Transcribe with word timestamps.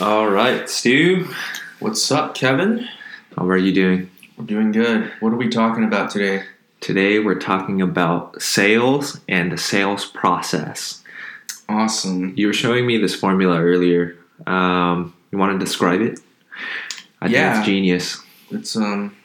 All 0.00 0.28
right, 0.28 0.68
Stu. 0.68 1.26
What's 1.80 2.10
up, 2.10 2.34
Kevin? 2.34 2.88
How 3.36 3.46
are 3.48 3.56
you 3.56 3.72
doing? 3.72 4.10
We're 4.36 4.44
doing 4.46 4.72
good. 4.72 5.10
What 5.20 5.32
are 5.32 5.36
we 5.36 5.48
talking 5.48 5.84
about 5.84 6.10
today? 6.10 6.44
Today 6.80 7.18
we're 7.18 7.38
talking 7.40 7.82
about 7.82 8.40
sales 8.40 9.20
and 9.28 9.50
the 9.50 9.56
sales 9.58 10.04
process. 10.06 11.02
Awesome. 11.68 12.32
You 12.36 12.46
were 12.48 12.52
showing 12.52 12.86
me 12.86 12.98
this 12.98 13.14
formula 13.16 13.60
earlier. 13.60 14.16
Um, 14.46 15.14
you 15.32 15.38
want 15.38 15.58
to 15.58 15.64
describe 15.64 16.00
it? 16.00 16.20
I 17.20 17.26
Yeah. 17.26 17.52
think 17.52 17.58
it's 17.58 17.66
genius. 17.66 18.22
It's 18.50 18.76
um 18.76 19.16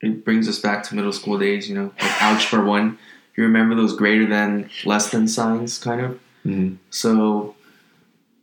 it 0.00 0.24
brings 0.24 0.48
us 0.48 0.58
back 0.58 0.82
to 0.84 0.94
middle 0.96 1.12
school 1.12 1.38
days, 1.38 1.68
you 1.68 1.74
know, 1.76 1.92
like 2.00 2.22
algebra 2.22 2.64
one. 2.64 2.98
You 3.36 3.44
remember 3.44 3.74
those 3.74 3.94
greater 3.96 4.26
than, 4.26 4.68
less 4.84 5.10
than 5.10 5.28
signs 5.28 5.78
kind 5.78 6.00
of? 6.00 6.18
Mhm. 6.46 6.76
So 6.90 7.54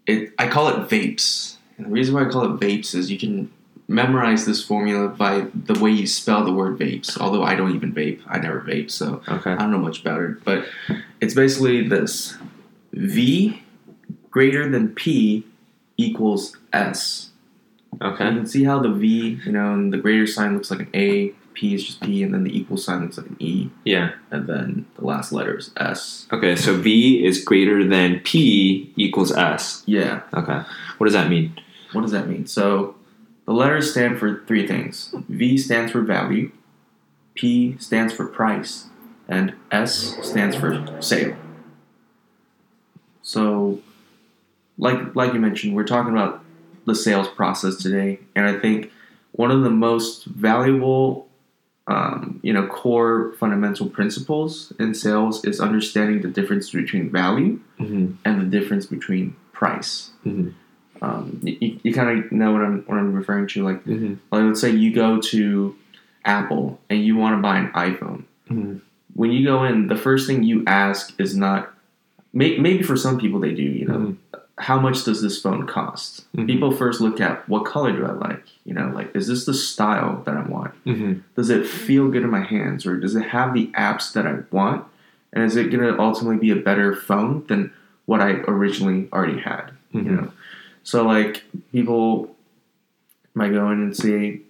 it 0.09 0.33
I 0.37 0.47
call 0.47 0.67
it 0.69 0.89
vapes. 0.89 1.55
And 1.77 1.87
the 1.87 1.91
reason 1.91 2.13
why 2.13 2.25
I 2.25 2.29
call 2.29 2.43
it 2.45 2.59
vapes 2.59 2.93
is 2.93 3.09
you 3.09 3.17
can 3.17 3.51
memorize 3.87 4.45
this 4.45 4.63
formula 4.63 5.07
by 5.07 5.47
the 5.53 5.79
way 5.79 5.89
you 5.89 6.05
spell 6.05 6.43
the 6.43 6.53
word 6.53 6.77
vapes. 6.77 7.17
Although 7.19 7.43
I 7.43 7.55
don't 7.55 7.75
even 7.75 7.93
vape. 7.93 8.21
I 8.27 8.37
never 8.39 8.61
vape, 8.61 8.91
so 8.91 9.21
Okay. 9.27 9.51
I 9.51 9.55
don't 9.55 9.71
know 9.71 9.79
much 9.79 10.01
about 10.01 10.21
it, 10.21 10.43
but 10.43 10.65
it's 11.21 11.33
basically 11.33 11.87
this: 11.87 12.37
V 12.93 13.63
greater 14.29 14.69
than 14.69 14.89
P 14.89 15.45
equals 15.97 16.55
S. 16.73 17.29
Okay, 18.01 18.25
You 18.29 18.35
can 18.35 18.47
see 18.47 18.63
how 18.63 18.79
the 18.79 18.89
V, 18.89 19.39
you 19.45 19.51
know, 19.51 19.73
and 19.73 19.91
the 19.91 19.97
greater 19.97 20.27
sign 20.27 20.53
looks 20.53 20.69
like 20.71 20.81
an 20.81 20.89
A, 20.93 21.33
P 21.59 21.73
is 21.73 21.85
just 21.85 21.99
P, 21.99 22.23
and 22.23 22.33
then 22.33 22.45
the 22.45 22.57
equal 22.57 22.77
sign 22.77 23.01
looks 23.01 23.17
like 23.17 23.27
an 23.27 23.35
E, 23.39 23.69
Yeah. 23.83 24.11
and 24.31 24.47
then 24.47 24.85
the 24.95 25.03
last 25.03 25.33
letter 25.33 25.57
is 25.57 25.71
S. 25.75 26.25
Okay. 26.31 26.55
So 26.55 26.77
V 26.77 27.25
is 27.25 27.43
greater 27.43 27.85
than 27.85 28.21
P 28.21 28.93
equals 28.95 29.33
S. 29.33 29.83
Yeah. 29.85 30.21
Okay. 30.33 30.61
What 30.97 31.05
does 31.05 31.13
that 31.13 31.29
mean? 31.29 31.59
What 31.91 32.01
does 32.03 32.11
that 32.11 32.29
mean? 32.29 32.47
So 32.47 32.95
the 33.45 33.51
letters 33.51 33.91
stand 33.91 34.19
for 34.19 34.41
three 34.47 34.65
things. 34.65 35.13
V 35.27 35.57
stands 35.57 35.91
for 35.91 36.01
value, 36.01 36.49
P 37.35 37.75
stands 37.77 38.13
for 38.13 38.25
price, 38.25 38.85
and 39.27 39.53
S 39.69 40.15
stands 40.21 40.55
for 40.55 40.85
sale. 41.01 41.35
So 43.21 43.81
like 44.77 45.13
like 45.13 45.33
you 45.33 45.39
mentioned, 45.41 45.75
we're 45.75 45.83
talking 45.83 46.13
about 46.13 46.41
the 46.85 46.95
sales 46.95 47.27
process 47.27 47.75
today, 47.75 48.19
and 48.33 48.45
I 48.47 48.57
think 48.57 48.91
one 49.33 49.51
of 49.51 49.61
the 49.63 49.69
most 49.69 50.23
valuable 50.25 51.27
um, 51.93 52.39
you 52.43 52.53
know 52.53 52.65
core 52.67 53.33
fundamental 53.39 53.87
principles 53.89 54.71
in 54.79 54.93
sales 54.93 55.43
is 55.43 55.59
understanding 55.59 56.21
the 56.21 56.27
difference 56.29 56.69
between 56.71 57.09
value 57.09 57.59
Mm-hmm. 57.79 58.05
and 58.25 58.41
the 58.41 58.45
difference 58.59 58.85
between 58.85 59.35
price 59.53 60.11
Mhm. 60.25 60.53
um, 61.01 61.39
you, 61.43 61.79
you 61.83 61.93
kind 61.93 62.09
of 62.19 62.31
know 62.31 62.51
what 62.53 62.61
I'm 62.61 62.77
what 62.87 62.97
I'm 62.99 63.13
referring 63.13 63.47
to. 63.53 63.63
Like, 63.69 63.81
Mm-hmm. 63.85 64.13
like 64.31 64.43
let's 64.47 64.61
say 64.61 64.71
you 64.71 64.93
go 64.93 65.19
to 65.33 65.75
Apple 66.25 66.65
and 66.89 67.03
you 67.07 67.15
want 67.15 67.37
to 67.37 67.41
buy 67.41 67.57
an 67.63 67.69
iPhone. 67.87 68.23
Mhm. 68.51 68.81
When 69.15 69.31
you 69.31 69.41
go 69.45 69.63
in, 69.63 69.87
the 69.87 69.95
first 69.97 70.27
thing 70.27 70.43
you 70.43 70.63
ask 70.67 71.13
is 71.19 71.35
not. 71.35 71.73
May, 72.33 72.57
maybe 72.59 72.83
for 72.83 72.95
some 72.95 73.17
people 73.17 73.39
they 73.39 73.53
do. 73.55 73.63
You 73.63 73.85
know, 73.89 73.99
Mhm. 73.99 74.15
How 74.59 74.79
much 74.79 75.03
does 75.05 75.21
this 75.21 75.41
phone 75.41 75.65
cost? 75.65 76.25
Mhm. 76.35 76.45
People 76.47 76.71
first 76.71 76.99
look 77.01 77.19
at 77.21 77.47
what 77.47 77.65
color 77.65 77.91
do 77.91 78.05
I 78.05 78.11
like. 78.11 78.43
You 78.65 78.73
know, 78.73 78.91
like 78.93 79.15
is 79.15 79.27
this 79.27 79.45
the 79.45 79.53
style 79.53 80.21
that 80.25 80.35
I 80.35 80.43
want? 80.43 80.73
Mm-hmm. 80.85 81.13
Does 81.35 81.49
it 81.49 81.65
feel 81.65 82.09
good 82.09 82.23
in 82.23 82.29
my 82.29 82.43
hands, 82.43 82.85
or 82.85 82.97
does 82.97 83.15
it 83.15 83.27
have 83.29 83.53
the 83.53 83.67
apps 83.67 84.11
that 84.13 84.27
I 84.27 84.39
want? 84.51 84.85
And 85.33 85.43
is 85.43 85.55
it 85.55 85.71
going 85.71 85.83
to 85.83 85.99
ultimately 85.99 86.37
be 86.37 86.51
a 86.51 86.55
better 86.55 86.95
phone 86.95 87.45
than 87.47 87.71
what 88.05 88.19
I 88.21 88.31
originally 88.47 89.07
already 89.13 89.39
had? 89.39 89.71
you 89.91 90.01
Mhm. 90.01 90.05
know 90.21 90.31
so 90.83 91.03
like 91.03 91.43
people 91.71 92.35
might 93.33 93.51
go 93.51 93.71
in 93.71 93.79
and 93.81 93.95
say 93.97 94.41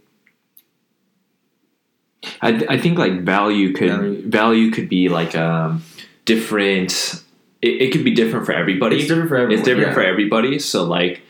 I, 2.41 2.65
I 2.69 2.77
think 2.77 2.97
like 2.97 3.21
value 3.21 3.73
could 3.73 3.89
Value. 3.89 4.29
value, 4.29 4.71
could 4.71 4.89
be 4.89 5.09
like 5.09 5.35
um 5.35 5.83
different. 6.25 7.23
It, 7.61 7.81
it 7.81 7.91
could 7.91 8.03
be 8.03 8.13
different 8.13 8.45
for 8.45 8.53
everybody. 8.53 8.97
it's 8.97 9.07
different 9.07 9.29
for 9.29 9.35
everyone 9.35 9.53
it's 9.59 9.65
different 9.65 9.89
yeah. 9.89 9.93
for 9.93 10.01
everybody. 10.03 10.59
So 10.59 10.83
like 10.83 11.21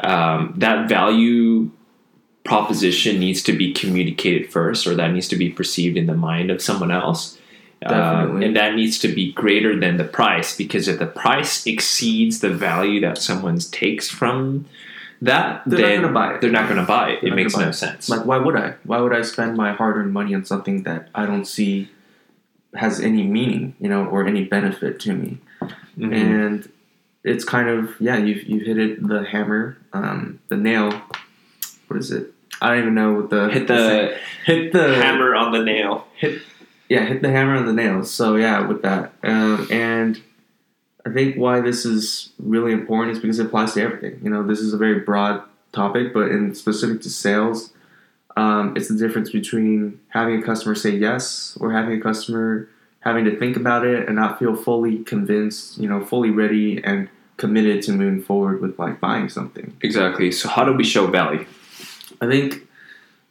um, 0.00 0.54
that 0.56 0.88
value 0.88 1.70
proposition 2.44 3.18
needs 3.18 3.42
to 3.42 3.52
be 3.52 3.72
communicated 3.72 4.50
first, 4.52 4.86
or 4.86 4.94
that 4.94 5.12
needs 5.12 5.28
to 5.28 5.36
be 5.36 5.50
perceived 5.50 5.96
in 5.96 6.06
the 6.06 6.14
mind 6.14 6.50
of 6.50 6.62
someone 6.62 6.90
else. 6.90 7.38
Um, 7.84 7.90
Definitely. 7.90 8.46
and 8.46 8.56
that 8.56 8.74
needs 8.74 8.98
to 9.00 9.08
be 9.08 9.32
greater 9.32 9.78
than 9.78 9.98
the 9.98 10.04
price 10.04 10.56
because 10.56 10.88
if 10.88 10.98
the 10.98 11.06
price 11.06 11.66
exceeds 11.66 12.40
the 12.40 12.48
value 12.48 13.00
that 13.02 13.18
someone 13.18 13.58
takes 13.58 14.08
from 14.08 14.64
that, 15.20 15.62
They're 15.66 16.00
not 16.00 16.02
gonna 16.02 16.12
buy 16.14 16.34
it. 16.34 16.40
they're 16.40 16.50
not 16.50 16.68
going 16.70 16.80
to 16.80 16.86
buy 16.86 17.10
it. 17.10 17.20
They're 17.20 17.32
it 17.32 17.36
makes 17.36 17.54
no 17.54 17.68
it. 17.68 17.74
sense. 17.74 18.08
like 18.08 18.24
why 18.24 18.38
would 18.38 18.56
i 18.56 18.74
why 18.84 19.00
would 19.00 19.12
i 19.12 19.20
spend 19.22 19.56
my 19.58 19.72
hard-earned 19.72 20.12
money 20.12 20.34
on 20.34 20.44
something 20.44 20.82
that 20.84 21.08
i 21.14 21.26
don't 21.26 21.44
see 21.44 21.90
has 22.74 22.98
any 23.00 23.22
meaning 23.22 23.74
you 23.78 23.88
know 23.90 24.04
or 24.06 24.26
any 24.26 24.44
benefit 24.44 24.98
to 25.00 25.14
me 25.14 25.38
Mhm. 25.98 26.12
and 26.12 26.72
it's 27.24 27.44
kind 27.44 27.68
of 27.68 27.94
yeah 28.00 28.16
you've, 28.16 28.44
you've 28.44 28.66
hit 28.66 28.78
it 28.78 29.06
the 29.06 29.24
hammer 29.24 29.76
um, 29.92 30.40
the 30.48 30.56
nail 30.56 30.90
what 31.88 31.98
is 31.98 32.10
it 32.10 32.32
i 32.60 32.68
don't 32.68 32.80
even 32.80 32.94
know 32.94 33.14
what 33.14 33.30
the 33.30 33.48
hit 33.48 33.66
the 33.66 34.16
hit 34.44 34.72
the 34.72 34.94
hammer 34.96 35.34
on 35.34 35.52
the 35.52 35.62
nail. 35.62 36.06
Hit 36.16 36.42
yeah, 36.88 37.04
hit 37.04 37.22
the 37.22 37.30
hammer 37.30 37.56
on 37.56 37.66
the 37.66 37.72
nails. 37.72 38.12
So 38.12 38.36
yeah, 38.36 38.66
with 38.66 38.82
that, 38.82 39.12
um, 39.24 39.66
and 39.70 40.22
I 41.04 41.10
think 41.10 41.36
why 41.36 41.60
this 41.60 41.84
is 41.84 42.30
really 42.38 42.72
important 42.72 43.16
is 43.16 43.22
because 43.22 43.38
it 43.38 43.46
applies 43.46 43.74
to 43.74 43.82
everything. 43.82 44.20
You 44.22 44.30
know, 44.30 44.46
this 44.46 44.60
is 44.60 44.72
a 44.72 44.76
very 44.76 45.00
broad 45.00 45.42
topic, 45.72 46.12
but 46.14 46.30
in 46.30 46.54
specific 46.54 47.02
to 47.02 47.10
sales, 47.10 47.72
um, 48.36 48.76
it's 48.76 48.88
the 48.88 48.96
difference 48.96 49.30
between 49.30 50.00
having 50.08 50.40
a 50.40 50.46
customer 50.46 50.74
say 50.74 50.90
yes 50.90 51.56
or 51.60 51.72
having 51.72 51.98
a 51.98 52.00
customer 52.00 52.68
having 53.06 53.24
to 53.24 53.38
think 53.38 53.56
about 53.56 53.86
it 53.86 54.06
and 54.06 54.16
not 54.16 54.38
feel 54.38 54.54
fully 54.56 54.98
convinced. 55.04 55.78
You 55.78 55.88
know, 55.88 56.04
fully 56.04 56.30
ready 56.30 56.82
and 56.84 57.08
committed 57.36 57.82
to 57.84 57.92
moving 57.92 58.22
forward 58.22 58.60
with 58.60 58.78
like 58.78 59.00
buying 59.00 59.28
something. 59.28 59.76
Exactly. 59.82 60.32
So 60.32 60.48
how 60.48 60.64
do 60.64 60.72
we 60.72 60.84
show 60.84 61.06
value? 61.06 61.46
I 62.20 62.26
think 62.26 62.66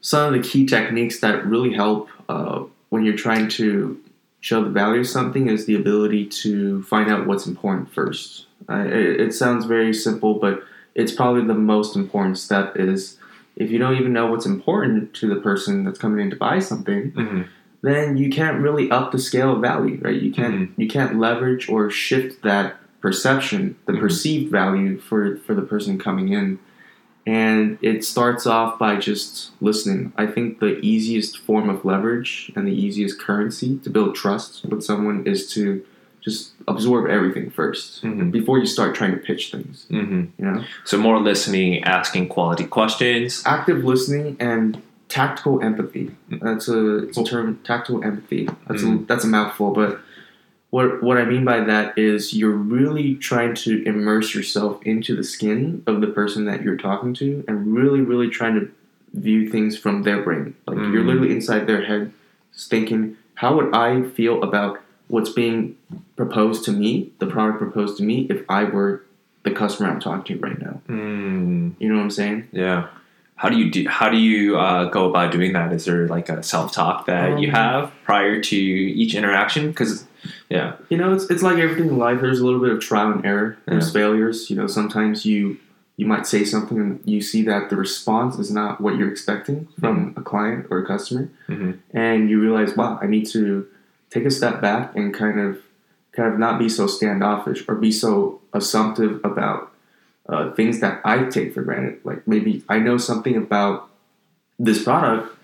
some 0.02 0.34
of 0.34 0.41
the 0.41 0.47
key 0.47 0.66
techniques 0.66 1.19
that 1.19 1.46
really 1.46 1.74
help 1.74 2.09
uh, 2.30 2.64
when 2.90 3.03
you're 3.03 3.18
trying 3.18 3.47
to 3.50 4.00
show 4.41 4.64
the 4.64 4.69
value 4.69 5.02
of 5.02 5.08
something 5.08 5.50
is 5.50 5.66
the 5.66 5.75
ability 5.75 6.28
to 6.44 6.84
find 6.84 7.09
out 7.09 7.25
what's 7.25 7.47
important 7.47 7.91
first. 7.91 8.46
Uh, 8.69 8.85
it, 8.85 9.19
it 9.19 9.34
sounds 9.34 9.66
very 9.66 9.94
simple, 9.94 10.35
but 10.35 10.64
it's 10.94 11.12
probably 11.12 11.44
the 11.44 11.56
most 11.56 11.96
important 11.96 12.38
step. 12.38 12.78
Is 12.78 13.18
if 13.56 13.72
you 13.72 13.80
don't 13.80 13.97
even 13.97 14.14
know 14.14 14.28
what's 14.28 14.46
important 14.46 15.16
to 15.16 15.28
the 15.34 15.41
person 15.41 15.84
that's 15.84 15.97
coming 15.97 16.19
in 16.24 16.30
to 16.30 16.35
buy 16.35 16.59
something, 16.59 17.12
Mm-hmm. 17.12 17.41
Then 17.85 18.18
you 18.18 18.29
can't 18.29 18.62
really 18.62 18.90
up 18.91 19.12
the 19.12 19.19
scale 19.19 19.53
of 19.56 19.62
value, 19.62 19.97
right? 20.01 20.22
You 20.22 20.31
can't 20.31 20.72
you 20.78 20.88
can't 20.88 21.19
leverage 21.19 21.69
or 21.69 21.90
shift 21.90 22.41
that 22.44 22.78
perception, 23.01 23.75
the 23.85 23.94
Mhm. 23.94 24.00
perceived 24.00 24.51
value 24.51 24.97
for 24.97 25.38
for 25.46 25.53
the 25.53 25.62
person 25.73 25.97
coming 25.97 26.29
in. 26.29 26.59
And 27.28 27.79
it 27.81 28.03
starts 28.03 28.46
off 28.46 28.78
by 28.78 28.97
just 28.97 29.51
listening. 29.59 30.13
I 30.16 30.28
think 30.28 30.59
the 30.59 30.73
easiest 30.94 31.40
form 31.40 31.69
of 31.69 31.84
leverage 31.84 32.51
and 32.56 32.68
the 32.68 32.72
easiest 32.85 33.19
currency 33.19 33.79
to 33.84 33.90
build 33.90 34.13
trust 34.16 34.63
with 34.69 34.84
someone 34.84 35.23
is 35.25 35.52
to 35.53 35.81
just 36.22 36.53
absorb 36.67 37.07
everything 37.17 37.50
1st 37.52 38.03
Mhm. 38.03 38.31
before 38.31 38.57
you 38.59 38.66
start 38.66 38.94
trying 38.96 39.12
to 39.12 39.17
pitch 39.17 39.52
things. 39.52 39.85
Mm-hmm. 39.91 40.22
You 40.40 40.46
know, 40.46 40.63
So 40.84 40.97
more 40.97 41.19
listening, 41.19 41.84
asking 41.84 42.28
quality 42.29 42.63
questions. 42.66 43.44
active 43.46 43.84
listening 43.84 44.35
and 44.40 44.78
tactical 45.10 45.62
empathy. 45.62 46.12
That's 46.30 46.68
a 46.68 46.98
it's 47.08 47.18
a 47.18 47.24
term. 47.24 47.60
Tactical 47.64 48.04
empathy. 48.04 48.48
That's 48.68 48.84
a, 48.84 48.86
Mm. 48.86 49.08
that's 49.08 49.24
a 49.24 49.28
mouthful, 49.28 49.72
but 49.72 50.00
what 50.72 51.02
what 51.04 51.18
I 51.18 51.26
mean 51.26 51.46
by 51.46 51.60
that 51.62 51.98
is 51.98 52.34
you're 52.34 52.50
really 52.52 53.16
trying 53.16 53.54
to 53.56 53.84
immerse 53.86 54.34
yourself 54.36 54.82
into 54.84 55.16
the 55.16 55.24
skin 55.24 55.84
of 55.88 56.02
the 56.02 56.08
person 56.08 56.46
that 56.46 56.64
you're 56.64 56.78
talking 56.78 57.14
to, 57.16 57.44
and 57.47 57.74
really, 57.74 58.02
really 58.02 58.29
trying 58.29 58.56
to 58.59 58.70
view 59.14 59.50
things 59.50 59.78
from 59.78 60.03
their 60.03 60.22
brain. 60.24 60.56
Like 60.68 60.78
you're 60.78 61.03
Mm. 61.03 61.08
literally 61.08 61.32
inside 61.32 61.68
their 61.68 61.84
head, 61.85 62.12
thinking, 62.53 63.16
how 63.35 63.56
would 63.56 63.74
I 63.74 64.02
feel 64.03 64.44
about 64.44 64.82
what's 65.08 65.29
being 65.29 65.76
proposed 66.16 66.66
to 66.66 66.72
me, 66.72 67.12
the 67.20 67.28
product 67.28 67.59
proposed 67.59 67.96
to 67.97 68.03
me, 68.03 68.26
if 68.29 68.44
I 68.50 68.64
were 68.64 69.03
the 69.44 69.52
customer 69.52 69.90
I'm 69.90 70.00
talking 70.00 70.40
to 70.40 70.44
right 70.46 70.59
now. 70.59 70.82
Mm, 70.90 71.74
You 71.79 71.90
know 71.90 71.96
what 71.97 72.02
I'm 72.03 72.09
saying? 72.12 72.47
yeah. 72.52 72.88
How 73.37 73.49
do 73.49 73.58
you 73.58 73.70
do? 73.70 73.87
How 73.90 74.09
do 74.09 74.17
you 74.17 74.58
uh, 74.58 74.85
go 74.85 75.09
about 75.09 75.32
doing 75.32 75.53
that? 75.53 75.73
Is 75.73 75.85
there 75.85 76.08
like 76.08 76.29
a 76.29 76.41
self 76.41 76.72
talk 76.72 77.05
that 77.08 77.40
you 77.40 77.49
Um, 77.49 77.53
have 77.55 77.91
prior 78.05 78.40
to 78.41 78.55
each 78.55 79.14
interaction? 79.14 79.67
Because 79.67 80.05
yeah, 80.49 80.73
You 80.90 80.97
know, 80.97 81.14
it's, 81.14 81.26
it's 81.29 81.43
like 81.43 81.58
everything 81.58 81.90
in 81.90 81.97
life. 81.97 82.22
There's 82.22 82.40
a 82.40 82.46
little 82.46 82.61
bit 82.61 82.72
of 82.72 82.79
trial 82.79 83.11
and 83.11 83.26
error. 83.26 83.58
There's 83.66 83.91
failures. 83.91 84.49
You 84.49 84.55
know, 84.55 84.67
sometimes 84.67 85.26
you 85.26 85.58
you 85.97 86.05
might 86.05 86.28
say 86.28 86.43
something 86.43 86.78
and 86.78 86.99
you 87.05 87.22
see 87.22 87.41
that 87.43 87.70
the 87.70 87.76
response 87.78 88.37
is 88.37 88.52
not 88.52 88.82
what 88.82 88.97
you're 88.97 89.09
expecting 89.09 89.67
from 89.79 90.14
a 90.17 90.22
client 90.22 90.67
or 90.70 90.79
a 90.79 90.85
customer, 90.85 91.29
Mhm. 91.47 91.78
and 91.93 92.29
you 92.29 92.41
realize, 92.41 92.76
wow, 92.76 92.99
I 93.02 93.08
need 93.08 93.26
to 93.28 93.66
take 94.09 94.26
a 94.26 94.31
step 94.31 94.61
back 94.61 94.93
and 94.96 95.14
kind 95.14 95.40
of 95.40 95.58
kind 96.11 96.31
of 96.34 96.40
not 96.40 96.58
be 96.59 96.67
so 96.70 96.88
standoffish 96.88 97.64
or 97.67 97.76
be 97.76 97.91
so 97.91 98.40
assumptive 98.53 99.20
about 99.23 99.72
uh, 100.28 100.52
things 100.54 100.80
that 100.82 101.02
I 101.06 101.26
take 101.26 101.54
for 101.54 101.62
granted. 101.62 102.00
Like 102.04 102.28
maybe 102.28 102.64
I 102.70 102.80
know 102.80 102.98
something 102.98 103.36
about 103.36 103.90
this 104.60 104.84
product 104.84 105.36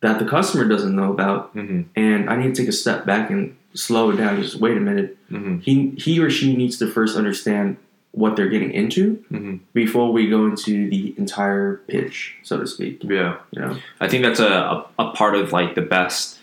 that 0.00 0.18
the 0.18 0.24
customer 0.24 0.66
doesn't 0.66 0.94
know 0.96 1.12
about, 1.12 1.54
Mm-hmm. 1.54 1.82
and 1.96 2.30
I 2.30 2.36
need 2.36 2.54
to 2.54 2.62
take 2.62 2.68
a 2.68 2.72
step 2.72 3.04
back 3.04 3.28
and 3.30 3.56
slow 3.74 4.10
it 4.10 4.16
down. 4.16 4.40
Just 4.42 4.56
wait 4.56 4.76
a 4.76 4.80
minute. 4.80 5.16
Mm-hmm. 5.30 5.58
He 5.58 5.90
he 5.98 6.20
or 6.20 6.30
she 6.30 6.56
needs 6.56 6.78
to 6.78 6.86
first 6.86 7.16
understand 7.16 7.76
what 8.12 8.34
they're 8.34 8.48
getting 8.48 8.72
into 8.72 9.22
Mm-hmm. 9.30 9.56
before 9.74 10.10
we 10.12 10.28
go 10.28 10.46
into 10.46 10.88
the 10.88 11.14
entire 11.18 11.76
pitch, 11.86 12.36
so 12.42 12.58
to 12.58 12.66
speak. 12.66 13.02
Yeah. 13.04 13.36
You 13.50 13.60
know, 13.60 13.76
I 14.00 14.08
think 14.08 14.24
that's 14.24 14.40
a, 14.40 14.48
a, 14.48 14.86
a 14.98 15.10
part 15.12 15.34
of 15.36 15.52
like 15.52 15.74
the 15.74 15.82
best 15.82 16.38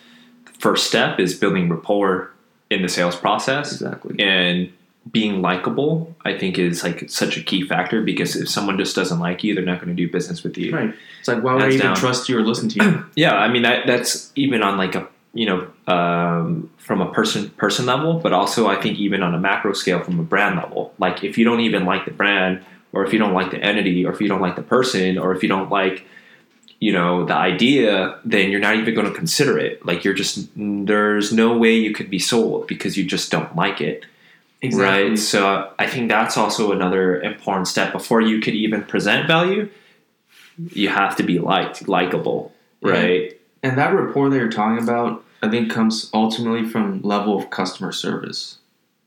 first 0.59 0.87
step 0.87 1.19
is 1.19 1.33
building 1.35 1.67
rapport 1.69 2.31
in 2.69 2.81
the 2.81 2.89
sales 2.89 3.15
process 3.15 3.71
exactly. 3.71 4.15
and 4.19 4.71
being 5.11 5.41
likable. 5.41 6.15
I 6.25 6.37
think 6.37 6.57
is 6.57 6.83
like 6.83 7.09
such 7.09 7.37
a 7.37 7.43
key 7.43 7.65
factor 7.67 8.01
because 8.01 8.35
if 8.35 8.49
someone 8.49 8.77
just 8.77 8.95
doesn't 8.95 9.19
like 9.19 9.43
you, 9.43 9.55
they're 9.55 9.63
not 9.63 9.79
going 9.79 9.95
to 9.95 9.95
do 9.95 10.11
business 10.11 10.43
with 10.43 10.57
you. 10.57 10.75
Right. 10.75 10.93
It's 11.19 11.27
like 11.27 11.43
why 11.43 11.53
would 11.53 11.63
I 11.63 11.67
even 11.69 11.79
down. 11.79 11.95
trust 11.95 12.29
you 12.29 12.37
or 12.37 12.41
listen 12.41 12.69
to 12.69 12.83
you? 12.83 13.05
Yeah, 13.15 13.35
I 13.35 13.47
mean 13.47 13.63
that, 13.63 13.87
that's 13.87 14.31
even 14.35 14.61
on 14.63 14.77
like 14.77 14.95
a 14.95 15.07
you 15.33 15.45
know 15.45 15.93
um, 15.93 16.69
from 16.77 17.01
a 17.01 17.11
person 17.11 17.49
person 17.51 17.85
level, 17.85 18.19
but 18.19 18.33
also 18.33 18.67
I 18.67 18.81
think 18.81 18.97
even 18.97 19.23
on 19.23 19.33
a 19.33 19.39
macro 19.39 19.73
scale 19.73 20.03
from 20.03 20.19
a 20.19 20.23
brand 20.23 20.57
level. 20.57 20.93
Like 20.97 21.23
if 21.23 21.37
you 21.37 21.45
don't 21.45 21.61
even 21.61 21.85
like 21.85 22.05
the 22.05 22.11
brand, 22.11 22.63
or 22.91 23.05
if 23.05 23.13
you 23.13 23.19
don't 23.19 23.33
like 23.33 23.51
the 23.51 23.57
entity, 23.57 24.05
or 24.05 24.11
if 24.11 24.21
you 24.21 24.27
don't 24.27 24.41
like 24.41 24.55
the 24.55 24.63
person, 24.63 25.17
or 25.17 25.33
if 25.33 25.43
you 25.43 25.49
don't 25.49 25.69
like 25.69 26.05
you 26.79 26.93
know 26.93 27.25
the 27.25 27.33
idea, 27.33 28.19
then 28.23 28.51
you're 28.51 28.59
not 28.59 28.75
even 28.75 28.93
going 28.93 29.07
to 29.07 29.13
consider 29.13 29.57
it. 29.57 29.85
Like 29.85 30.03
you're 30.03 30.13
just 30.13 30.47
there's 30.55 31.31
no 31.31 31.57
way 31.57 31.75
you 31.75 31.93
could 31.93 32.09
be 32.09 32.19
sold 32.19 32.67
because 32.67 32.97
you 32.97 33.03
just 33.03 33.31
don't 33.31 33.55
like 33.55 33.81
it. 33.81 34.05
Right. 34.73 35.17
So 35.19 35.71
I 35.77 35.85
think 35.87 36.09
that's 36.09 36.35
also 36.37 36.71
another 36.71 37.21
important 37.21 37.67
step 37.67 37.91
before 37.93 38.21
you 38.21 38.39
could 38.41 38.55
even 38.55 38.83
present 38.83 39.27
value. 39.27 39.69
You 40.71 40.89
have 40.89 41.15
to 41.17 41.23
be 41.23 41.37
liked, 41.39 41.87
likable, 41.87 42.53
Yeah. 42.83 42.91
right? 42.91 43.39
And 43.61 43.77
that 43.77 43.93
rapport 43.93 44.29
that 44.29 44.35
you're 44.35 44.49
talking 44.49 44.83
about, 44.83 45.23
I 45.43 45.49
think, 45.49 45.71
comes 45.71 46.09
ultimately 46.13 46.67
from 46.67 47.01
level 47.03 47.37
of 47.37 47.49
customer 47.51 47.91
service. 47.91 48.57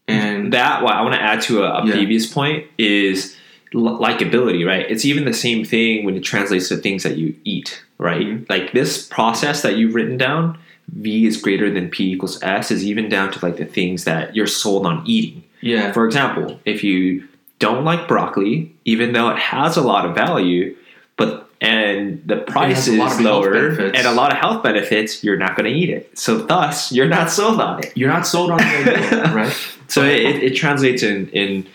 And 0.07 0.53
That 0.53 0.83
what 0.83 0.95
I 0.95 1.03
want 1.03 1.15
to 1.15 1.23
add 1.23 1.41
to 1.43 1.65
a, 1.65 1.83
a 1.83 1.87
Yeah. 1.87 1.93
previous 1.93 2.27
point 2.33 2.67
is 2.79 3.37
likability, 3.73 4.67
right? 4.67 4.87
It's 4.89 5.05
even 5.05 5.25
the 5.25 5.33
same 5.33 5.65
thing 5.65 6.05
when 6.05 6.17
it 6.17 6.21
translates 6.25 6.69
to 6.69 6.77
things 6.77 7.03
that 7.05 7.17
you 7.17 7.35
eat, 7.45 7.83
right? 7.99 8.27
Mhm. 8.27 8.49
Like 8.51 8.73
this 8.73 9.07
process 9.07 9.63
that 9.63 9.77
you've 9.77 9.95
written 9.95 10.17
down, 10.17 10.59
V 10.93 11.27
is 11.27 11.37
greater 11.41 11.71
than 11.71 11.89
P 11.89 12.13
equals 12.13 12.43
S, 12.43 12.71
is 12.71 12.85
even 12.85 13.09
down 13.09 13.31
to 13.33 13.45
like 13.45 13.57
the 13.57 13.65
things 13.65 14.05
that 14.05 14.35
you're 14.35 14.47
sold 14.47 14.87
on 14.87 15.03
eating. 15.07 15.43
yeah, 15.61 15.93
For 15.93 16.05
example, 16.07 16.59
if 16.65 16.83
you 16.83 17.27
don't 17.59 17.85
like 17.85 18.09
broccoli, 18.09 18.75
even 18.85 19.13
though 19.13 19.29
it 19.31 19.39
has 19.39 19.77
a 19.77 19.83
lot 19.83 20.07
of 20.07 20.15
value, 20.15 20.77
but 21.17 21.49
and 21.61 22.23
the 22.27 22.37
price 22.39 22.89
a 22.89 22.93
lot 22.93 23.13
is 23.13 23.21
lower 23.21 23.53
and 23.55 24.07
a 24.07 24.13
lot 24.13 24.33
of 24.33 24.39
health 24.39 24.63
benefits, 24.63 25.23
you're 25.23 25.37
not 25.37 25.57
going 25.57 25.71
to 25.71 25.79
eat 25.79 25.91
it. 25.91 26.19
So 26.19 26.39
thus, 26.39 26.91
you're 26.91 27.07
not 27.09 27.31
sold 27.31 27.61
on 27.61 27.85
it. 27.85 27.93
you're 27.95 28.09
not 28.09 28.27
sold 28.27 28.51
on 28.51 28.61
it, 28.63 29.13
right? 29.35 29.55
So 29.89 30.03
it, 30.05 30.21
it, 30.21 30.43
it 30.43 30.51
translates 30.57 31.03
in 31.03 31.29
in 31.31 31.67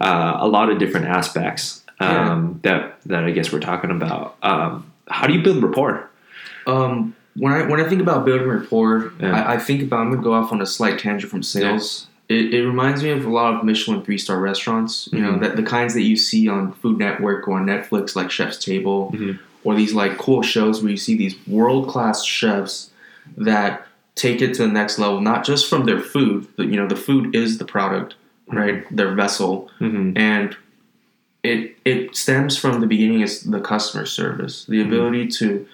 uh, 0.00 0.36
a 0.38 0.46
lot 0.46 0.68
of 0.70 0.78
different 0.78 1.06
aspects 1.06 1.82
um, 2.00 2.60
that 2.62 3.00
that 3.06 3.24
I 3.24 3.30
guess 3.30 3.50
we're 3.52 3.60
talking 3.60 3.90
about. 3.90 4.36
Um, 4.42 4.90
how 5.08 5.26
do 5.26 5.32
you 5.32 5.42
build 5.42 5.62
rapport? 5.62 6.08
Um, 6.66 7.16
when 7.36 7.52
I 7.52 7.66
when 7.66 7.80
I 7.80 7.88
think 7.88 8.00
about 8.02 8.24
building 8.24 8.48
rapport, 8.48 9.12
Yeah. 9.20 9.32
I, 9.44 9.54
I 9.54 9.58
think 9.58 9.82
about 9.82 10.00
I'm 10.00 10.10
gonna 10.10 10.22
go 10.22 10.32
off 10.34 10.52
on 10.52 10.60
a 10.62 10.66
slight 10.66 10.98
tangent 10.98 11.30
from 11.30 11.42
sales. 11.42 12.06
It, 12.28 12.54
it 12.54 12.64
reminds 12.66 13.02
me 13.02 13.10
of 13.10 13.24
a 13.24 13.28
lot 13.30 13.54
of 13.54 13.64
Michelin 13.64 14.02
three 14.04 14.18
star 14.18 14.38
restaurants. 14.38 15.08
You 15.12 15.20
know 15.20 15.32
Mhm. 15.32 15.40
that 15.40 15.56
the 15.56 15.62
kinds 15.62 15.94
that 15.94 16.02
you 16.02 16.16
see 16.16 16.48
on 16.48 16.72
Food 16.72 16.98
Network 16.98 17.46
or 17.48 17.58
on 17.58 17.66
Netflix, 17.66 18.14
like 18.16 18.30
Chef's 18.30 18.58
Table, 18.64 19.12
Mhm. 19.14 19.38
or 19.64 19.74
these 19.74 19.92
like 19.94 20.18
cool 20.18 20.42
shows 20.42 20.82
where 20.82 20.90
you 20.90 20.96
see 20.96 21.16
these 21.16 21.34
world 21.46 21.88
class 21.88 22.24
chefs 22.24 22.90
that 23.36 23.86
take 24.16 24.42
it 24.42 24.54
to 24.54 24.62
the 24.62 24.68
next 24.72 24.98
level, 24.98 25.20
not 25.20 25.44
just 25.44 25.68
from 25.68 25.86
their 25.86 26.00
food. 26.00 26.46
But, 26.56 26.66
you 26.66 26.76
know, 26.76 26.86
the 26.86 26.96
food 26.96 27.34
is 27.34 27.58
the 27.58 27.64
product, 27.64 28.14
right? 28.48 28.84
Their 28.94 29.14
vessel, 29.14 29.70
Mm-hmm. 29.80 30.16
and 30.16 30.56
it 31.42 31.76
it 31.86 32.14
stems 32.14 32.56
from 32.58 32.80
the 32.80 32.86
beginning 32.86 33.22
is 33.22 33.42
the 33.44 33.60
customer 33.60 34.04
service 34.04 34.66
the 34.68 34.80
ability 34.82 35.26
to 35.26 35.66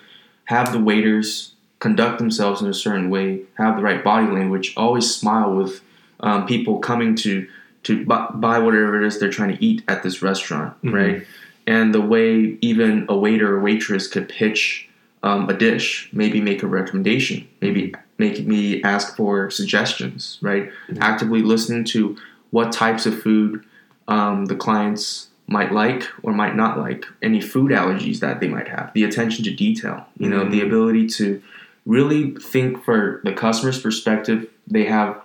have 0.47 0.73
the 0.73 0.79
waiters 0.81 1.53
conduct 1.79 2.19
themselves 2.19 2.63
in 2.63 2.69
a 2.69 2.75
certain 2.75 3.11
way 3.11 3.43
have 3.59 3.77
the 3.77 3.83
right 3.83 4.03
body 4.03 4.27
language 4.27 4.73
always 4.77 5.15
smile 5.15 5.53
with 5.55 5.81
um, 6.21 6.47
people 6.47 6.79
coming 6.79 7.15
to 7.15 7.47
to 7.83 8.05
buy 8.07 8.59
whatever 8.59 9.01
it 9.01 9.07
is 9.07 9.21
they're 9.21 9.29
trying 9.31 9.55
to 9.57 9.63
eat 9.65 9.83
at 9.87 10.03
this 10.03 10.23
restaurant 10.23 10.75
Mhm. 10.83 10.93
right 10.95 11.27
and 11.67 11.93
the 11.95 12.01
way 12.01 12.57
even 12.61 13.05
a 13.09 13.17
waiter 13.17 13.55
or 13.57 13.61
waitress 13.61 14.09
could 14.09 14.29
pitch 14.29 14.89
um, 15.23 15.49
a 15.51 15.55
dish 15.55 16.09
maybe 16.13 16.41
make 16.41 16.63
a 16.63 16.67
recommendation 16.67 17.47
maybe 17.61 17.95
make 18.19 18.47
me 18.47 18.83
ask 18.83 19.17
for 19.17 19.51
suggestions 19.51 20.39
right 20.41 20.71
Mhm. 20.89 20.99
actively 21.01 21.43
listening 21.43 21.85
to 21.85 22.17
what 22.51 22.73
types 22.73 23.05
of 23.07 23.21
food 23.21 23.63
um, 24.09 24.47
the 24.47 24.55
clients 24.55 25.29
might 25.49 25.73
like 25.73 26.03
or 26.23 26.33
might 26.33 26.57
not 26.57 26.79
like, 26.79 27.05
any 27.23 27.41
food 27.41 27.71
allergies 27.71 28.19
that 28.21 28.41
they 28.41 28.49
might 28.49 28.69
have, 28.69 28.93
the 28.95 29.05
attention 29.05 29.45
to 29.45 29.51
detail, 29.55 30.07
you 30.19 30.29
know, 30.29 30.45
the 30.49 30.61
Mhm. 30.61 30.67
ability 30.67 31.07
to 31.07 31.41
really 31.87 32.33
think 32.41 32.83
for 32.85 33.21
the 33.25 33.33
customer's 33.33 33.79
perspective. 33.81 34.47
They 34.67 34.85
have, 34.87 35.17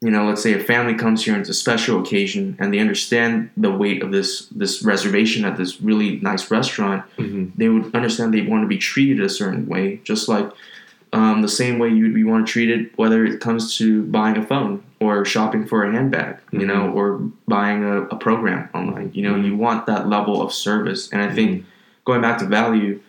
you 0.00 0.10
know, 0.10 0.26
let's 0.26 0.42
say 0.42 0.52
a 0.52 0.58
family 0.58 0.94
comes 0.94 1.24
here 1.24 1.34
and 1.34 1.42
it's 1.42 1.48
a 1.50 1.54
special 1.54 2.00
occasion 2.00 2.56
and 2.58 2.74
they 2.74 2.80
understand 2.80 3.50
the 3.56 3.70
weight 3.70 4.02
of 4.02 4.10
this 4.10 4.46
this 4.46 4.82
reservation 4.82 5.44
at 5.44 5.56
this 5.56 5.80
really 5.80 6.18
nice 6.20 6.50
restaurant. 6.50 7.04
Mm-hmm. 7.18 7.50
They 7.56 7.68
would 7.68 7.94
understand 7.94 8.34
they 8.34 8.42
want 8.42 8.64
to 8.64 8.68
be 8.68 8.78
treated 8.78 9.20
a 9.20 9.28
certain 9.28 9.66
way, 9.68 10.00
just 10.02 10.28
like 10.28 10.50
um, 11.12 11.42
the 11.42 11.48
same 11.48 11.78
way 11.78 11.88
you'd 11.90 12.14
be 12.14 12.24
want 12.24 12.46
to 12.46 12.52
treat 12.52 12.70
it, 12.70 12.96
whether 12.96 13.24
it 13.24 13.40
comes 13.40 13.76
to 13.78 14.04
buying 14.04 14.36
a 14.36 14.46
phone 14.46 14.82
or 15.00 15.24
shopping 15.24 15.66
for 15.66 15.84
a 15.84 15.92
handbag, 15.92 16.38
you 16.52 16.64
know, 16.66 16.90
or 16.92 17.18
buying 17.46 17.84
a, 17.84 18.02
a 18.04 18.16
program 18.16 18.68
online. 18.74 19.10
You 19.12 19.22
know, 19.28 19.36
you 19.36 19.56
want 19.56 19.86
that 19.86 20.08
level 20.08 20.40
of 20.40 20.52
service. 20.52 21.10
And 21.12 21.20
I 21.20 21.34
think 21.34 21.66
going 22.04 22.22
back 22.22 22.38
to 22.38 22.46
value, 22.46 23.00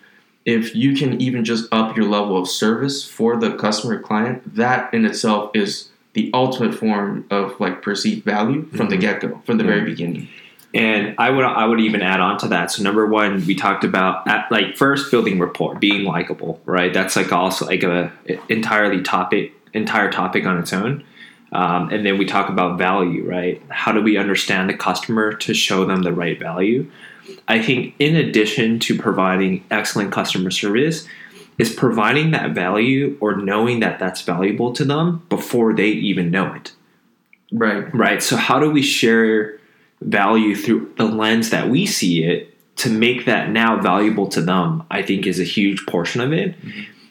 if 0.46 0.76
you 0.76 0.96
can 0.96 1.22
even 1.22 1.46
just 1.46 1.72
up 1.72 1.96
your 1.96 2.06
level 2.06 2.36
of 2.38 2.50
service 2.50 3.08
for 3.08 3.38
the 3.38 3.56
customer 3.56 4.00
client, 4.00 4.56
that 4.56 4.94
in 4.94 5.06
itself 5.06 5.52
is 5.54 5.90
the 6.14 6.30
ultimate 6.34 6.76
form 6.76 7.26
of 7.32 7.60
like 7.60 7.82
perceived 7.82 8.24
value 8.26 8.66
from 8.76 8.90
the 8.90 8.98
Mhm. 8.98 9.02
get 9.02 9.22
go, 9.22 9.42
from 9.46 9.58
the 9.58 9.64
very 9.64 9.82
beginning. 9.82 10.28
And 10.74 11.16
I 11.20 11.30
would 11.30 11.46
I 11.46 11.66
would 11.66 11.80
even 11.80 12.02
add 12.02 12.20
on 12.20 12.40
to 12.40 12.48
that. 12.48 12.72
So 12.72 12.82
number 12.82 13.06
one, 13.06 13.46
we 13.46 13.54
talked 13.54 13.84
about 13.84 14.28
at, 14.28 14.52
like 14.52 14.76
first 14.76 15.12
building 15.12 15.40
rapport, 15.40 15.76
being 15.76 16.04
likable, 16.04 16.60
right? 16.66 16.92
That's 16.92 17.16
like 17.16 17.32
also 17.32 17.68
like 17.68 17.84
a 17.84 18.12
entirely 18.50 19.04
topic 19.04 19.54
entire 19.74 20.12
topic 20.12 20.46
on 20.46 20.58
its 20.58 20.74
own. 20.74 21.04
Um, 21.52 21.90
and 21.92 22.04
then 22.04 22.18
we 22.18 22.26
talk 22.26 22.50
about 22.50 22.80
value, 22.80 23.24
right? 23.30 23.62
How 23.70 23.92
do 23.92 24.02
we 24.02 24.18
understand 24.18 24.70
the 24.70 24.74
customer 24.74 25.34
to 25.34 25.54
show 25.54 25.86
them 25.86 26.02
the 26.02 26.12
right 26.12 26.40
value? 26.40 26.90
I 27.48 27.62
think 27.62 27.94
in 28.00 28.16
addition 28.16 28.80
to 28.80 28.98
providing 28.98 29.64
excellent 29.70 30.12
customer 30.12 30.50
service, 30.50 31.08
is 31.58 31.72
providing 31.74 32.32
that 32.32 32.52
value 32.52 33.18
or 33.22 33.36
knowing 33.36 33.80
that 33.82 34.00
that's 34.00 34.22
valuable 34.22 34.74
to 34.74 34.84
them 34.84 35.24
before 35.30 35.74
they 35.74 35.90
even 35.90 36.32
know 36.32 36.54
it 36.54 36.72
Right. 37.52 37.94
right? 37.94 38.24
So 38.24 38.36
how 38.36 38.60
do 38.60 38.72
we 38.72 38.82
share 38.82 39.60
value 40.04 40.56
through 40.56 40.94
the 40.98 41.06
lens 41.06 41.50
that 41.50 41.70
we 41.70 41.86
see 41.86 42.24
it 42.24 42.50
to 42.78 42.90
make 42.90 43.26
that 43.26 43.50
now 43.50 43.80
valuable 43.82 44.28
to 44.30 44.42
them? 44.42 44.84
I 44.90 45.02
think 45.02 45.26
is 45.26 45.40
a 45.40 45.44
huge 45.44 45.86
portion 45.86 46.22
of 46.22 46.34
it. 46.34 46.56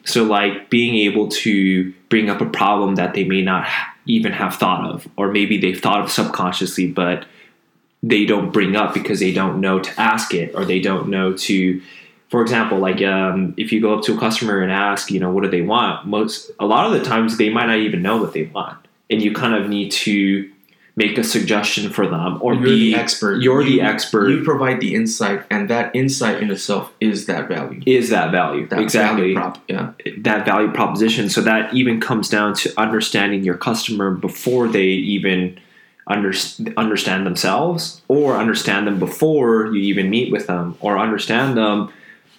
So 0.05 0.23
like 0.23 0.69
being 0.69 0.95
able 0.95 1.29
to 1.29 1.93
bring 2.09 2.29
up 2.29 2.41
a 2.41 2.45
problem 2.45 2.95
that 2.95 3.13
they 3.13 3.23
may 3.23 3.41
not 3.41 3.67
even 4.05 4.31
have 4.33 4.55
thought 4.55 4.85
of, 4.89 5.07
or 5.17 5.31
maybe 5.31 5.57
they've 5.57 5.79
thought 5.79 6.01
of 6.01 6.11
subconsciously, 6.11 6.87
but 6.87 7.25
they 8.01 8.25
don't 8.25 8.51
bring 8.51 8.75
up 8.75 8.93
because 8.93 9.19
they 9.21 9.33
don't 9.33 9.61
know 9.61 9.79
to 9.79 9.99
ask 9.99 10.33
it, 10.33 10.53
or 10.55 10.65
they 10.65 10.79
don't 10.79 11.07
know 11.07 11.33
to. 11.33 11.81
For 12.29 12.41
example, 12.41 12.79
like 12.79 13.01
um, 13.01 13.53
if 13.57 13.71
you 13.71 13.79
go 13.79 13.95
up 13.95 14.03
to 14.05 14.15
a 14.15 14.19
customer 14.19 14.61
and 14.61 14.71
ask, 14.71 15.11
you 15.11 15.19
know, 15.19 15.31
what 15.31 15.43
do 15.43 15.49
they 15.49 15.61
want? 15.61 16.05
Most 16.05 16.51
a 16.59 16.65
lot 16.65 16.85
of 16.85 16.91
the 16.91 17.03
times 17.03 17.37
they 17.37 17.49
might 17.49 17.67
not 17.67 17.77
even 17.77 18.01
know 18.01 18.17
what 18.17 18.33
they 18.33 18.43
want, 18.43 18.77
and 19.09 19.21
you 19.21 19.33
kind 19.33 19.53
of 19.53 19.69
need 19.69 19.91
to 19.91 20.51
make 20.95 21.17
a 21.17 21.23
suggestion 21.23 21.89
for 21.89 22.05
them 22.07 22.37
or 22.41 22.53
you're 22.53 22.63
be 22.63 22.93
the 22.93 22.95
expert. 22.95 23.41
You're 23.41 23.61
You- 23.63 23.77
the 23.77 23.81
expert. 23.81 24.29
You 24.29 24.43
provide 24.43 24.79
the 24.79 24.93
insight, 24.93 25.41
and 25.49 25.67
that 25.69 25.95
insight 25.95 26.41
in 26.41 26.51
itself 26.51 26.91
is 27.01 27.25
that 27.25 27.47
value. 27.47 27.81
is 27.85 28.09
that 28.09 28.31
value 28.31 28.67
That 28.67 28.79
exactly 28.79 29.33
value 29.33 29.35
prop. 29.35 29.57
Yeah. 29.67 29.89
that 30.19 30.45
value 30.45 30.71
proposition? 30.71 31.29
So 31.29 31.41
that 31.41 31.73
even 31.73 31.99
comes 31.99 32.29
down 32.29 32.53
to 32.55 32.71
understanding 32.77 33.43
your 33.43 33.55
customer 33.57 34.11
before 34.11 34.67
they 34.67 34.85
even 34.85 35.57
under, 36.05 36.33
understand 36.77 37.25
themselves, 37.25 38.01
or 38.09 38.35
understand 38.37 38.85
them 38.85 38.99
before 38.99 39.67
you 39.73 39.79
even 39.81 40.09
meet 40.09 40.31
with 40.31 40.45
them, 40.47 40.75
or 40.81 40.97
understand 40.99 41.57
them 41.57 41.89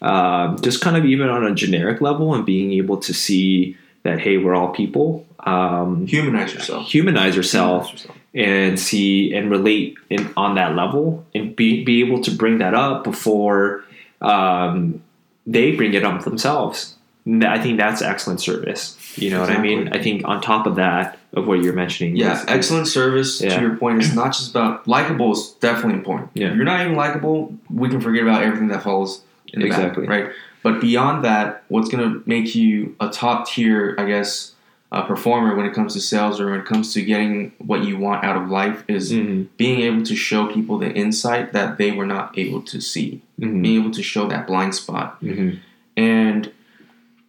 um, 0.02 0.58
just 0.61 0.82
kind 0.82 0.96
of 0.99 1.04
even 1.06 1.30
on 1.30 1.44
a 1.46 1.54
generic 1.54 2.02
level, 2.02 2.34
and 2.34 2.44
being 2.44 2.73
able 2.75 2.99
to 2.99 3.14
see 3.14 3.76
that 4.02 4.20
hey, 4.20 4.37
we're 4.37 4.54
all 4.54 4.68
people. 4.68 5.26
Um, 5.40 6.06
Humanize 6.06 6.52
yourself. 6.54 6.87
humanize 6.88 7.34
yourself 7.37 7.87
Humanize 7.87 8.02
yourself. 8.04 8.18
And 8.34 8.78
see 8.78 9.32
and 9.34 9.50
relate 9.50 9.96
in, 10.10 10.32
on 10.36 10.56
that 10.56 10.74
level 10.74 11.24
and 11.34 11.54
be, 11.54 11.84
be 11.84 12.00
able 12.04 12.20
to 12.22 12.30
bring 12.30 12.58
that 12.58 12.74
up 12.74 13.04
before 13.04 13.84
um, 14.20 15.02
they 15.46 15.72
bring 15.72 15.94
it 15.94 16.04
up 16.04 16.24
themselves. 16.24 16.94
I 17.26 17.58
think 17.58 17.78
that's 17.78 18.02
excellent 18.02 18.40
service. 18.40 18.98
You 19.16 19.30
know 19.30 19.42
exactly. 19.42 19.74
what 19.74 19.78
I 19.78 19.84
mean? 19.84 19.92
I 19.94 20.02
think 20.02 20.28
on 20.28 20.42
top 20.42 20.66
of 20.66 20.76
that, 20.76 21.18
of 21.32 21.46
what 21.46 21.62
you're 21.62 21.72
mentioning. 21.72 22.16
Yeah, 22.16 22.38
is, 22.38 22.44
excellent 22.48 22.86
service. 22.86 23.40
Yeah. 23.40 23.56
To 23.56 23.60
your 23.62 23.76
point, 23.76 24.02
it's 24.02 24.14
not 24.14 24.32
just 24.32 24.50
about 24.50 24.86
likable. 24.86 25.32
is 25.32 25.52
definitely 25.60 25.94
important. 25.94 26.30
Yeah. 26.34 26.48
If 26.48 26.56
you're 26.56 26.64
not 26.64 26.80
even 26.82 26.96
likable, 26.96 27.54
we 27.70 27.88
can 27.88 28.00
forget 28.00 28.22
about 28.22 28.42
everything 28.42 28.68
that 28.68 28.82
falls 28.82 29.22
in 29.52 29.60
the 29.60 29.66
exactly. 29.66 30.06
back, 30.06 30.10
right? 30.10 30.32
But 30.62 30.80
beyond 30.80 31.24
that, 31.24 31.64
what's 31.68 31.88
going 31.88 32.12
to 32.12 32.22
make 32.26 32.54
you 32.54 32.96
a 33.00 33.08
top 33.08 33.48
tier, 33.48 33.94
I 33.98 34.06
guess, 34.06 34.53
uh, 34.94 35.02
performer 35.02 35.56
when 35.56 35.66
it 35.66 35.74
comes 35.74 35.92
to 35.92 36.00
sales 36.00 36.40
or 36.40 36.52
when 36.52 36.60
it 36.60 36.66
comes 36.66 36.94
to 36.94 37.02
getting 37.02 37.50
what 37.58 37.82
you 37.82 37.98
want 37.98 38.22
out 38.22 38.36
of 38.36 38.48
life 38.48 38.84
is 38.86 39.12
mm-hmm. 39.12 39.42
being 39.56 39.80
able 39.80 40.04
to 40.04 40.14
show 40.14 40.46
people 40.46 40.78
the 40.78 40.90
insight 40.92 41.52
that 41.52 41.78
they 41.78 41.90
were 41.90 42.06
not 42.06 42.38
able 42.38 42.62
to 42.62 42.80
see, 42.80 43.20
mm-hmm. 43.40 43.60
being 43.60 43.80
able 43.80 43.90
to 43.90 44.04
show 44.04 44.28
that 44.28 44.46
blind 44.46 44.72
spot. 44.72 45.20
Mm-hmm. 45.20 45.56
And 45.96 46.52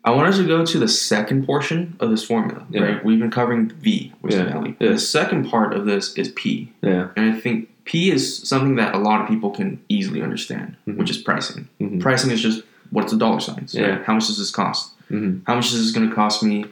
I 0.04 0.12
want 0.12 0.30
us 0.30 0.38
to 0.38 0.46
go 0.46 0.64
to 0.64 0.78
the 0.78 0.88
second 0.88 1.48
portion 1.48 1.98
of 2.00 2.12
this 2.12 2.24
formula. 2.24 2.68
Yeah. 2.70 2.82
Right, 2.82 3.04
we've 3.04 3.18
been 3.20 3.32
covering 3.32 3.70
V, 3.70 4.14
which 4.22 4.36
yeah. 4.36 4.62
is. 4.62 4.76
Yeah. 4.80 4.90
The 4.92 5.00
second 5.00 5.50
part 5.50 5.74
of 5.74 5.88
this 5.88 6.14
is 6.14 6.32
P. 6.34 6.72
Yeah, 6.84 7.08
and 7.16 7.34
I 7.34 7.40
think 7.40 7.70
P 7.86 8.12
is 8.12 8.48
something 8.48 8.76
that 8.76 8.94
a 8.94 9.00
lot 9.00 9.22
of 9.22 9.28
people 9.28 9.50
can 9.50 9.84
easily 9.90 10.22
understand, 10.22 10.78
mm-hmm. 10.88 11.00
which 11.00 11.10
is 11.10 11.18
pricing. 11.18 11.68
Mm-hmm. 11.82 12.00
Pricing 12.00 12.30
is 12.30 12.44
just 12.44 12.62
what's 12.92 13.12
the 13.12 13.18
dollar 13.18 13.40
signs. 13.40 13.74
Yeah. 13.74 13.88
Right? 13.88 14.04
How 14.04 14.14
much 14.14 14.28
does 14.28 14.38
this 14.38 14.52
cost? 14.52 14.92
Mm-hmm. 15.10 15.40
How 15.48 15.56
much 15.56 15.74
is 15.74 15.84
this 15.84 15.92
going 15.92 16.08
to 16.08 16.16
cost 16.16 16.44
me 16.44 16.66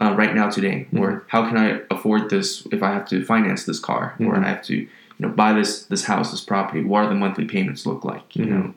uh, 0.00 0.14
right 0.16 0.34
now 0.34 0.48
today? 0.50 0.86
Mm-hmm. 0.86 1.00
Or 1.00 1.24
how 1.28 1.46
can 1.48 1.56
I 1.56 1.80
afford 1.90 2.30
this 2.30 2.66
if 2.72 2.82
I 2.82 2.92
have 2.92 3.08
to 3.08 3.24
finance 3.24 3.64
this 3.64 3.78
car 3.78 4.14
or 4.20 4.26
mm-hmm. 4.26 4.44
I 4.44 4.48
have 4.48 4.62
to 4.64 4.76
you 4.76 4.88
know 5.18 5.28
buy 5.28 5.52
this 5.52 5.84
this 5.84 6.04
house 6.04 6.30
this 6.30 6.40
property? 6.40 6.82
What 6.82 7.04
are 7.04 7.08
the 7.08 7.14
monthly 7.14 7.44
payments 7.44 7.86
look 7.86 8.04
like? 8.04 8.34
You 8.36 8.46
know, 8.46 8.74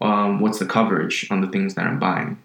um, 0.00 0.40
what's 0.40 0.58
the 0.58 0.66
coverage 0.66 1.26
on 1.30 1.40
the 1.40 1.48
things 1.48 1.74
that 1.74 1.86
I'm 1.86 1.98
buying? 1.98 2.38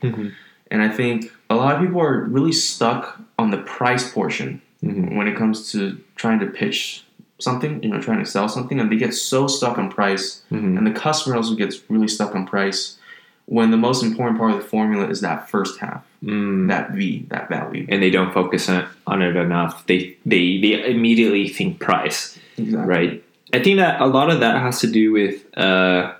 And 0.71 0.83
I 0.83 0.89
think 0.89 1.31
a 1.49 1.55
lot 1.55 1.75
of 1.75 1.81
people 1.81 1.99
are 2.01 2.25
really 2.25 2.51
stuck 2.51 3.19
on 3.39 3.49
the 3.49 3.57
price 3.57 4.11
portion 4.11 4.61
mm-hmm. 4.83 5.17
when 5.17 5.27
it 5.27 5.35
comes 5.35 5.71
to 5.71 5.99
trying 6.15 6.39
to 6.39 6.45
pitch 6.45 7.03
something, 7.39 7.81
you 7.81 7.89
know, 7.89 8.01
trying 8.01 8.19
to 8.19 8.29
sell 8.29 8.47
something, 8.47 8.79
and 8.79 8.91
they 8.91 8.97
get 8.97 9.13
so 9.13 9.47
stuck 9.47 9.77
on 9.77 9.89
price, 9.89 10.43
mm-hmm. 10.51 10.77
and 10.77 10.85
the 10.85 10.91
customer 10.91 11.35
also 11.35 11.55
gets 11.55 11.81
really 11.89 12.07
stuck 12.07 12.35
on 12.35 12.45
price. 12.45 12.97
When 13.45 13.71
the 13.71 13.77
most 13.77 14.03
important 14.03 14.37
part 14.37 14.51
of 14.51 14.57
the 14.57 14.63
formula 14.63 15.07
is 15.07 15.21
that 15.21 15.49
first 15.49 15.79
half, 15.79 16.05
mm. 16.23 16.67
that 16.67 16.91
V, 16.91 17.25
that 17.29 17.49
value, 17.49 17.85
and 17.89 18.01
they 18.01 18.09
don't 18.09 18.33
focus 18.33 18.69
on, 18.69 18.87
on 19.07 19.21
it 19.21 19.35
enough. 19.35 19.85
They 19.87 20.17
they 20.25 20.59
they 20.59 20.89
immediately 20.89 21.47
think 21.47 21.79
price, 21.79 22.37
exactly. 22.57 22.87
right? 22.87 23.23
I 23.53 23.63
think 23.63 23.77
that 23.77 23.99
a 23.99 24.05
lot 24.05 24.29
of 24.29 24.41
that 24.41 24.61
has 24.61 24.79
to 24.81 24.87
do 24.87 25.11
with 25.11 25.57
uh, 25.57 26.13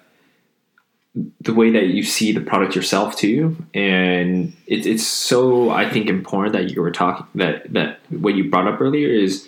the 1.41 1.53
way 1.53 1.72
that 1.72 1.88
you 1.88 2.03
see 2.03 2.32
the 2.32 2.41
product 2.41 2.75
yourself 2.75 3.15
too 3.15 3.56
and 3.74 4.53
it, 4.68 4.86
it's 4.86 5.06
so 5.06 5.70
i 5.72 5.89
think 5.89 6.08
important 6.08 6.53
that 6.53 6.72
you 6.72 6.82
were 6.82 6.91
talking 6.91 7.25
that 7.36 7.72
that 7.74 8.00
what 8.10 8.36
you 8.36 8.50
brought 8.50 8.68
up 8.68 8.79
earlier 8.79 9.10
is 9.10 9.48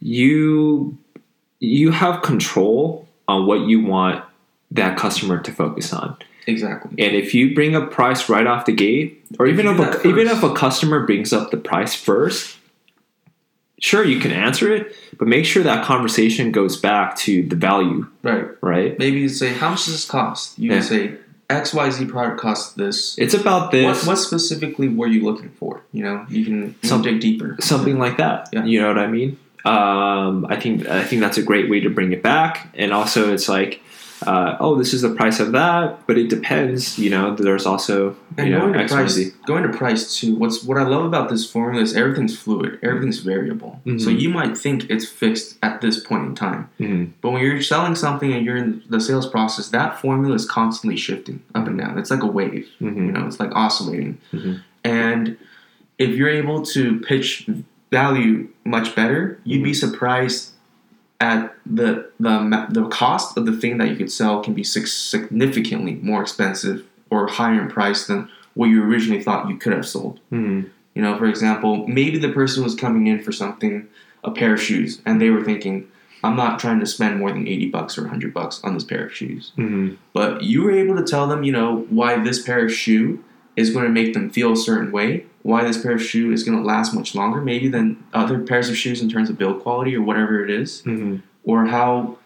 you 0.00 0.96
you 1.58 1.90
have 1.90 2.22
control 2.22 3.08
on 3.28 3.46
what 3.46 3.60
you 3.60 3.84
want 3.84 4.24
that 4.70 4.96
customer 4.96 5.38
to 5.38 5.52
focus 5.52 5.92
on 5.92 6.16
exactly. 6.50 6.90
And 7.02 7.14
if 7.16 7.34
you 7.34 7.54
bring 7.54 7.74
up 7.74 7.90
price 7.90 8.28
right 8.28 8.46
off 8.46 8.66
the 8.66 8.72
gate 8.72 9.24
or 9.38 9.46
if 9.46 9.54
even 9.54 9.66
if 9.66 9.78
a, 9.78 10.08
even 10.08 10.26
if 10.26 10.42
a 10.42 10.52
customer 10.54 11.06
brings 11.06 11.32
up 11.32 11.50
the 11.50 11.56
price 11.56 11.94
first 11.94 12.56
sure 13.80 14.04
you 14.04 14.20
can 14.20 14.30
answer 14.30 14.72
it 14.72 14.94
but 15.18 15.26
make 15.26 15.44
sure 15.44 15.62
that 15.62 15.84
conversation 15.84 16.52
goes 16.52 16.76
back 16.76 17.16
to 17.16 17.46
the 17.48 17.56
value 17.56 18.06
right. 18.22 18.48
right? 18.60 18.98
Maybe 18.98 19.20
you 19.20 19.28
say 19.28 19.52
how 19.52 19.70
much 19.70 19.84
does 19.84 19.94
this 19.94 20.04
cost? 20.04 20.58
You 20.58 20.70
yeah. 20.70 20.76
can 20.78 20.82
say 20.82 21.14
xyz 21.48 22.08
product 22.08 22.40
costs 22.40 22.74
this. 22.74 23.18
It's 23.18 23.34
about 23.34 23.72
this. 23.72 23.84
What, 23.84 24.06
what, 24.06 24.16
specifically 24.16 24.88
were 24.88 25.08
you 25.08 25.24
looking 25.24 25.50
for? 25.50 25.82
You 25.92 26.04
know 26.04 26.26
you 26.28 26.44
can 26.44 26.76
Some, 26.82 27.02
dig 27.02 27.20
deeper. 27.20 27.56
something 27.60 27.98
like 27.98 28.18
that. 28.18 28.48
Yeah. 28.52 28.64
you 28.64 28.80
know 28.80 28.88
what 28.88 28.98
i 28.98 29.06
mean? 29.06 29.38
Um, 29.64 30.46
i 30.48 30.58
think 30.58 30.86
i 30.88 31.04
think 31.04 31.20
that's 31.20 31.38
a 31.38 31.42
great 31.42 31.68
way 31.68 31.80
to 31.80 31.90
bring 31.90 32.12
it 32.12 32.22
back. 32.22 32.68
And 32.74 32.92
also 32.92 33.32
it's 33.32 33.48
like 33.48 33.82
uh, 34.26 34.56
oh, 34.60 34.76
this 34.76 34.92
is 34.92 35.02
the 35.02 35.14
price 35.14 35.40
of 35.40 35.52
that, 35.52 36.06
but 36.06 36.18
it 36.18 36.28
depends. 36.28 36.98
You 36.98 37.10
know, 37.10 37.34
there's 37.34 37.66
also 37.66 38.16
and 38.36 38.48
you 38.48 38.52
know 38.54 38.72
going 38.72 38.86
to 38.86 38.94
price. 38.94 39.18
Going 39.46 39.62
to 39.62 39.76
price 39.76 40.18
too. 40.18 40.34
What's 40.34 40.62
what 40.62 40.78
I 40.78 40.82
love 40.82 41.04
about 41.04 41.28
this 41.28 41.50
formula 41.50 41.82
is 41.82 41.96
everything's 41.96 42.38
fluid, 42.38 42.78
everything's 42.82 43.20
variable. 43.20 43.80
Mm-hmm. 43.86 43.98
So 43.98 44.10
you 44.10 44.28
might 44.28 44.56
think 44.56 44.90
it's 44.90 45.08
fixed 45.08 45.58
at 45.62 45.80
this 45.80 46.02
point 46.02 46.26
in 46.26 46.34
time, 46.34 46.68
mm-hmm. 46.78 47.12
but 47.20 47.30
when 47.30 47.42
you're 47.42 47.62
selling 47.62 47.94
something 47.94 48.32
and 48.32 48.44
you're 48.44 48.56
in 48.56 48.82
the 48.88 49.00
sales 49.00 49.28
process, 49.28 49.68
that 49.68 50.00
formula 50.00 50.34
is 50.34 50.46
constantly 50.48 50.96
shifting 50.96 51.42
up 51.54 51.66
and 51.66 51.78
down. 51.78 51.98
It's 51.98 52.10
like 52.10 52.22
a 52.22 52.26
wave. 52.26 52.68
Mm-hmm. 52.80 53.06
You 53.06 53.12
know, 53.12 53.26
it's 53.26 53.40
like 53.40 53.54
oscillating, 53.54 54.18
mm-hmm. 54.32 54.56
and 54.84 55.38
if 55.98 56.10
you're 56.10 56.30
able 56.30 56.62
to 56.66 57.00
pitch 57.00 57.48
value 57.90 58.48
much 58.64 58.94
better, 58.94 59.40
you'd 59.44 59.64
be 59.64 59.70
mm-hmm. 59.70 59.90
surprised 59.90 60.52
at 61.20 61.54
the 61.66 62.10
the 62.18 62.66
the 62.70 62.88
cost 62.88 63.36
of 63.36 63.46
the 63.46 63.56
thing 63.56 63.78
that 63.78 63.88
you 63.88 63.96
could 63.96 64.10
sell 64.10 64.42
can 64.42 64.54
be 64.54 64.64
significantly 64.64 65.96
more 65.96 66.22
expensive 66.22 66.86
or 67.10 67.26
higher 67.26 67.60
in 67.60 67.68
price 67.68 68.06
than 68.06 68.28
what 68.54 68.66
you 68.66 68.82
originally 68.82 69.22
thought 69.22 69.48
you 69.48 69.56
could 69.56 69.72
have 69.72 69.86
sold. 69.86 70.20
Mm-hmm. 70.32 70.68
You 70.94 71.02
know, 71.02 71.16
for 71.18 71.26
example, 71.26 71.86
maybe 71.86 72.18
the 72.18 72.32
person 72.32 72.64
was 72.64 72.74
coming 72.74 73.06
in 73.06 73.22
for 73.22 73.32
something, 73.32 73.88
a 74.24 74.30
pair 74.30 74.54
of 74.54 74.62
shoes, 74.62 75.00
and 75.06 75.20
they 75.20 75.30
were 75.30 75.44
thinking, 75.44 75.88
"I'm 76.24 76.36
not 76.36 76.58
trying 76.58 76.80
to 76.80 76.86
spend 76.86 77.18
more 77.18 77.30
than 77.30 77.46
eighty 77.46 77.68
bucks 77.68 77.98
or 77.98 78.08
hundred 78.08 78.34
bucks 78.34 78.60
on 78.64 78.74
this 78.74 78.84
pair 78.84 79.06
of 79.06 79.14
shoes." 79.14 79.52
Mm-hmm. 79.56 79.94
But 80.12 80.42
you 80.42 80.62
were 80.62 80.72
able 80.72 80.96
to 80.96 81.04
tell 81.04 81.28
them, 81.28 81.44
you 81.44 81.52
know, 81.52 81.86
why 81.90 82.18
this 82.18 82.42
pair 82.42 82.64
of 82.64 82.72
shoe 82.72 83.22
is 83.56 83.70
going 83.70 83.84
to 83.84 83.90
make 83.90 84.14
them 84.14 84.30
feel 84.30 84.52
a 84.52 84.56
certain 84.56 84.90
way, 84.90 85.26
why 85.42 85.64
this 85.64 85.82
pair 85.82 85.92
of 85.92 86.02
shoe 86.02 86.32
is 86.32 86.44
going 86.44 86.58
to 86.58 86.64
last 86.64 86.94
much 86.94 87.14
longer, 87.14 87.40
maybe 87.40 87.68
than 87.68 88.02
other 88.12 88.40
pairs 88.40 88.68
of 88.68 88.76
shoes 88.76 89.00
in 89.00 89.08
terms 89.08 89.30
of 89.30 89.38
build 89.38 89.62
quality 89.62 89.96
or 89.96 90.02
whatever 90.02 90.44
it 90.44 90.50
is, 90.50 90.82
mm-hmm. 90.82 91.16
or 91.44 91.66
how 91.66 92.18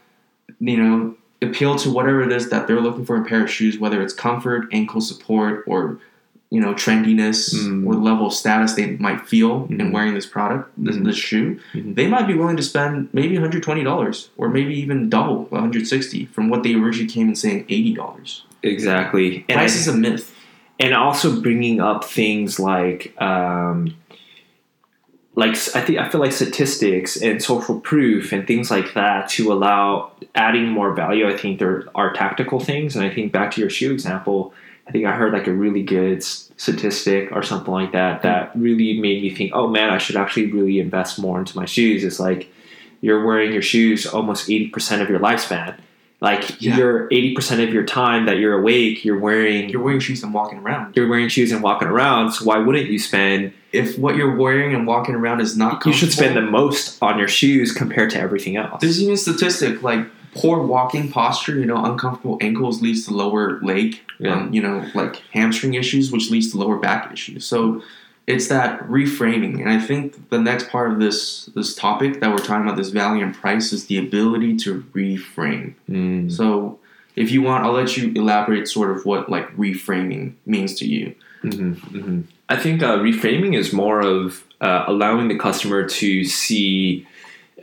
you 0.61 0.76
know 0.76 1.16
appeal 1.42 1.76
to 1.76 1.90
whatever 1.90 2.23
it 2.23 2.33
is 2.33 2.50
that 2.50 2.66
they're 2.66 2.80
looking 2.80 3.04
for 3.04 3.16
in 3.16 3.23
a 3.23 3.26
pair 3.26 3.44
of 3.44 3.50
shoes, 3.50 3.78
whether 3.78 4.02
it's 4.02 4.14
comfort, 4.14 4.66
ankle 4.73 5.00
support, 5.00 5.64
or 5.66 6.00
you 6.50 6.61
know 6.61 6.75
trendiness 6.75 7.54
mm-hmm. 7.54 7.87
or 7.87 7.94
level 7.94 8.26
of 8.26 8.33
status 8.33 8.75
they 8.75 8.92
might 8.97 9.26
feel 9.26 9.62
mm-hmm. 9.62 9.80
in 9.80 9.92
wearing 9.92 10.14
this 10.14 10.26
product, 10.26 10.71
this, 10.76 10.97
mm-hmm. 10.97 11.06
this 11.06 11.16
shoe. 11.16 11.61
Mm-hmm. 11.73 11.94
They 11.94 12.09
might 12.09 12.26
be 12.26 12.35
willing 12.35 12.56
to 12.56 12.62
spend 12.62 13.09
maybe 13.12 13.37
$120 13.37 14.28
or 14.37 14.49
maybe 14.49 14.75
even 14.75 15.09
double 15.09 15.44
160 15.44 16.26
from 16.26 16.49
what 16.49 16.62
they 16.62 16.75
originally 16.75 17.11
came 17.11 17.28
in 17.28 17.37
saying 17.37 17.66
$80. 17.66 18.42
Exactly. 18.62 19.44
And 19.49 19.59
Price 19.59 19.76
I, 19.76 19.80
is 19.80 19.88
a 19.88 19.97
myth 19.97 20.34
and 20.85 20.93
also 20.93 21.41
bringing 21.41 21.81
up 21.81 22.05
things 22.05 22.61
like 22.61 23.19
um, 23.21 23.97
like 25.35 25.53
I 25.75 25.81
think 25.81 25.99
I 25.99 26.11
feel 26.11 26.21
like 26.21 26.33
statistics 26.33 27.17
and 27.17 27.43
social 27.43 27.81
proof 27.81 28.33
and 28.33 28.47
things 28.47 28.71
like 28.71 28.93
that 28.93 29.31
to 29.31 29.50
allow 29.50 30.12
adding 30.35 30.69
more 30.69 30.93
value. 30.93 31.26
I 31.26 31.38
think 31.38 31.59
there 31.59 31.85
are 31.95 32.12
tactical 32.12 32.61
things, 32.61 32.97
and 32.97 33.05
I 33.05 33.09
think 33.09 33.33
back 33.33 33.50
to 33.53 33.62
your 33.62 33.71
shoe 33.71 33.93
example. 33.93 34.53
I 34.87 34.91
think 34.91 35.07
I 35.07 35.12
heard 35.12 35.33
like 35.33 35.47
a 35.47 35.55
really 35.55 35.83
good 35.83 36.23
statistic 36.23 37.33
or 37.33 37.43
something 37.43 37.73
like 37.73 37.93
that 37.93 38.21
that 38.21 38.55
really 38.55 39.00
made 39.00 39.23
me 39.23 39.35
think, 39.35 39.53
oh 39.55 39.67
man, 39.67 39.88
I 39.88 39.97
should 39.97 40.17
actually 40.17 40.53
really 40.53 40.79
invest 40.79 41.19
more 41.19 41.38
into 41.38 41.57
my 41.57 41.64
shoes. 41.64 42.05
It's 42.05 42.21
like 42.21 42.53
you're 43.00 43.25
wearing 43.25 43.55
your 43.55 43.62
shoes 43.62 44.07
almost 44.07 44.50
eighty 44.50 44.69
percent 44.69 45.00
of 45.00 45.09
your 45.09 45.19
lifespan 45.19 45.79
like 46.25 46.61
yeah. 46.62 46.76
you're 46.76 47.07
eighty 47.12 47.35
percent 47.35 47.61
of 47.61 47.69
your 47.69 47.85
time 47.85 48.25
that 48.25 48.38
you're 48.38 48.59
awake, 48.59 49.04
you're 49.04 49.19
wearing 49.19 49.69
you're 49.69 49.83
wearing 49.83 50.00
shoes 50.00 50.23
and 50.23 50.33
walking 50.33 50.59
around. 50.59 50.97
You're 50.97 51.07
wearing 51.07 51.28
shoes 51.28 51.52
and 51.52 51.62
walking 51.62 51.87
around. 51.87 52.33
So 52.33 52.47
why 52.47 52.57
wouldn't 52.57 52.87
you 52.87 52.99
spend? 52.99 53.52
If 53.73 53.99
what 53.99 54.16
you're 54.16 54.35
wearing 54.35 54.75
and 54.75 54.87
walking 54.87 55.14
around 55.14 55.40
is 55.40 55.57
not, 55.57 55.85
you 55.85 55.93
should 55.93 56.12
spend 56.12 56.35
the 56.35 56.40
most 56.40 57.02
on 57.02 57.19
your 57.19 57.28
shoes 57.28 57.73
compared 57.73 58.09
to 58.11 58.19
everything 58.19 58.57
else. 58.57 58.81
There's 58.81 59.02
even 59.02 59.14
a 59.14 59.16
statistic 59.19 59.83
like 59.83 60.07
poor 60.35 60.62
walking 60.62 61.11
posture. 61.11 61.59
You 61.59 61.66
know, 61.66 61.85
uncomfortable 61.85 62.38
ankles 62.40 62.81
leads 62.81 63.04
to 63.07 63.12
lower 63.12 63.61
leg. 63.61 64.00
Yeah. 64.19 64.35
Um, 64.35 64.52
you 64.54 64.62
know, 64.62 64.88
like 64.95 65.16
hamstring 65.33 65.75
issues, 65.75 66.11
which 66.11 66.31
leads 66.31 66.52
to 66.52 66.59
lower 66.59 66.78
back 66.78 67.12
issues. 67.12 67.45
So 67.45 67.83
it's 68.26 68.49
that 68.49 68.81
reframing 68.88 69.61
and 69.61 69.71
i 69.71 69.78
think 69.78 70.28
the 70.31 70.38
next 70.38 70.69
part 70.69 70.90
of 70.90 70.99
this 70.99 71.47
this 71.54 71.75
topic 71.75 72.21
that 72.21 72.31
we're 72.31 72.38
talking 72.38 72.64
about 72.64 72.76
this 72.76 72.90
value 72.90 73.25
and 73.25 73.35
price 73.35 73.73
is 73.73 73.87
the 73.87 73.99
ability 73.99 74.57
to 74.57 74.83
reframe 74.95 75.75
mm. 75.88 76.31
so 76.31 76.78
if 77.16 77.31
you 77.31 77.43
want 77.43 77.64
i'll 77.64 77.73
let 77.73 77.97
you 77.97 78.12
elaborate 78.14 78.66
sort 78.69 78.90
of 78.90 79.04
what 79.04 79.28
like 79.28 79.54
reframing 79.57 80.35
means 80.47 80.75
to 80.75 80.87
you 80.87 81.14
mm-hmm, 81.43 81.73
mm-hmm. 81.97 82.21
i 82.49 82.57
think 82.57 82.83
uh, 82.83 82.99
reframing 82.99 83.57
is 83.57 83.73
more 83.73 84.00
of 84.00 84.45
uh, 84.61 84.85
allowing 84.87 85.28
the 85.28 85.38
customer 85.38 85.87
to 85.87 86.25
see 86.25 87.07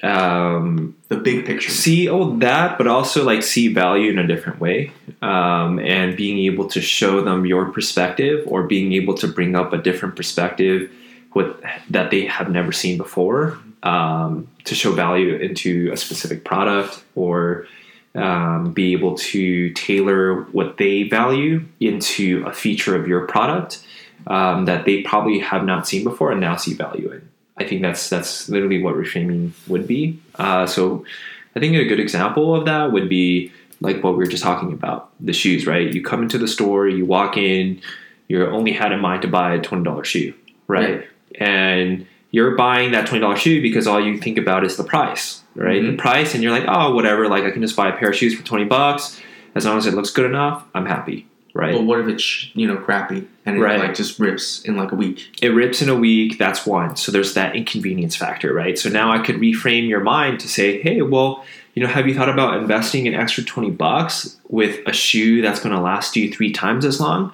um, 0.04 0.96
the 1.10 1.18
big 1.18 1.46
picture. 1.46 1.70
See 1.72 2.10
all 2.10 2.32
that, 2.38 2.78
but 2.78 2.88
also 2.88 3.24
like 3.24 3.44
see 3.44 3.68
value 3.74 4.10
in 4.12 4.20
a 4.20 4.28
different 4.28 4.60
way, 4.60 4.92
um, 5.22 5.80
and 5.80 6.16
being 6.18 6.40
able 6.52 6.68
to 6.70 6.82
show 6.82 7.22
them 7.22 7.46
your 7.46 7.72
perspective 7.72 8.44
or 8.48 8.64
being 8.64 8.94
able 8.94 9.14
to 9.16 9.28
bring 9.28 9.56
up 9.56 9.74
a 9.74 9.78
different 9.78 10.16
perspective 10.16 10.90
with 11.34 11.56
that 11.90 12.12
they 12.12 12.26
have 12.26 12.50
never 12.50 12.72
seen 12.72 12.98
before. 12.98 13.58
um, 13.84 14.48
to 14.66 14.76
show 14.76 14.92
value 14.92 15.36
into 15.36 15.92
a 15.92 15.98
specific 15.98 16.44
product 16.46 17.04
or 17.16 17.68
um, 18.14 18.74
be 18.74 18.92
able 18.92 19.16
to 19.16 19.72
tailor 19.72 20.44
what 20.52 20.78
they 20.78 21.04
value 21.04 21.66
into 21.80 22.44
a 22.46 22.54
feature 22.54 22.96
of 22.96 23.08
your 23.08 23.26
product 23.26 23.84
um, 24.28 24.66
that 24.66 24.86
they 24.86 25.02
probably 25.02 25.40
have 25.40 25.64
not 25.64 25.88
seen 25.88 26.04
before 26.04 26.32
and 26.32 26.42
now 26.42 26.56
see 26.56 26.74
value 26.74 27.12
in. 27.12 27.28
I 27.62 27.68
think 27.68 27.82
that's 27.82 28.10
that's 28.10 28.50
literally 28.50 28.82
what 28.84 28.96
reframing 28.96 29.52
would 29.68 29.86
be. 29.88 30.20
Uh, 30.36 30.66
so 30.66 31.06
I 31.56 31.60
think 31.60 31.76
a 31.76 31.86
good 31.86 32.00
example 32.00 32.56
of 32.56 32.66
that 32.66 32.92
would 32.92 33.08
be 33.10 33.52
like 33.80 34.04
what 34.04 34.12
we 34.14 34.20
were 34.20 34.32
just 34.36 34.44
talking 34.44 34.72
about 34.74 35.10
the 35.20 35.34
shoes, 35.34 35.66
right? 35.66 35.92
You 35.94 36.02
come 36.04 36.22
into 36.24 36.38
the 36.38 36.48
store, 36.48 36.88
you 36.88 37.06
walk 37.06 37.36
in, 37.38 37.82
you're 38.28 38.52
only 38.52 38.72
had 38.72 38.92
in 38.92 39.00
mind 39.00 39.22
to 39.24 39.28
buy 39.28 39.56
a 39.56 39.60
twenty 39.62 39.84
dollar 39.84 40.04
shoe, 40.04 40.34
right? 40.68 41.08
And 41.40 42.06
you're 42.32 42.56
buying 42.56 42.92
that 42.92 43.08
twenty 43.08 43.22
dollar 43.22 43.36
shoe 43.38 43.62
because 43.62 43.88
all 43.88 44.00
you 44.04 44.18
think 44.18 44.38
about 44.38 44.64
is 44.64 44.78
the 44.78 44.84
price, 44.84 45.42
right? 45.56 45.82
Mhm. 45.82 45.92
The 45.92 45.98
price, 45.98 46.34
and 46.34 46.42
you're 46.44 46.52
like, 46.52 46.66
oh, 46.68 46.94
whatever. 46.96 47.28
Like 47.28 47.44
I 47.44 47.52
can 47.52 47.62
just 47.62 47.76
buy 47.76 47.90
a 47.90 47.98
pair 47.98 48.10
of 48.10 48.16
shoes 48.16 48.34
for 48.36 48.44
twenty 48.46 48.66
bucks 48.66 49.20
as 49.56 49.66
long 49.66 49.78
as 49.78 49.86
it 49.86 49.94
looks 49.94 50.12
good 50.12 50.26
enough. 50.26 50.64
I'm 50.74 50.86
happy, 50.86 51.28
right? 51.54 51.74
But 51.74 51.84
what 51.84 52.00
if 52.00 52.08
it's 52.08 52.50
you 52.56 52.68
know 52.68 52.78
crappy 52.78 53.28
and 53.46 53.58
it 53.58 53.60
Right. 53.62 53.80
like 53.80 53.96
just 53.96 54.20
rips 54.20 54.62
in 54.64 54.76
like 54.78 54.92
a 54.92 54.96
week? 54.96 55.38
it 55.42 55.50
rips 55.50 55.82
in 55.82 55.90
a 55.90 55.96
week 55.96 56.38
that's 56.38 56.66
one 56.66 56.96
so 56.96 57.12
there's 57.12 57.34
that 57.34 57.56
inconvenience 57.56 58.16
factor 58.16 58.54
right 58.54 58.78
so 58.78 58.90
now 58.90 59.12
i 59.12 59.20
could 59.20 59.36
reframe 59.38 59.88
your 59.88 60.00
mind 60.02 60.40
to 60.40 60.48
say 60.48 60.82
hey 60.82 61.02
well 61.02 61.44
you 61.74 61.82
know 61.82 61.88
have 61.90 62.08
you 62.08 62.14
thought 62.14 62.30
about 62.30 62.58
investing 62.58 63.08
an 63.08 63.14
extra 63.16 63.44
20 63.44 63.72
bucks 63.72 64.38
with 64.50 64.80
a 64.86 64.92
shoe 64.94 65.42
that's 65.42 65.60
going 65.62 65.74
to 65.76 65.82
last 65.82 66.16
you 66.18 66.32
three 66.32 66.52
times 66.52 66.84
as 66.86 67.00
long? 67.00 67.32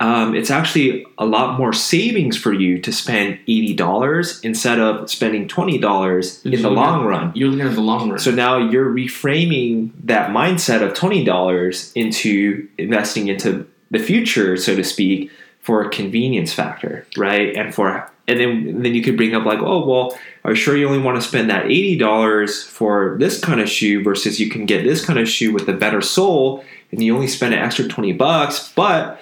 Um, 0.00 0.34
it's 0.34 0.50
actually 0.50 1.06
a 1.18 1.24
lot 1.26 1.58
more 1.58 1.72
savings 1.72 2.36
for 2.36 2.52
you 2.52 2.80
to 2.80 2.92
spend 2.92 3.38
$80 3.48 4.44
instead 4.44 4.78
of 4.80 5.08
spending 5.10 5.46
$20 5.48 6.44
in 6.46 6.62
the 6.62 6.70
long 6.70 7.00
you're- 7.00 7.08
run. 7.10 7.32
You're 7.34 7.48
looking 7.48 7.66
at 7.66 7.74
the 7.74 7.80
long 7.80 8.10
run. 8.10 8.18
so 8.18 8.30
now 8.30 8.58
you're 8.58 8.92
reframing 8.92 9.90
that 10.04 10.30
mindset 10.30 10.82
of 10.82 10.94
twenty 10.94 11.24
dollars 11.24 11.92
into 11.94 12.66
investing 12.78 13.28
into 13.28 13.66
the 13.90 13.98
future, 13.98 14.56
so 14.56 14.76
to 14.76 14.84
speak, 14.84 15.30
for 15.68 15.82
a 15.82 15.90
convenience 15.90 16.50
factor, 16.50 17.06
right? 17.18 17.54
And 17.54 17.74
for 17.74 18.10
and 18.26 18.40
then 18.40 18.48
and 18.68 18.86
then 18.86 18.94
you 18.94 19.02
could 19.02 19.18
bring 19.18 19.34
up 19.34 19.44
like, 19.44 19.58
oh 19.58 19.86
well, 19.86 20.18
are 20.42 20.52
you 20.52 20.56
sure 20.56 20.74
you 20.74 20.86
only 20.86 20.98
want 20.98 21.20
to 21.20 21.28
spend 21.28 21.50
that 21.50 21.66
eighty 21.66 21.98
dollars 21.98 22.64
for 22.64 23.16
this 23.18 23.38
kind 23.38 23.60
of 23.60 23.68
shoe 23.68 24.02
versus 24.02 24.40
you 24.40 24.48
can 24.48 24.64
get 24.64 24.82
this 24.82 25.04
kind 25.04 25.18
of 25.18 25.28
shoe 25.28 25.52
with 25.52 25.68
a 25.68 25.74
better 25.74 26.00
sole, 26.00 26.64
and 26.90 27.02
you 27.02 27.14
only 27.14 27.26
spend 27.26 27.52
an 27.52 27.60
extra 27.60 27.86
twenty 27.86 28.12
bucks, 28.12 28.72
but 28.74 29.20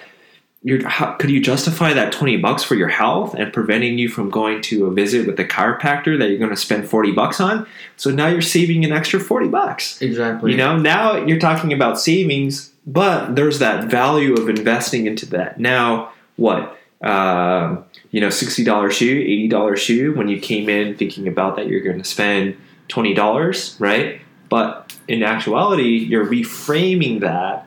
you're, 0.63 0.87
how, 0.87 1.15
could 1.15 1.29
you 1.29 1.39
justify 1.39 1.93
that 1.93 2.11
20 2.11 2.37
bucks 2.37 2.63
for 2.63 2.73
your 2.73 2.87
health 2.87 3.35
and 3.35 3.53
preventing 3.53 3.99
you 3.99 4.09
from 4.09 4.31
going 4.31 4.59
to 4.63 4.87
a 4.87 4.91
visit 4.91 5.27
with 5.27 5.39
a 5.39 5.45
chiropractor 5.45 6.17
that 6.17 6.29
you're 6.29 6.39
going 6.39 6.49
to 6.49 6.57
spend 6.57 6.89
40 6.89 7.11
bucks 7.11 7.39
on 7.39 7.67
so 7.95 8.09
now 8.09 8.27
you're 8.27 8.41
saving 8.41 8.83
an 8.83 8.91
extra 8.91 9.19
40 9.19 9.49
bucks 9.49 10.01
exactly. 10.01 10.51
you 10.51 10.57
know 10.57 10.75
now 10.75 11.15
you're 11.15 11.39
talking 11.39 11.71
about 11.71 11.99
savings 11.99 12.71
but 12.87 13.35
there's 13.35 13.59
that 13.59 13.85
value 13.85 14.33
of 14.33 14.49
investing 14.49 15.05
into 15.05 15.27
that 15.27 15.59
now 15.59 16.11
what 16.37 16.77
um, 17.01 17.83
you 18.11 18.21
know 18.21 18.27
$60 18.29 18.91
shoe 18.91 19.49
$80 19.49 19.77
shoe 19.77 20.13
when 20.15 20.27
you 20.29 20.39
came 20.39 20.67
in 20.69 20.95
thinking 20.95 21.27
about 21.27 21.55
that 21.57 21.67
you're 21.67 21.81
going 21.81 21.97
to 21.99 22.03
spend 22.07 22.55
$20 22.89 23.79
right 23.79 24.21
but 24.49 24.95
in 25.07 25.21
actuality 25.23 25.97
you're 26.09 26.25
reframing 26.25 27.19
that 27.21 27.65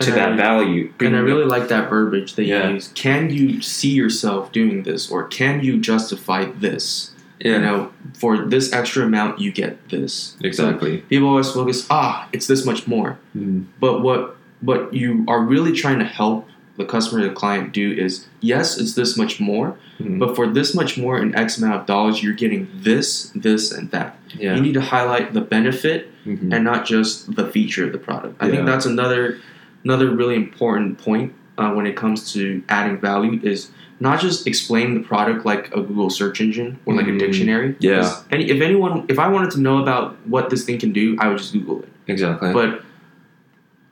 to 0.00 0.10
And 0.12 0.20
I- 0.20 0.26
that 0.30 0.36
value 0.36 0.92
And 1.00 1.14
I 1.16 1.20
really 1.20 1.44
like 1.44 1.68
that 1.68 1.88
verbiage 1.88 2.34
that 2.34 2.44
Yeah. 2.44 2.68
you 2.68 2.74
use. 2.74 2.88
Can 2.94 3.30
you 3.30 3.62
see 3.62 3.90
yourself 3.90 4.52
doing 4.52 4.82
this, 4.82 5.10
or 5.10 5.24
can 5.24 5.62
you 5.62 5.78
justify 5.78 6.44
this? 6.60 7.12
yeah, 7.40 7.52
You 7.52 7.58
know, 7.60 7.88
for 8.14 8.44
this 8.44 8.72
extra 8.74 9.04
amount, 9.06 9.40
you 9.40 9.50
get 9.52 9.88
this. 9.88 10.36
exactly 10.42 10.98
People 11.08 11.28
always 11.28 11.50
focus, 11.50 11.86
ah, 11.88 12.28
it's 12.34 12.46
this 12.46 12.66
much 12.66 12.86
more. 12.86 13.18
Mm. 13.36 13.64
But 13.80 14.02
what 14.02 14.36
what 14.60 14.92
you 14.92 15.24
are 15.28 15.40
really 15.42 15.72
trying 15.72 15.98
to 15.98 16.04
help 16.04 16.46
the 16.76 16.84
customer 16.84 17.22
or 17.22 17.24
the 17.28 17.34
client 17.34 17.72
do 17.72 17.90
is, 17.92 18.26
yes, 18.40 18.78
it's 18.78 18.94
this 18.94 19.16
much 19.16 19.40
more, 19.40 19.76
Mhm. 20.00 20.18
but 20.18 20.36
for 20.36 20.46
this 20.46 20.74
much 20.74 20.98
more 20.98 21.18
in 21.18 21.34
X 21.34 21.58
amount 21.58 21.74
of 21.80 21.86
dollars, 21.86 22.22
you're 22.22 22.34
getting 22.34 22.68
this, 22.82 23.30
this, 23.34 23.72
and 23.72 23.90
that. 23.90 24.18
yeah 24.38 24.54
You 24.54 24.60
need 24.60 24.74
to 24.74 24.80
highlight 24.82 25.32
the 25.32 25.40
benefit 25.40 26.10
Mhm. 26.26 26.52
and 26.52 26.64
not 26.64 26.84
just 26.84 27.34
the 27.36 27.46
feature 27.46 27.84
of 27.86 27.92
the 27.92 27.98
product. 27.98 28.34
I 28.40 28.46
Yeah. 28.46 28.52
think 28.52 28.66
that's 28.66 28.86
another 28.86 29.36
another 29.84 30.10
really 30.10 30.34
important 30.34 30.98
point 30.98 31.32
uh, 31.58 31.70
when 31.70 31.86
it 31.86 31.94
comes 31.94 32.32
to 32.32 32.60
adding 32.68 32.98
value 32.98 33.38
is 33.44 33.68
not 34.00 34.20
just 34.20 34.46
explain 34.46 34.94
the 34.94 35.00
product 35.00 35.46
like 35.46 35.68
a 35.74 35.80
Google 35.80 36.10
search 36.10 36.40
engine 36.40 36.76
or 36.84 36.94
like 36.94 37.06
Mm, 37.06 37.14
a 37.16 37.18
dictionary. 37.18 37.76
yeah. 37.78 38.12
Any, 38.32 38.50
if 38.50 38.60
anyone, 38.60 39.04
if 39.08 39.18
I 39.20 39.28
wanted 39.28 39.52
to 39.52 39.60
know 39.60 39.78
about 39.78 40.16
what 40.26 40.50
this 40.50 40.64
thing 40.64 40.78
can 40.78 40.92
do, 40.92 41.16
I 41.20 41.28
would 41.28 41.38
just 41.38 41.52
Google 41.52 41.78
it. 41.84 41.88
exactly 42.08 42.52
But 42.52 42.82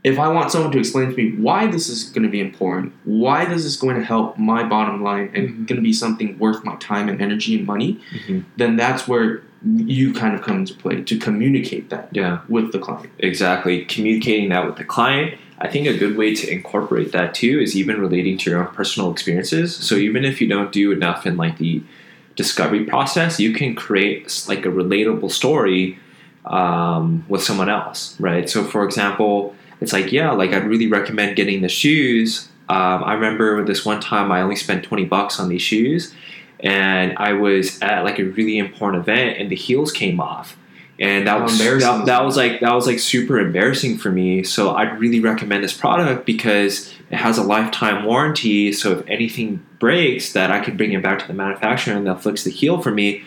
if 0.05 0.19
I 0.19 0.29
want 0.29 0.51
someone 0.51 0.71
to 0.73 0.79
explain 0.79 1.11
to 1.11 1.17
me 1.17 1.33
why 1.33 1.67
this 1.67 1.89
is 1.89 2.05
going 2.05 2.25
to 2.25 2.29
be 2.29 2.41
important, 2.41 2.93
why 3.05 3.47
this 3.47 3.65
is 3.65 3.77
going 3.77 3.97
to 3.97 4.05
help 4.05 4.37
my 4.39 4.63
bottom 4.63 5.03
line 5.03 5.31
and 5.35 5.49
Mhm. 5.49 5.67
going 5.67 5.77
to 5.77 5.83
be 5.83 5.95
something 5.95 6.39
worth 6.39 6.63
my 6.63 6.77
time 6.77 7.09
and 7.09 7.21
energy 7.23 7.57
and 7.57 7.67
money, 7.67 7.99
Mhm. 8.29 8.45
then 8.59 8.77
that's 8.77 9.09
where 9.09 9.41
you 9.87 10.13
kind 10.13 10.35
of 10.35 10.43
come 10.43 10.59
into 10.59 10.75
play 10.75 11.01
to 11.01 11.17
communicate 11.17 11.89
that 11.89 12.11
yeah 12.13 12.41
with 12.51 12.71
the 12.73 12.79
client. 12.79 13.09
exactly 13.19 13.81
communicating 13.87 14.51
that 14.51 14.67
with 14.67 14.77
the 14.77 14.85
client 14.85 15.33
i 15.59 15.67
think 15.67 15.87
a 15.87 15.97
good 15.97 16.19
way 16.19 16.35
to 16.35 16.47
incorporate 16.53 17.13
that 17.13 17.33
too 17.33 17.59
is 17.61 17.75
even 17.75 17.99
relating 17.99 18.37
to 18.37 18.51
your 18.51 18.61
own 18.61 18.67
personal 18.75 19.11
experiences 19.11 19.75
so 19.75 19.95
even 19.95 20.23
if 20.23 20.39
you 20.39 20.47
don't 20.47 20.71
do 20.71 20.93
enough 20.93 21.25
in 21.25 21.39
like 21.39 21.57
the 21.57 21.81
discovery 22.37 22.85
process 22.85 23.41
you 23.41 23.55
can 23.55 23.75
create 23.75 24.45
like 24.49 24.67
a 24.67 24.69
relatable 24.69 25.31
story 25.33 25.99
um, 26.45 27.25
with 27.31 27.43
someone 27.43 27.71
else 27.71 28.15
right 28.21 28.51
so 28.51 28.65
for 28.65 28.85
example 28.85 29.55
it's 29.81 29.93
like 29.93 30.13
yeah 30.13 30.31
like 30.33 30.53
i'd 30.53 30.67
really 30.67 30.87
recommend 30.87 31.37
getting 31.37 31.63
the 31.63 31.69
shoes. 31.69 32.49
Um, 32.69 33.05
i 33.05 33.13
remember 33.13 33.63
this 33.65 33.85
one 33.85 34.01
time 34.01 34.33
i 34.33 34.41
only 34.41 34.57
spent 34.57 34.85
20 34.85 35.05
bucks 35.05 35.39
on 35.39 35.49
these 35.51 35.61
shoes 35.63 36.15
and 36.61 37.15
i 37.19 37.33
was 37.35 37.81
at 37.83 38.05
like 38.05 38.19
a 38.19 38.25
really 38.25 38.57
important 38.59 39.03
event 39.03 39.39
and 39.39 39.51
the 39.51 39.57
heels 39.57 39.93
came 39.93 40.21
off. 40.21 40.57
And 40.97 41.27
that 41.27 41.39
How 41.39 41.43
was 41.43 41.61
embarrassing 41.61 41.89
that, 41.91 42.01
is 42.01 42.07
that 42.07 42.19
that? 42.19 42.25
was 42.25 42.37
like 42.37 42.61
that 42.61 42.73
was 42.73 42.87
like 42.87 43.01
super 43.01 43.41
embarrassing 43.41 43.99
for 43.99 44.11
me. 44.13 44.45
So 44.45 44.75
i'd 44.77 44.99
really 45.01 45.19
recommend 45.21 45.65
this 45.65 45.77
product 45.77 46.25
because 46.25 46.95
it 47.11 47.17
has 47.17 47.37
a 47.37 47.43
lifetime 47.43 48.05
warranty. 48.05 48.73
So 48.73 48.93
if 48.93 49.07
anything 49.09 49.67
breaks 49.81 50.33
that 50.35 50.51
i 50.53 50.61
can 50.61 50.77
bring 50.77 50.93
it 50.93 51.03
back 51.03 51.19
to 51.19 51.27
the 51.27 51.35
manufacturer 51.35 51.95
and 51.95 52.07
they'll 52.07 52.17
fix 52.17 52.45
the 52.45 52.51
heel 52.51 52.81
for 52.81 52.93
me 52.93 53.25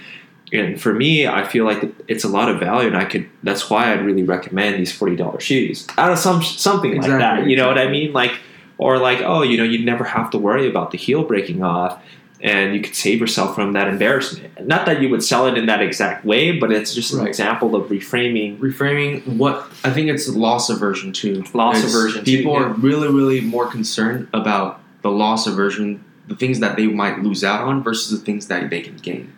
and 0.54 0.80
for 0.82 0.94
me 0.94 1.28
i 1.28 1.46
feel 1.46 1.66
like 1.66 1.84
it's 2.08 2.24
a 2.24 2.28
lot 2.28 2.50
of 2.50 2.60
value 2.60 2.88
and 2.88 2.98
i 2.98 3.06
could 3.06 3.28
that's 3.44 3.70
why 3.70 3.92
i'd 3.92 4.06
really 4.06 4.24
recommend 4.24 4.78
these 4.80 4.98
$40 4.98 5.40
shoes 5.42 5.88
out 5.98 6.12
of 6.12 6.18
some 6.20 6.42
something 6.44 6.92
like 6.94 7.02
that 7.02 7.16
Exactly, 7.16 7.52
you 7.52 7.58
know 7.58 7.68
what 7.68 7.78
i 7.78 7.88
mean 7.90 8.14
like 8.14 8.34
or 8.78 8.98
like 8.98 9.20
oh 9.22 9.42
you 9.42 9.58
know 9.58 9.64
you'd 9.64 9.86
never 9.86 10.04
have 10.04 10.30
to 10.32 10.38
worry 10.38 10.68
about 10.70 10.92
the 10.92 10.98
heel 10.98 11.24
breaking 11.24 11.64
off 11.64 12.02
and 12.40 12.76
you 12.76 12.82
could 12.82 12.94
save 12.94 13.20
yourself 13.20 13.56
from 13.56 13.74
that 13.74 13.88
embarrassment 13.88 14.66
not 14.68 14.86
that 14.86 15.02
you 15.02 15.10
would 15.10 15.24
sell 15.24 15.48
it 15.48 15.58
in 15.58 15.66
that 15.66 15.82
exact 15.82 16.24
way 16.24 16.52
but 16.58 16.72
it's 16.72 16.94
just 16.94 17.12
an 17.12 17.20
Right. 17.20 17.28
example 17.28 17.76
of 17.76 17.90
reframing 17.90 18.58
reframing 18.60 19.26
what 19.38 19.66
I 19.84 19.90
think 19.92 20.08
it's 20.10 20.28
loss 20.30 20.70
aversion 20.70 21.12
too. 21.14 21.44
Loss 21.54 21.84
aversion 21.84 22.24
too, 22.24 22.38
People 22.38 22.54
yeah. 22.54 22.66
are 22.68 22.70
really, 22.74 23.08
really 23.08 23.42
more 23.42 23.66
concerned 23.68 24.28
about 24.34 24.80
the 25.02 25.10
loss 25.10 25.48
aversion, 25.48 26.04
the 26.28 26.36
things 26.36 26.60
that 26.60 26.76
they 26.78 26.86
might 26.88 27.20
lose 27.24 27.44
out 27.44 27.62
on 27.62 27.82
versus 27.84 28.12
the 28.18 28.24
things 28.24 28.48
that 28.48 28.70
they 28.70 28.82
can 28.82 28.98
gain. 28.98 29.34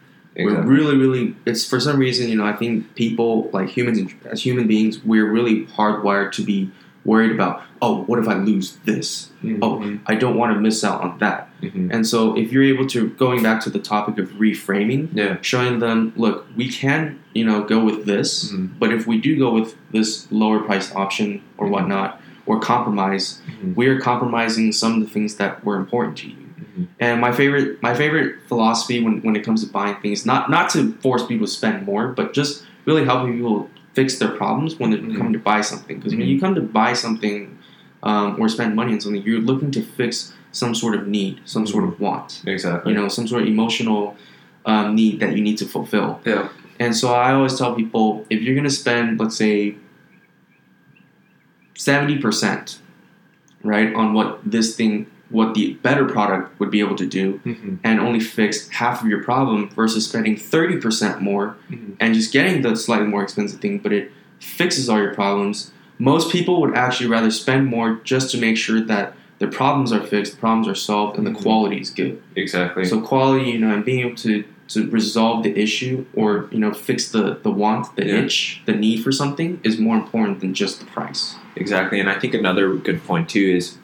We're 0.46 0.62
really, 0.62 0.98
really. 0.98 1.36
It's 1.46 1.68
for 1.68 1.80
some 1.80 1.98
reason, 2.00 2.30
you 2.30 2.36
know. 2.36 2.46
I 2.46 2.54
think 2.54 2.96
people, 2.96 3.50
like 3.54 3.70
humans, 3.70 4.12
as 4.26 4.42
human 4.44 4.68
beings, 4.68 5.04
we're 5.04 5.30
really 5.30 5.66
hardwired 5.68 6.32
to 6.34 6.44
be 6.44 6.72
worried 7.06 7.32
about. 7.32 7.62
Oh, 7.82 8.04
what 8.04 8.20
if 8.20 8.28
I 8.28 8.36
lose 8.36 8.78
this? 8.86 9.30
Oh, 9.62 9.80
Mhm. 9.80 10.00
I 10.06 10.16
don't 10.16 10.36
want 10.36 10.54
to 10.54 10.60
miss 10.60 10.84
out 10.84 11.02
on 11.02 11.18
that. 11.20 11.50
Mhm. 11.64 11.90
And 11.92 12.06
so, 12.06 12.38
if 12.38 12.52
you're 12.52 12.64
able 12.64 12.86
to, 12.88 13.08
going 13.12 13.42
back 13.42 13.62
to 13.62 13.70
the 13.70 13.80
topic 13.80 14.18
of 14.20 14.30
reframing, 14.34 15.08
yeah 15.14 15.38
showing 15.42 15.80
them, 15.80 16.12
look, 16.18 16.46
we 16.58 16.68
can, 16.68 17.20
you 17.34 17.46
know, 17.46 17.64
go 17.64 17.84
with 17.84 18.06
this, 18.06 18.52
Mhm. 18.52 18.70
but 18.80 18.92
if 18.92 19.08
we 19.08 19.18
do 19.18 19.38
go 19.38 19.54
with 19.54 19.76
this 19.92 20.28
lower 20.30 20.60
priced 20.60 20.94
option 20.96 21.42
or 21.58 21.68
whatnot, 21.68 22.22
or 22.46 22.60
compromise, 22.60 23.42
Mhm. 23.48 23.76
we 23.76 23.88
are 23.88 24.00
compromising 24.00 24.72
some 24.74 24.96
of 24.96 25.00
the 25.00 25.08
things 25.08 25.36
that 25.36 25.64
were 25.64 25.78
important 25.78 26.18
to 26.18 26.28
you. 26.28 26.36
And 27.00 27.22
my 27.22 27.32
favorite, 27.32 27.82
my 27.82 27.94
favorite 27.94 28.42
philosophy 28.48 29.02
when, 29.04 29.22
when 29.22 29.36
it 29.36 29.44
comes 29.44 29.64
to 29.66 29.72
buying 29.72 29.96
things, 30.02 30.26
not 30.26 30.50
not 30.50 30.70
to 30.72 30.94
force 31.02 31.26
people 31.26 31.46
to 31.48 31.52
spend 31.52 31.86
more, 31.86 32.10
but 32.10 32.34
just 32.34 32.64
really 32.86 33.06
helping 33.06 33.34
people 33.34 33.70
fix 33.94 34.20
their 34.20 34.30
problems 34.30 34.78
when 34.80 34.92
they're 34.92 35.00
Mhm. 35.00 35.18
coming 35.18 35.34
to 35.34 35.40
buy 35.40 35.62
something. 35.62 35.98
Because 35.98 36.14
when 36.14 36.26
Mhm. 36.26 36.30
you 36.30 36.40
come 36.40 36.56
to 36.56 36.62
buy 36.62 36.94
something 36.94 37.58
um, 38.04 38.36
or 38.40 38.48
spend 38.50 38.76
money 38.76 38.94
on 38.94 39.02
something, 39.02 39.22
you're 39.24 39.42
looking 39.42 39.72
to 39.72 39.82
fix 39.82 40.34
some 40.52 40.74
sort 40.74 40.96
of 40.96 41.08
need, 41.08 41.40
some 41.46 41.68
sort 41.68 41.84
of 41.84 42.00
want 42.00 42.42
exactly 42.48 42.92
you 42.92 42.98
know 43.00 43.08
some 43.08 43.28
sort 43.28 43.42
of 43.44 43.48
emotional 43.48 44.16
um, 44.66 44.96
need 44.96 45.20
that 45.20 45.36
you 45.36 45.42
need 45.44 45.58
to 45.58 45.66
fulfill 45.66 46.20
yeah 46.26 46.50
and 46.80 46.96
so 46.96 47.14
i 47.14 47.32
always 47.34 47.56
tell 47.58 47.74
people 47.76 48.26
if 48.30 48.42
you're 48.42 48.56
going 48.56 48.64
to 48.74 48.78
spend 48.84 49.20
let's 49.20 49.36
say 49.38 49.76
70% 51.76 52.80
right 53.64 53.94
on 53.94 54.14
what 54.14 54.40
this 54.46 54.76
thing 54.76 55.06
what 55.30 55.54
the 55.54 55.74
better 55.84 56.06
product 56.06 56.60
would 56.60 56.72
be 56.72 56.80
able 56.80 56.96
to 56.96 57.06
do 57.06 57.40
Mm-hmm. 57.46 57.76
and 57.84 58.00
only 58.00 58.20
fix 58.20 58.68
half 58.70 59.02
of 59.02 59.08
your 59.08 59.24
problem 59.24 59.70
versus 59.70 60.08
spending 60.08 60.36
30% 60.36 61.22
more 61.22 61.56
Mhm. 61.72 61.94
and 62.00 62.14
just 62.14 62.34
getting 62.34 62.62
the 62.62 62.76
slightly 62.76 63.08
more 63.08 63.22
expensive 63.24 63.60
thing, 63.60 63.78
but 63.82 63.94
it 63.94 64.12
fixes 64.40 64.90
all 64.90 64.98
your 65.00 65.14
problems. 65.14 65.72
Most 66.00 66.32
people 66.32 66.62
would 66.62 66.76
actually 66.76 67.10
rather 67.10 67.30
spend 67.30 67.68
more 67.68 68.00
just 68.04 68.32
to 68.32 68.38
make 68.40 68.58
sure 68.58 68.82
that 68.82 69.14
their 69.40 69.50
problems 69.50 69.92
are 69.94 70.02
fixed, 70.02 70.34
the 70.34 70.38
problems 70.40 70.68
are 70.68 70.76
solved, 70.76 71.18
and 71.18 71.26
Mhm. 71.28 71.34
the 71.34 71.40
quality 71.40 71.78
is 71.80 71.90
good. 71.90 72.22
Exactly. 72.36 72.84
So 72.86 73.00
quality, 73.00 73.52
you 73.52 73.60
know, 73.60 73.72
and 73.74 73.86
being 73.86 74.00
able 74.06 74.16
to 74.18 74.44
to 74.70 74.88
resolve 74.92 75.42
the 75.42 75.58
issue 75.60 76.06
or 76.14 76.46
you 76.52 76.60
know 76.60 76.72
fix 76.72 77.10
the 77.10 77.38
the 77.42 77.50
want, 77.50 77.88
the 77.96 78.06
Yeah. 78.06 78.18
itch, 78.20 78.62
the 78.68 78.74
need 78.74 79.04
for 79.04 79.12
something 79.12 79.60
is 79.64 79.80
more 79.80 79.96
important 79.98 80.42
than 80.42 80.54
just 80.54 80.80
the 80.80 80.86
price. 80.86 81.34
Exactly, 81.56 82.00
and 82.00 82.08
I 82.08 82.14
think 82.20 82.36
another 82.36 82.76
good 82.76 83.04
point 83.04 83.30
too 83.30 83.40
is 83.58 83.79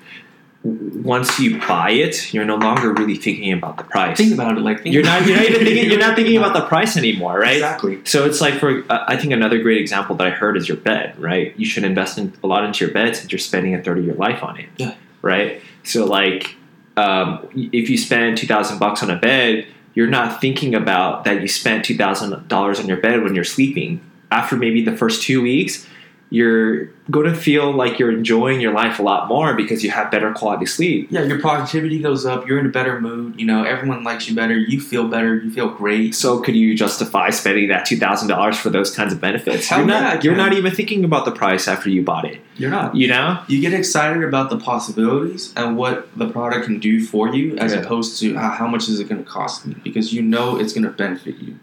once 0.65 1.39
you 1.39 1.59
buy 1.59 1.91
it, 1.91 2.33
you're 2.33 2.43
no 2.43 2.55
longer 2.55 2.91
really 2.91 3.15
thinking 3.15 3.53
about 3.53 3.77
the 3.77 3.83
price. 3.83 4.17
Think 4.17 4.33
about 4.33 4.57
it, 4.57 4.61
like 4.61 4.81
you're 4.83 5.03
not 5.03 5.25
you're 5.27 5.37
not 5.37 5.45
even 5.45 5.59
thinking 5.65 5.89
you're 5.91 5.99
not 5.99 6.15
thinking 6.15 6.37
about 6.37 6.53
the 6.53 6.61
price 6.67 6.97
anymore, 6.97 7.39
right? 7.39 7.57
exactly. 7.57 8.01
So 8.03 8.25
it's 8.25 8.41
like 8.41 8.55
for 8.55 8.83
uh, 8.91 9.05
I 9.07 9.15
think 9.15 9.31
another 9.31 9.59
great 9.59 9.79
example 9.79 10.15
that 10.15 10.25
I 10.25 10.31
heard 10.31 10.57
is 10.57 10.67
your 10.67 10.77
bed, 10.77 11.17
right? 11.19 11.53
You 11.55 11.67
should 11.67 11.83
invest 11.83 12.17
in 12.17 12.33
a 12.43 12.47
lot 12.47 12.65
into 12.65 12.83
your 12.83 12.93
bed 12.93 13.15
since 13.15 13.31
you're 13.31 13.37
spending 13.37 13.75
a 13.75 13.83
third 13.83 13.99
of 13.99 14.05
your 14.05 14.15
life 14.15 14.43
on 14.43 14.59
it. 14.59 14.69
Yeah. 14.77 14.95
Right. 15.21 15.61
So 15.83 16.05
like, 16.05 16.55
um, 16.97 17.47
if 17.53 17.89
you 17.89 17.97
spend 17.97 18.37
two 18.37 18.47
thousand 18.47 18.79
bucks 18.79 19.03
on 19.03 19.11
a 19.11 19.17
bed, 19.17 19.67
you're 19.93 20.07
not 20.07 20.41
thinking 20.41 20.73
about 20.73 21.25
that 21.25 21.41
you 21.41 21.47
spent 21.47 21.85
two 21.85 21.95
thousand 21.95 22.47
dollars 22.47 22.79
on 22.79 22.87
your 22.87 22.97
bed 22.97 23.21
when 23.21 23.35
you're 23.35 23.43
sleeping. 23.43 24.01
After 24.31 24.55
maybe 24.55 24.83
the 24.83 24.97
first 24.97 25.21
two 25.21 25.43
weeks, 25.43 25.87
you're 26.35 26.87
going 27.09 27.27
to 27.31 27.35
feel 27.35 27.71
like 27.71 27.99
you're 27.99 28.11
enjoying 28.11 28.59
your 28.59 28.73
life 28.73 28.99
a 28.99 29.03
lot 29.03 29.27
more 29.27 29.53
because 29.53 29.83
you 29.83 29.91
have 29.91 30.09
better 30.11 30.33
quality 30.33 30.65
sleep. 30.65 31.07
Yeah, 31.09 31.23
your 31.23 31.39
productivity 31.39 31.99
goes 31.99 32.25
up. 32.25 32.47
You're 32.47 32.59
in 32.59 32.65
a 32.65 32.69
better 32.79 32.99
mood. 32.99 33.39
You 33.39 33.45
know, 33.45 33.63
everyone 33.63 34.03
likes 34.03 34.27
you 34.27 34.35
better. 34.35 34.57
You 34.57 34.81
feel 34.81 35.07
better. 35.07 35.35
You 35.35 35.49
feel 35.51 35.69
great. 35.69 36.15
So 36.15 36.39
could 36.41 36.55
you 36.55 36.75
justify 36.75 37.29
spending 37.29 37.67
that 37.69 37.85
two 37.85 37.97
thousand 37.97 38.27
dollars 38.27 38.57
for 38.57 38.69
those 38.69 38.89
kinds 38.93 39.13
of 39.13 39.21
benefits? 39.21 39.67
Hell 39.67 39.79
you're 39.79 39.89
yeah, 39.89 40.01
not. 40.01 40.23
You're 40.23 40.35
not 40.35 40.53
even 40.53 40.73
thinking 40.73 41.03
about 41.05 41.25
the 41.25 41.31
price 41.31 41.67
after 41.67 41.89
you 41.89 42.01
bought 42.03 42.25
it. 42.25 42.41
You're 42.57 42.71
not. 42.71 42.95
You 42.95 43.07
know. 43.07 43.41
You 43.47 43.61
get 43.61 43.73
excited 43.73 44.23
about 44.23 44.49
the 44.49 44.57
possibilities 44.57 45.53
and 45.55 45.77
what 45.77 46.09
the 46.17 46.27
product 46.29 46.65
can 46.65 46.79
do 46.79 47.03
for 47.05 47.33
you, 47.35 47.55
as 47.57 47.73
Yeah. 47.73 47.79
opposed 47.81 48.19
to 48.21 48.35
how, 48.35 48.49
how 48.49 48.67
much 48.67 48.89
is 48.89 48.99
it 48.99 49.07
going 49.09 49.23
to 49.23 49.29
cost 49.29 49.65
me, 49.67 49.75
because 49.83 50.13
you 50.13 50.21
know 50.21 50.57
it's 50.59 50.73
going 50.73 50.83
to 50.83 50.89
benefit 50.91 51.35
you. 51.37 51.59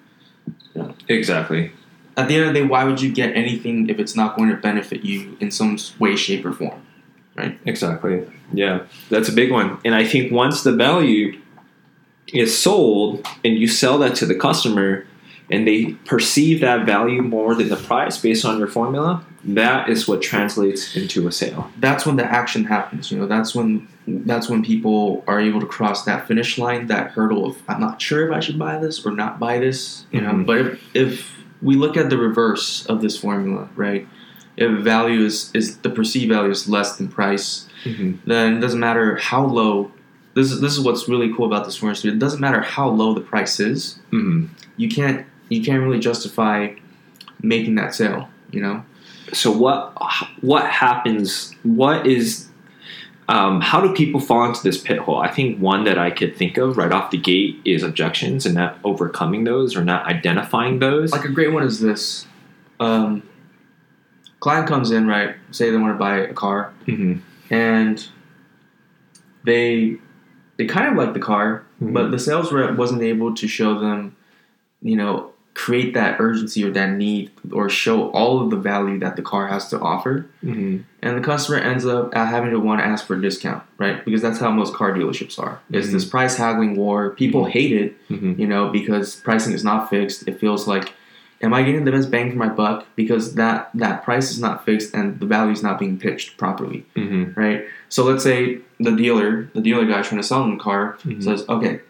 Yeah. 0.74 0.92
Exactly. 1.08 1.72
At 2.16 2.28
the 2.28 2.34
end 2.36 2.44
of 2.48 2.52
the 2.54 2.60
day, 2.60 2.66
why 2.66 2.84
would 2.84 3.00
you 3.00 3.10
get 3.12 3.34
anything 3.36 3.88
if 3.88 3.98
it's 3.98 4.14
not 4.14 4.36
going 4.36 4.50
to 4.50 4.56
benefit 4.56 5.02
you 5.04 5.36
in 5.40 5.50
some 5.50 5.78
way, 5.98 6.14
shape, 6.16 6.44
or 6.44 6.52
form? 6.52 6.80
Right. 7.34 7.58
Exactly. 7.64 8.30
Yeah, 8.52 8.80
that's 9.08 9.30
a 9.30 9.32
big 9.32 9.50
one. 9.50 9.78
And 9.86 9.94
I 9.94 10.04
think 10.04 10.30
once 10.30 10.62
the 10.62 10.72
value 10.72 11.40
is 12.32 12.56
sold 12.58 13.26
and 13.44 13.56
you 13.56 13.66
sell 13.66 13.98
that 13.98 14.14
to 14.16 14.26
the 14.26 14.34
customer 14.34 15.06
and 15.50 15.66
they 15.66 15.92
perceive 16.04 16.60
that 16.60 16.84
value 16.86 17.22
more 17.22 17.54
than 17.54 17.68
the 17.68 17.76
price 17.76 18.18
based 18.18 18.44
on 18.44 18.58
your 18.58 18.68
formula, 18.68 19.24
that 19.44 19.88
is 19.88 20.06
what 20.06 20.20
translates 20.22 20.94
into 20.94 21.26
a 21.26 21.32
sale. 21.32 21.70
That's 21.78 22.06
when 22.06 22.16
the 22.16 22.24
action 22.24 22.64
happens. 22.64 23.10
You 23.10 23.18
know, 23.18 23.26
that's 23.26 23.54
when 23.54 23.88
that's 24.06 24.48
when 24.48 24.62
people 24.62 25.24
are 25.26 25.40
able 25.40 25.60
to 25.60 25.66
cross 25.66 26.04
that 26.04 26.26
finish 26.28 26.58
line, 26.58 26.86
that 26.88 27.10
hurdle 27.12 27.46
of 27.46 27.56
I'm 27.68 27.80
not 27.80 28.00
sure 28.00 28.26
if 28.28 28.32
I 28.36 28.40
should 28.40 28.58
buy 28.58 28.78
this 28.78 29.04
or 29.06 29.10
not 29.12 29.40
buy 29.40 29.58
this. 29.58 30.04
You 30.12 30.20
know, 30.20 30.30
Mhm. 30.32 30.46
but 30.46 30.58
if, 30.58 30.80
if 30.94 31.41
we 31.62 31.74
look 31.76 31.96
at 31.96 32.10
the 32.10 32.18
reverse 32.18 32.84
of 32.86 33.00
this 33.00 33.16
formula, 33.18 33.68
right? 33.76 34.06
If 34.56 34.80
value 34.84 35.24
is 35.24 35.50
is 35.54 35.78
the 35.78 35.90
perceived 35.90 36.30
value 36.32 36.50
is 36.50 36.68
less 36.68 36.96
than 36.96 37.08
price, 37.08 37.68
Mm-hmm. 37.84 38.28
then 38.30 38.56
it 38.58 38.60
doesn't 38.60 38.78
matter 38.78 39.16
how 39.16 39.44
low. 39.44 39.90
This 40.34 40.52
is 40.52 40.60
this 40.60 40.72
is 40.74 40.80
what's 40.80 41.08
really 41.08 41.34
cool 41.34 41.46
about 41.46 41.64
this 41.64 41.76
formula. 41.76 42.00
It 42.04 42.18
doesn't 42.20 42.40
matter 42.40 42.60
how 42.60 42.88
low 42.88 43.12
the 43.12 43.20
price 43.20 43.58
is. 43.58 43.98
Mm-hmm. 44.12 44.46
You 44.76 44.88
can't 44.88 45.26
you 45.48 45.64
can't 45.64 45.82
really 45.82 45.98
justify 45.98 46.74
making 47.42 47.74
that 47.74 47.92
sale. 47.94 48.28
You 48.52 48.60
know. 48.62 48.84
So 49.32 49.50
what 49.50 49.92
what 50.42 50.64
happens? 50.66 51.54
What 51.64 52.06
is 52.06 52.48
um, 53.32 53.62
how 53.62 53.80
do 53.80 53.94
people 53.94 54.20
fall 54.20 54.44
into 54.44 54.62
this 54.62 54.76
pit 54.78 54.98
hole? 54.98 55.16
I 55.16 55.28
think 55.32 55.58
one 55.58 55.84
that 55.84 55.96
I 55.98 56.10
could 56.10 56.36
think 56.36 56.58
of 56.58 56.76
right 56.76 56.92
off 56.92 57.10
the 57.10 57.16
gate 57.16 57.58
is 57.64 57.82
objections 57.82 58.44
and 58.44 58.54
not 58.54 58.78
overcoming 58.84 59.44
those 59.44 59.74
or 59.74 59.82
not 59.82 60.04
identifying 60.04 60.80
those. 60.80 61.12
Like 61.12 61.24
a 61.24 61.30
great 61.30 61.50
one 61.50 61.62
is 61.62 61.80
this. 61.80 62.26
Um, 62.78 63.22
client 64.40 64.68
comes 64.68 64.90
in, 64.90 65.06
right? 65.06 65.34
Say 65.50 65.70
they 65.70 65.78
want 65.78 65.94
to 65.94 65.98
buy 65.98 66.18
a 66.18 66.34
car, 66.34 66.74
mm-hmm. 66.86 67.20
and 67.52 68.06
they 69.44 69.96
they 70.58 70.66
kind 70.66 70.88
of 70.88 70.96
like 71.02 71.14
the 71.14 71.20
car, 71.20 71.64
Mhm. 71.80 71.94
but 71.94 72.10
the 72.10 72.18
sales 72.18 72.52
rep 72.52 72.76
wasn't 72.76 73.00
able 73.02 73.34
to 73.34 73.48
show 73.48 73.78
them, 73.80 74.14
you 74.82 74.94
know, 74.96 75.31
create 75.54 75.92
that 75.94 76.18
urgency 76.18 76.64
or 76.64 76.70
that 76.70 76.90
need 76.90 77.30
or 77.52 77.68
show 77.68 78.10
all 78.12 78.40
of 78.42 78.50
the 78.50 78.56
value 78.56 78.98
that 78.98 79.16
the 79.16 79.22
car 79.22 79.48
has 79.48 79.68
to 79.68 79.78
offer. 79.78 80.26
Mm-hmm. 80.42 80.78
And 81.02 81.16
the 81.18 81.20
customer 81.22 81.58
ends 81.58 81.84
up 81.84 82.14
uh, 82.16 82.24
having 82.24 82.50
to 82.50 82.58
want 82.60 82.80
to 82.80 82.86
ask 82.86 83.06
for 83.06 83.14
a 83.16 83.20
discount, 83.20 83.62
right? 83.76 84.02
Because 84.04 84.22
that's 84.22 84.38
how 84.38 84.50
most 84.50 84.72
car 84.74 84.92
dealerships 84.92 85.38
are. 85.38 85.60
It's 85.70 85.88
Mhm. 85.88 85.92
this 85.92 86.04
price 86.06 86.36
haggling 86.36 86.76
war. 86.76 87.10
People 87.10 87.44
hate 87.44 87.72
it, 87.72 87.96
Mm-hmm. 88.08 88.40
you 88.40 88.46
know, 88.46 88.70
because 88.70 89.16
pricing 89.16 89.52
is 89.52 89.62
not 89.62 89.90
fixed. 89.90 90.26
It 90.26 90.40
feels 90.40 90.66
like, 90.66 90.94
am 91.42 91.52
I 91.52 91.62
getting 91.62 91.84
the 91.84 91.90
best 91.92 92.10
bang 92.10 92.30
for 92.30 92.38
my 92.38 92.48
buck? 92.48 92.86
Because 92.96 93.34
that 93.34 93.68
that 93.74 94.04
price 94.04 94.30
is 94.30 94.40
not 94.40 94.64
fixed 94.64 94.94
and 94.94 95.20
the 95.20 95.26
value 95.26 95.52
is 95.52 95.62
not 95.62 95.78
being 95.78 95.98
pitched 95.98 96.38
properly, 96.38 96.86
Mm-hmm. 96.96 97.38
right? 97.38 97.64
So 97.90 98.04
let's 98.04 98.22
say 98.24 98.58
the 98.80 98.92
dealer, 98.92 99.50
the 99.54 99.60
dealer 99.60 99.84
guy 99.84 100.00
trying 100.00 100.20
to 100.22 100.26
sell 100.26 100.40
them 100.42 100.56
the 100.56 100.62
car, 100.62 100.96
says, 101.20 101.44
okay, 101.48 101.80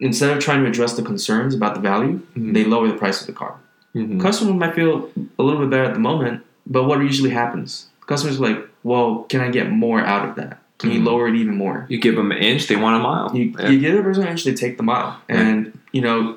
instead 0.00 0.30
of 0.34 0.42
trying 0.42 0.62
to 0.64 0.68
address 0.68 0.94
the 0.94 1.02
concerns 1.02 1.54
about 1.54 1.74
the 1.74 1.80
value, 1.80 2.20
Mhm. 2.36 2.54
they 2.54 2.64
lower 2.64 2.88
the 2.88 2.94
price 2.94 3.20
of 3.20 3.26
the 3.26 3.32
car. 3.32 3.54
Mm-hmm. 3.94 4.20
Customer 4.20 4.54
might 4.54 4.74
feel 4.74 5.10
a 5.38 5.42
little 5.42 5.60
bit 5.60 5.70
better 5.70 5.84
at 5.84 5.94
the 5.94 6.00
moment, 6.00 6.42
but 6.66 6.84
what 6.84 7.00
usually 7.00 7.30
happens? 7.30 7.86
Customers 8.06 8.40
are 8.40 8.44
like, 8.48 8.68
well, 8.82 9.26
can 9.28 9.40
I 9.40 9.50
get 9.50 9.70
more 9.70 10.00
out 10.00 10.28
of 10.28 10.34
that? 10.36 10.58
Can 10.78 10.90
you 10.92 11.00
Mhm. 11.00 11.04
lower 11.06 11.28
it 11.28 11.34
even 11.36 11.56
more? 11.56 11.86
You 11.88 11.98
give 11.98 12.16
them 12.16 12.32
an 12.32 12.38
inch, 12.38 12.66
they 12.66 12.76
want 12.76 12.96
a 12.96 13.02
mile. 13.02 13.30
You, 13.34 13.52
Yeah. 13.58 13.68
you 13.68 13.78
give 13.78 13.94
the 13.96 14.02
person 14.02 14.22
an 14.22 14.30
inch, 14.30 14.44
they 14.44 14.54
take 14.54 14.78
the 14.78 14.82
mile. 14.82 15.16
And, 15.28 15.76
you 15.92 16.00
know, 16.00 16.36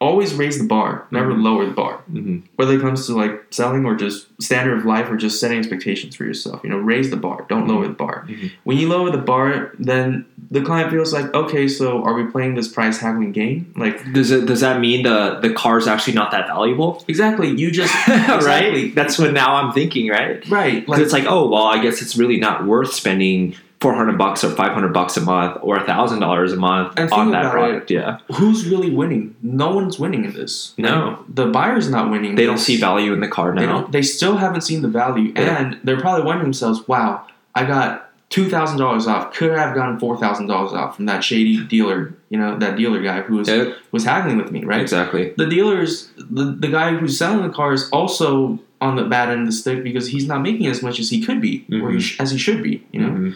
always 0.00 0.34
raise 0.34 0.58
the 0.58 0.64
bar, 0.66 1.04
never 1.10 1.32
Mhm. 1.32 1.42
lower 1.42 1.66
the 1.66 1.72
bar. 1.72 1.98
mm-hmm. 2.10 2.38
Whether 2.56 2.74
it 2.74 2.80
comes 2.80 3.06
to 3.06 3.12
like 3.14 3.42
selling 3.50 3.84
or 3.84 3.94
just 3.94 4.28
standard 4.42 4.78
of 4.78 4.86
life 4.86 5.10
or 5.10 5.16
just 5.16 5.38
setting 5.38 5.58
expectations 5.58 6.16
for 6.16 6.24
yourself. 6.24 6.60
You 6.64 6.70
know, 6.70 6.78
raise 6.78 7.10
the 7.10 7.16
bar, 7.18 7.44
don't 7.50 7.64
Mhm. 7.66 7.68
lower 7.68 7.86
the 7.86 7.92
bar. 7.92 8.24
Mhm. 8.28 8.50
When 8.64 8.78
you 8.78 8.88
lower 8.88 9.10
the 9.10 9.18
bar, 9.18 9.72
then 9.78 10.24
the 10.50 10.62
client 10.62 10.90
feels 10.90 11.12
like, 11.12 11.32
okay, 11.34 11.68
so 11.68 12.02
are 12.02 12.14
we 12.14 12.24
playing 12.24 12.54
this 12.54 12.66
price 12.66 12.98
haggling 12.98 13.32
game? 13.32 13.66
Like, 13.76 14.12
Does 14.14 14.30
it 14.30 14.46
does 14.46 14.60
that 14.62 14.80
mean 14.80 15.02
the 15.02 15.38
the 15.42 15.50
car's 15.50 15.86
actually 15.86 16.14
not 16.14 16.30
that 16.30 16.46
valuable? 16.48 17.04
exactly, 17.06 17.48
you 17.50 17.70
just, 17.70 17.94
right? 18.08 18.94
That's 18.94 19.18
what 19.18 19.32
now 19.34 19.54
I'm 19.56 19.72
thinking, 19.72 20.08
right? 20.08 20.42
right. 20.48 20.88
Like, 20.88 21.00
it's 21.00 21.12
like, 21.12 21.26
oh 21.28 21.48
well, 21.50 21.64
I 21.64 21.78
guess 21.82 22.00
it's 22.00 22.16
really 22.16 22.38
not 22.38 22.66
worth 22.66 22.92
spending 22.94 23.54
four 23.80 23.94
hundred 23.94 24.18
bucks 24.18 24.44
or 24.44 24.50
five 24.50 24.72
hundred 24.72 24.92
bucks 24.92 25.16
a 25.16 25.20
month 25.22 25.58
or 25.62 25.80
thousand 25.86 26.20
dollars 26.20 26.52
a 26.52 26.56
month 26.56 26.92
And 26.98 27.10
on 27.12 27.30
that 27.32 27.50
product. 27.50 27.90
Yeah, 27.90 28.18
who's 28.34 28.66
really 28.66 28.90
winning? 28.90 29.34
No 29.42 29.74
one's 29.74 29.98
winning 29.98 30.24
in 30.24 30.32
this. 30.34 30.74
No. 30.76 31.24
the 31.28 31.46
buyer's 31.46 31.88
not 31.90 32.10
winning. 32.10 32.30
in 32.30 32.36
they 32.36 32.46
don't 32.46 32.58
see 32.58 32.76
value 32.76 33.12
in 33.12 33.20
the 33.20 33.28
car 33.28 33.54
They 33.54 33.66
now. 33.66 33.80
don't. 33.82 33.92
They 33.92 34.02
still 34.02 34.36
haven't 34.36 34.62
seen 34.62 34.82
the 34.82 34.88
value, 34.88 35.32
Yeah. 35.34 35.62
and 35.62 35.80
they're 35.84 36.00
probably 36.00 36.24
wondering 36.24 36.44
themselves, 36.46 36.86
"Wow, 36.86 37.26
I 37.54 37.64
got 37.64 38.10
two 38.28 38.48
thousand 38.50 38.78
dollars 38.78 39.06
off. 39.06 39.32
Could 39.32 39.52
I 39.52 39.60
have 39.66 39.74
gotten 39.74 39.98
four 39.98 40.16
thousand 40.18 40.46
dollars 40.48 40.72
off 40.72 40.96
from 40.96 41.06
that 41.06 41.24
shady 41.24 41.64
dealer? 41.64 42.14
You 42.28 42.38
know, 42.38 42.58
that 42.58 42.76
dealer 42.76 43.00
guy 43.02 43.22
who 43.22 43.36
was 43.36 43.50
was 43.92 44.04
haggling 44.04 44.36
with 44.36 44.52
me, 44.52 44.62
right? 44.64 44.80
exactly. 44.80 45.32
The 45.36 45.46
dealers, 45.46 46.10
the 46.16 46.44
the 46.58 46.68
guy 46.68 46.94
who's 46.94 47.16
selling 47.18 47.42
the 47.42 47.52
car 47.52 47.72
is 47.72 47.88
also 47.90 48.58
on 48.80 48.96
the 48.96 49.04
bad 49.04 49.28
end 49.28 49.40
of 49.42 49.46
the 49.46 49.52
stick 49.52 49.82
because 49.84 50.08
he's 50.08 50.26
not 50.26 50.40
making 50.42 50.66
as 50.66 50.82
much 50.82 50.98
as 50.98 51.10
he 51.10 51.22
could 51.24 51.40
be, 51.40 51.64
or 51.70 51.90
he 51.90 51.96
Mhm. 51.98 52.00
sh- 52.00 52.20
as 52.20 52.30
he 52.30 52.38
should 52.38 52.62
be. 52.62 52.82
You 52.92 53.00
know, 53.00 53.08
Mhm. 53.10 53.34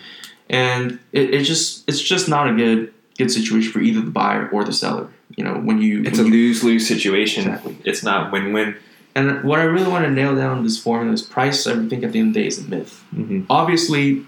and 0.51 0.99
it, 1.13 1.35
it 1.35 1.43
just 1.45 1.85
it's 1.89 2.01
just 2.01 2.29
not 2.29 2.49
a 2.49 2.55
good 2.55 2.93
good 3.19 3.31
situation 3.31 3.71
for 3.73 3.81
either 3.81 4.01
the 4.01 4.11
buyer 4.11 4.49
or 4.53 4.65
the 4.65 4.73
seller. 4.73 5.09
You 5.37 5.45
know, 5.45 5.55
when 5.55 5.81
you 5.83 6.03
It's 6.05 6.19
a 6.19 6.23
when 6.23 6.33
you- 6.33 6.39
lose 6.49 6.65
lose 6.65 6.87
situation. 6.87 7.45
Exactly. 7.45 7.77
It's 7.85 8.03
not 8.03 8.33
win 8.33 8.53
win. 8.53 8.75
and 9.17 9.45
what 9.45 9.61
I 9.61 9.65
really 9.65 9.89
want 9.89 10.05
to 10.05 10.11
nail 10.11 10.35
down 10.35 10.59
in 10.59 10.65
this 10.65 10.77
formula 10.79 11.13
is 11.15 11.23
price. 11.23 11.67
I 11.69 11.75
think 11.89 12.03
at 12.03 12.11
the 12.13 12.19
end 12.19 12.29
of 12.29 12.35
the 12.35 12.41
day 12.41 12.47
is 12.49 12.59
a 12.59 12.69
myth. 12.69 13.05
Mm-hmm. 13.17 13.43
Obviously, 13.49 14.23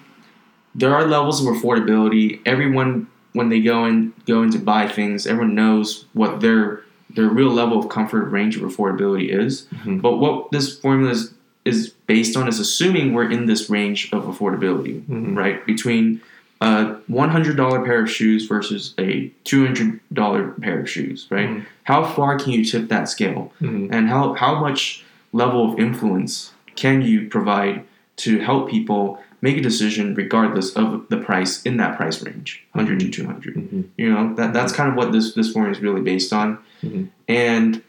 there 0.76 0.94
are 0.94 1.04
levels 1.06 1.44
of 1.44 1.52
affordability. 1.52 2.38
Everyone, 2.46 3.08
when 3.32 3.48
they 3.48 3.60
go 3.60 3.84
in 3.86 4.12
go 4.26 4.42
in 4.44 4.50
to 4.52 4.58
buy 4.58 4.86
things, 4.86 5.26
everyone 5.26 5.54
knows 5.56 6.04
what 6.12 6.40
their 6.40 6.82
their 7.14 7.28
real 7.28 7.50
level 7.50 7.78
of 7.78 7.88
comfort 7.88 8.24
range 8.30 8.56
of 8.56 8.62
affordability 8.62 9.28
is. 9.28 9.66
Mhm. 9.84 10.00
But 10.02 10.18
what 10.18 10.50
this 10.52 10.78
formula 10.78 11.12
is, 11.12 11.32
is 11.64 11.90
based 12.06 12.36
on 12.36 12.48
is 12.48 12.58
assuming 12.58 13.12
we're 13.12 13.30
in 13.30 13.46
this 13.46 13.68
range 13.70 14.10
of 14.12 14.24
affordability, 14.24 15.02
Mhm. 15.08 15.36
right? 15.36 15.64
Between 15.66 16.20
a 16.60 16.94
one 17.06 17.28
hundred 17.30 17.56
dollar 17.56 17.84
pair 17.84 18.02
of 18.02 18.10
shoes 18.10 18.46
versus 18.46 18.94
a 18.98 19.30
two 19.44 19.64
hundred 19.66 20.00
dollar 20.12 20.54
pair 20.60 20.80
of 20.80 20.88
shoes, 20.88 21.26
right? 21.30 21.48
Mhm. 21.50 21.62
How 21.84 22.02
far 22.04 22.38
can 22.38 22.52
you 22.52 22.64
tip 22.64 22.88
that 22.88 23.08
scale? 23.08 23.52
Mhm. 23.60 23.88
and 23.90 24.08
how, 24.08 24.34
how 24.34 24.58
much 24.60 25.04
level 25.32 25.70
of 25.72 25.78
influence 25.78 26.52
can 26.76 27.02
you 27.02 27.26
provide 27.28 27.82
to 28.16 28.38
help 28.38 28.70
people 28.70 29.18
make 29.42 29.56
a 29.58 29.60
decision 29.60 30.14
regardless 30.14 30.70
of 30.72 31.02
the 31.10 31.16
price 31.18 31.62
in 31.62 31.76
that 31.76 31.96
price 31.98 32.22
range, 32.24 32.64
100 32.72 33.00
to 33.00 33.08
200. 33.10 33.54
Mhm. 33.54 33.84
You 33.98 34.10
know, 34.12 34.34
that 34.36 34.52
that's 34.54 34.72
kind 34.72 34.88
of 34.88 34.96
what 34.96 35.12
this 35.12 35.34
this 35.34 35.52
formula 35.52 35.76
is 35.76 35.82
really 35.82 36.00
based 36.00 36.32
on. 36.32 36.58
Mhm. 36.82 37.08
And 37.28 37.82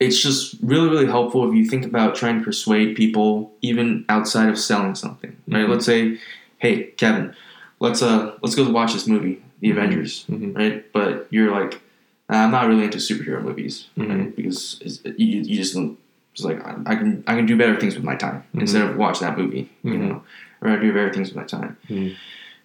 it's 0.00 0.20
just 0.20 0.56
really 0.62 0.88
really 0.88 1.06
helpful 1.06 1.48
if 1.48 1.54
you 1.54 1.64
think 1.66 1.84
about 1.84 2.14
trying 2.14 2.38
to 2.38 2.44
persuade 2.44 2.96
people 2.96 3.52
even 3.62 4.04
outside 4.08 4.48
of 4.48 4.58
selling 4.58 4.94
something. 4.94 5.36
Right? 5.48 5.64
Mhm. 5.66 5.68
Let's 5.70 5.86
say, 5.86 6.18
"Hey, 6.58 6.90
Kevin, 6.96 7.34
let's 7.80 8.02
uh 8.02 8.32
let's 8.42 8.54
go 8.54 8.68
watch 8.70 8.92
this 8.92 9.06
movie, 9.06 9.40
The 9.60 9.68
Mhm. 9.70 9.76
Avengers." 9.76 10.24
Mhm. 10.30 10.56
Right? 10.56 10.92
But 10.92 11.28
you're 11.30 11.50
like, 11.52 11.80
"I'm 12.28 12.50
not 12.50 12.66
really 12.68 12.84
into 12.84 12.98
superhero 12.98 13.42
movies." 13.42 13.86
Right? 13.96 14.34
Because 14.34 14.78
it's, 14.84 15.00
you 15.04 15.42
you 15.42 15.56
just 15.56 15.74
don't 15.74 15.96
it's 16.32 16.42
like 16.44 16.60
I, 16.66 16.74
I 16.86 16.96
can 16.96 17.22
I 17.28 17.36
can 17.36 17.46
do 17.46 17.56
better 17.56 17.78
things 17.78 17.94
with 17.94 18.04
my 18.04 18.16
time 18.16 18.42
Mhm. 18.54 18.62
instead 18.62 18.82
of 18.82 18.96
watch 18.96 19.20
that 19.20 19.38
movie, 19.38 19.70
you 19.84 19.92
Mhm. 19.94 19.98
know, 20.08 20.22
or 20.60 20.70
I 20.70 20.76
do 20.76 20.92
better 20.92 21.12
things 21.12 21.28
with 21.28 21.36
my 21.36 21.44
time, 21.44 21.76
Mhm. 21.88 22.14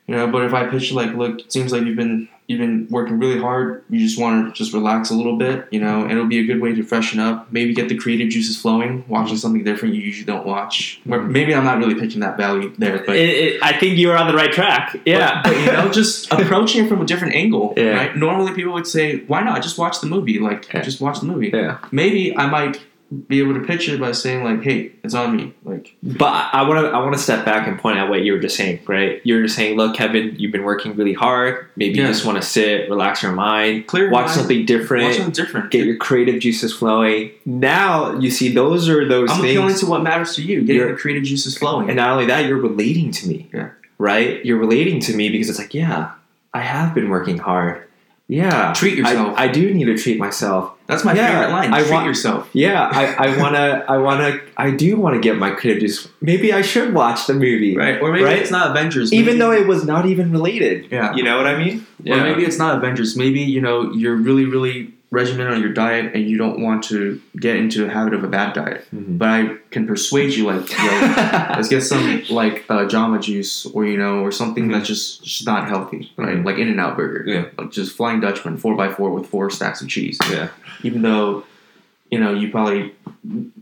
You 0.09 0.15
know. 0.15 0.27
But 0.27 0.43
if 0.43 0.53
I 0.53 0.65
pitch 0.67 0.91
like, 0.91 1.13
look, 1.13 1.39
it 1.41 1.51
seems 1.53 1.71
like 1.71 1.83
you've 1.83 1.95
been 1.97 2.27
you've 2.47 2.59
been 2.59 2.87
working 2.89 3.19
really 3.19 3.39
hard. 3.39 3.83
You 3.91 3.99
just 3.99 4.19
want 4.19 4.47
to 4.47 4.57
just 4.57 4.73
relax 4.73 5.11
a 5.11 5.13
little 5.13 5.37
bit, 5.37 5.67
you 5.69 5.79
know, 5.79 6.01
and 6.01 6.11
it'll 6.11 6.25
be 6.25 6.39
a 6.39 6.43
good 6.45 6.59
way 6.59 6.73
to 6.73 6.81
freshen 6.81 7.19
up. 7.19 7.51
Maybe 7.51 7.75
get 7.75 7.89
the 7.89 7.95
creative 7.95 8.29
juices 8.29 8.59
flowing, 8.59 9.05
watching 9.07 9.37
something 9.37 9.63
different 9.63 9.93
you 9.93 10.01
usually 10.01 10.25
don't 10.25 10.47
watch. 10.47 10.99
Or 11.07 11.19
Mhm. 11.19 11.29
maybe 11.29 11.53
I'm 11.53 11.63
not 11.63 11.77
really 11.77 11.93
pitching 11.93 12.21
that 12.21 12.37
value 12.37 12.71
there, 12.79 13.03
but. 13.05 13.15
It- 13.17 13.29
it- 13.29 13.59
I 13.61 13.73
think 13.73 13.99
you 13.99 14.09
are 14.09 14.17
on 14.17 14.27
the 14.27 14.33
right 14.33 14.51
track. 14.51 14.97
Yeah, 15.05 15.41
But, 15.43 15.53
but, 15.53 15.59
you 15.59 15.65
know, 15.71 15.89
just 16.01 16.33
approaching 16.33 16.85
it 16.85 16.89
from 16.89 17.01
a 17.01 17.05
different 17.05 17.35
angle, 17.35 17.75
Yeah. 17.77 17.91
right? 17.99 18.17
Normally, 18.17 18.51
people 18.53 18.73
would 18.73 18.87
say, 18.87 19.21
"Why 19.27 19.41
not 19.43 19.61
just 19.61 19.77
watch 19.77 20.01
the 20.01 20.07
movie? 20.07 20.39
Like, 20.39 20.73
Yeah. 20.73 20.81
just 20.81 20.99
watch 21.01 21.19
the 21.19 21.27
movie." 21.27 21.51
yeah. 21.53 21.77
maybe 21.91 22.35
I 22.35 22.47
might 22.49 22.79
be 23.27 23.39
able 23.39 23.55
to 23.55 23.61
pitch 23.61 23.89
it 23.89 23.99
by 23.99 24.11
saying 24.11 24.43
like, 24.43 24.61
"Hey, 24.61 24.91
it's 25.03 25.15
on 25.15 25.35
me." 25.35 25.53
Like, 25.63 25.95
But 26.03 26.49
I 26.53 26.61
want 26.67 26.85
to 26.85 26.91
I 26.91 26.99
want 26.99 27.13
to 27.15 27.19
step 27.19 27.43
back 27.43 27.67
and 27.67 27.79
point 27.79 27.97
out 27.97 28.09
what 28.09 28.21
you 28.21 28.33
were 28.33 28.39
just 28.39 28.55
saying, 28.55 28.81
right? 28.87 29.19
You 29.23 29.35
were 29.35 29.41
just 29.43 29.55
saying, 29.55 29.77
look, 29.77 29.95
Kevin, 29.95 30.35
you've 30.37 30.51
been 30.51 30.63
working 30.63 30.95
really 30.95 31.13
hard. 31.13 31.67
Maybe 31.75 31.97
you 31.97 32.05
just 32.05 32.23
want 32.25 32.37
to 32.39 32.47
sit, 32.47 32.87
relax 32.89 33.23
your 33.23 33.31
mind, 33.31 33.87
Clear 33.87 34.03
your 34.03 34.11
watch 34.11 34.25
mind. 34.27 34.37
something 34.39 34.65
different, 34.65 35.05
watch 35.05 35.15
something 35.15 35.33
different. 35.33 35.71
get 35.71 35.85
your 35.85 35.97
creative 35.97 36.39
juices 36.39 36.73
flowing. 36.73 37.31
Now 37.45 38.17
you 38.19 38.29
see 38.29 38.51
those 38.53 38.87
are 38.89 39.07
those 39.07 39.31
I'm 39.31 39.41
things. 39.41 39.55
appealing 39.57 39.75
to 39.77 39.85
what 39.87 40.03
matters 40.03 40.35
to 40.35 40.43
you. 40.43 40.61
Getting 40.61 40.87
the 40.87 40.93
creative 40.95 41.23
juices 41.23 41.57
flowing. 41.57 41.87
and 41.89 41.97
not 41.97 42.11
only 42.11 42.27
that, 42.27 42.45
you're 42.45 42.57
relating 42.61 43.11
to 43.11 43.27
me. 43.27 43.49
Yeah. 43.53 43.69
Right? 43.97 44.45
You're 44.45 44.59
relating 44.59 44.99
to 45.01 45.15
me 45.15 45.29
because 45.29 45.49
it's 45.49 45.57
like, 45.59 45.73
yeah, 45.73 46.11
I 46.53 46.61
have 46.61 46.93
been 46.93 47.09
working 47.09 47.37
hard. 47.39 47.83
Yeah. 48.27 48.71
Treat 48.73 48.97
yourself. 48.97 49.35
I, 49.37 49.45
I 49.45 49.47
do 49.47 49.73
need 49.73 49.85
to 49.85 49.97
treat 49.97 50.19
myself. 50.19 50.73
That's 50.89 51.05
my 51.05 51.13
Yeah, 51.13 51.27
favorite 51.27 51.51
line. 51.53 51.71
I 51.73 51.81
Treat 51.81 51.91
want- 51.93 52.05
yourself. 52.07 52.49
Yeah, 52.51 52.89
I, 52.91 53.27
I 53.27 53.37
wanna 53.39 53.85
I 53.87 53.97
wanna 53.97 54.39
I 54.57 54.71
do 54.71 54.97
wanna 54.97 55.19
get 55.19 55.37
my 55.37 55.51
juice. 55.53 56.07
Maybe 56.19 56.51
I 56.51 56.63
should 56.63 56.95
watch 56.95 57.27
the 57.27 57.35
movie. 57.35 57.77
Right. 57.77 58.01
Or 58.01 58.11
maybe 58.11 58.23
Right? 58.25 58.39
it's 58.39 58.49
not 58.49 58.71
Avengers. 58.71 59.13
Even 59.13 59.37
though 59.37 59.51
it 59.51 59.67
was 59.67 59.85
not 59.85 60.07
even 60.07 60.31
related. 60.31 60.87
Yeah. 60.91 61.13
You 61.15 61.21
know 61.23 61.37
what 61.37 61.45
I 61.45 61.55
mean? 61.63 61.85
Or 62.07 62.17
maybe 62.17 62.43
it's 62.43 62.57
not 62.57 62.75
Avengers. 62.77 63.15
Maybe, 63.15 63.41
you 63.41 63.61
know, 63.61 63.91
you're 63.93 64.15
really, 64.15 64.45
really 64.45 64.93
regimented 65.11 65.53
on 65.53 65.61
your 65.61 65.73
diet 65.73 66.13
and 66.13 66.29
you 66.29 66.37
don't 66.37 66.61
want 66.61 66.83
to 66.83 67.19
get 67.39 67.55
into 67.55 67.83
a 67.85 67.89
habit 67.89 68.13
of 68.13 68.23
a 68.23 68.27
bad 68.27 68.53
diet. 68.53 68.85
Mhm. 68.93 69.17
But 69.17 69.27
I 69.27 69.55
can 69.71 69.87
persuade 69.87 70.33
you 70.35 70.45
like, 70.45 70.69
yo, 70.71 70.85
let's 71.55 71.67
get 71.67 71.81
some 71.81 72.23
like 72.29 72.63
uh, 72.69 72.85
Jamba 72.85 73.19
juice 73.21 73.65
or 73.67 73.85
you 73.85 73.97
know 73.97 74.19
or 74.19 74.31
something 74.31 74.67
Mhm. 74.67 74.73
that's 74.73 74.87
just, 74.87 75.23
just 75.23 75.45
not 75.47 75.67
healthy, 75.67 76.11
right? 76.15 76.37
Mhm. 76.37 76.45
Like 76.45 76.57
In-N-Out 76.57 76.95
Burger, 76.95 77.23
Yeah. 77.27 77.45
like 77.57 77.71
just 77.71 77.95
Flying 77.97 78.19
Dutchman, 78.19 78.57
four 78.57 78.79
x 78.83 78.95
four 78.97 79.09
with 79.11 79.25
four 79.27 79.49
stacks 79.49 79.81
of 79.81 79.87
cheese. 79.87 80.19
yeah. 80.31 80.49
Even 80.83 81.01
though, 81.01 81.43
you 82.11 82.19
know, 82.19 82.33
you 82.33 82.49
probably 82.49 82.93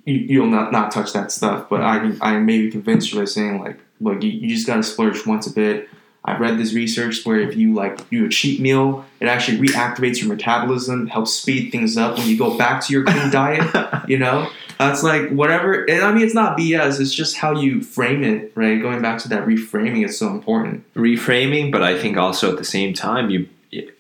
you, 0.06 0.14
you'll 0.34 0.48
not 0.48 0.72
not 0.74 0.92
touch 0.92 1.14
that 1.14 1.32
stuff, 1.32 1.68
but 1.70 1.82
I 1.82 2.00
can 2.00 2.18
I 2.22 2.38
maybe 2.40 2.70
convince 2.72 3.12
you 3.14 3.20
by 3.20 3.26
saying 3.26 3.60
like, 3.60 3.80
look, 4.02 4.22
you, 4.22 4.30
you 4.32 4.50
just 4.54 4.68
gotta 4.68 4.84
splurge 4.84 5.26
once 5.26 5.48
a 5.48 5.54
bit. 5.54 5.90
I've 6.28 6.42
read 6.42 6.60
this 6.60 6.74
research 6.74 7.26
where 7.26 7.40
if 7.40 7.56
you 7.56 7.74
like 7.74 8.10
do 8.10 8.26
a 8.26 8.30
cheat 8.30 8.60
meal, 8.60 9.06
it 9.22 9.28
actually 9.28 9.66
reactivates 9.66 10.20
your 10.20 10.28
metabolism, 10.28 11.08
helps 11.08 11.34
speed 11.34 11.72
things 11.72 11.96
up 11.96 12.18
when 12.18 12.28
you 12.28 12.38
go 12.38 12.58
back 12.58 12.86
to 12.86 12.94
your 12.94 13.06
clean 13.06 13.32
diet. 13.32 14.10
You 14.10 14.20
know, 14.20 14.50
that's 14.78 15.04
like 15.04 15.30
whatever. 15.30 15.86
And 15.86 16.04
I 16.04 16.12
mean, 16.12 16.24
it's 16.24 16.34
not 16.34 16.58
BS. 16.58 17.00
It's 17.00 17.14
just 17.14 17.38
how 17.38 17.54
you 17.58 17.82
frame 17.82 18.26
it, 18.26 18.52
right? 18.56 18.82
Going 18.82 19.02
back 19.02 19.20
to 19.20 19.30
that 19.30 19.46
reframing 19.46 20.04
is 20.06 20.20
so 20.20 20.28
important. 20.28 20.84
Reframing, 20.96 21.72
but 21.72 21.82
I 21.82 21.98
think 21.98 22.18
also 22.18 22.52
at 22.52 22.58
the 22.58 22.66
same 22.66 22.94
time, 22.94 23.30
you 23.30 23.48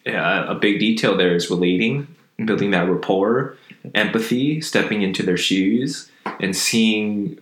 uh, 0.06 0.46
a 0.48 0.56
big 0.56 0.80
detail 0.80 1.16
there 1.16 1.36
is 1.36 1.50
relating, 1.50 2.08
building 2.46 2.72
that 2.72 2.90
rapport, 2.90 3.58
empathy, 3.96 4.62
stepping 4.62 5.02
into 5.02 5.24
their 5.24 5.38
shoes, 5.38 6.12
and 6.40 6.56
seeing 6.56 7.40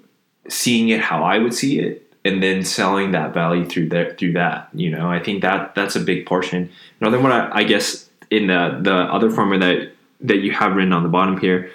seeing 0.47 0.89
it 0.89 1.01
how 1.01 1.23
I 1.23 1.39
would 1.39 1.55
see 1.55 1.79
it, 1.79 2.04
and 2.25 2.41
then 2.41 2.65
selling 2.65 3.11
that 3.11 3.33
value 3.33 3.63
through 3.63 3.87
that 3.89 4.17
through 4.17 4.33
that. 4.33 4.67
You 4.73 4.89
know, 4.89 5.09
I 5.09 5.19
think 5.19 5.43
that 5.43 5.75
that's 5.75 5.95
a 5.95 5.99
big 5.99 6.25
portion. 6.25 6.71
Another 6.99 7.21
one, 7.21 7.31
I, 7.31 7.59
I 7.59 7.63
guess, 7.63 8.09
in 8.31 8.47
the 8.47 8.79
the 8.81 8.95
other 8.95 9.29
formula 9.29 9.59
that 9.59 9.91
that 10.21 10.37
you 10.37 10.51
have 10.51 10.75
written 10.75 10.91
on 10.91 11.03
the 11.03 11.09
bottom 11.09 11.39
here 11.39 11.71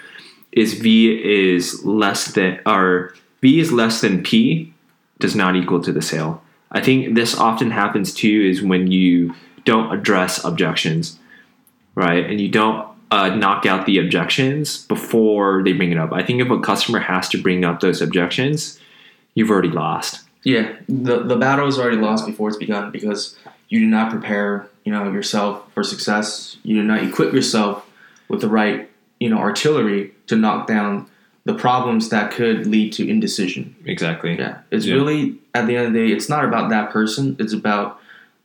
is 0.51 0.73
V 0.73 1.23
is 1.23 1.83
less 1.85 2.33
than 2.33 2.59
or 2.65 3.15
V 3.41 3.59
is 3.59 3.71
less 3.71 4.01
than 4.01 4.21
P 4.21 4.73
does 5.19 5.35
not 5.35 5.55
equal 5.55 5.81
to 5.81 5.91
the 5.91 6.01
sale. 6.01 6.43
I 6.71 6.81
think 6.81 7.15
this 7.15 7.37
often 7.37 7.71
happens 7.71 8.13
too 8.13 8.47
is 8.49 8.61
when 8.61 8.91
you 8.91 9.33
don't 9.65 9.91
address 9.93 10.43
objections, 10.43 11.17
right? 11.95 12.25
And 12.25 12.41
you 12.41 12.49
don't 12.49 12.87
uh, 13.11 13.29
knock 13.35 13.65
out 13.65 13.85
the 13.85 13.99
objections 13.99 14.85
before 14.87 15.63
they 15.63 15.73
bring 15.73 15.91
it 15.91 15.97
up. 15.97 16.11
I 16.11 16.23
think 16.23 16.41
if 16.41 16.49
a 16.49 16.59
customer 16.59 16.99
has 16.99 17.29
to 17.29 17.41
bring 17.41 17.63
up 17.63 17.79
those 17.81 18.01
objections, 18.01 18.79
you've 19.35 19.49
already 19.49 19.69
lost. 19.69 20.23
Yeah, 20.43 20.75
the 20.87 21.23
the 21.23 21.35
battle 21.35 21.67
is 21.67 21.77
already 21.77 21.97
lost 21.97 22.25
before 22.25 22.49
it's 22.49 22.57
begun 22.57 22.91
because 22.91 23.35
you 23.69 23.79
do 23.79 23.85
not 23.85 24.09
prepare, 24.11 24.67
you 24.85 24.91
know, 24.91 25.11
yourself 25.11 25.71
for 25.73 25.83
success. 25.83 26.57
You 26.63 26.77
do 26.81 26.83
not 26.83 27.03
equip 27.03 27.33
yourself 27.33 27.85
with 28.27 28.41
the 28.41 28.47
right, 28.49 28.89
you 29.19 29.29
know, 29.29 29.37
artillery 29.37 30.13
to 30.27 30.35
knock 30.35 30.67
down 30.67 31.07
the 31.43 31.53
problems 31.53 32.09
that 32.09 32.31
could 32.31 32.65
lead 32.67 32.93
to 32.93 33.07
indecision. 33.07 33.75
Exactly. 33.85 34.37
Yeah, 34.37 34.59
it's 34.71 34.85
Yeah. 34.85 34.95
really 34.95 35.37
at 35.53 35.67
the 35.67 35.75
end 35.75 35.87
of 35.87 35.93
the 35.93 36.07
day, 36.07 36.13
it's 36.13 36.29
not 36.29 36.43
about 36.45 36.69
that 36.69 36.89
person. 36.91 37.35
It's 37.39 37.53
about 37.53 37.99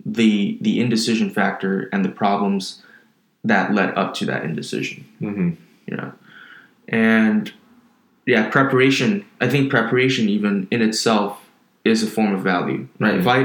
the 0.05 0.59
the 0.61 0.81
indecision 0.81 1.31
factor 1.31 1.89
and 1.93 2.05
the 2.05 2.11
problems 2.11 2.83
that 3.45 3.73
led 3.73 3.91
up 3.97 4.13
to 4.15 4.27
that 4.27 4.45
indecision. 4.45 5.05
hmm 5.19 5.51
You 5.87 5.97
know, 5.97 6.13
and 6.89 7.53
yeah, 8.27 8.49
preparation. 8.51 9.25
I 9.41 9.49
think 9.49 9.71
preparation, 9.71 10.29
even 10.29 10.67
in 10.71 10.83
itself, 10.83 11.41
is 11.87 12.03
a 12.03 12.07
form 12.07 12.35
of 12.35 12.41
value. 12.43 12.87
Right. 12.99 13.15
Mhm. 13.15 13.21
If 13.21 13.27
I 13.27 13.39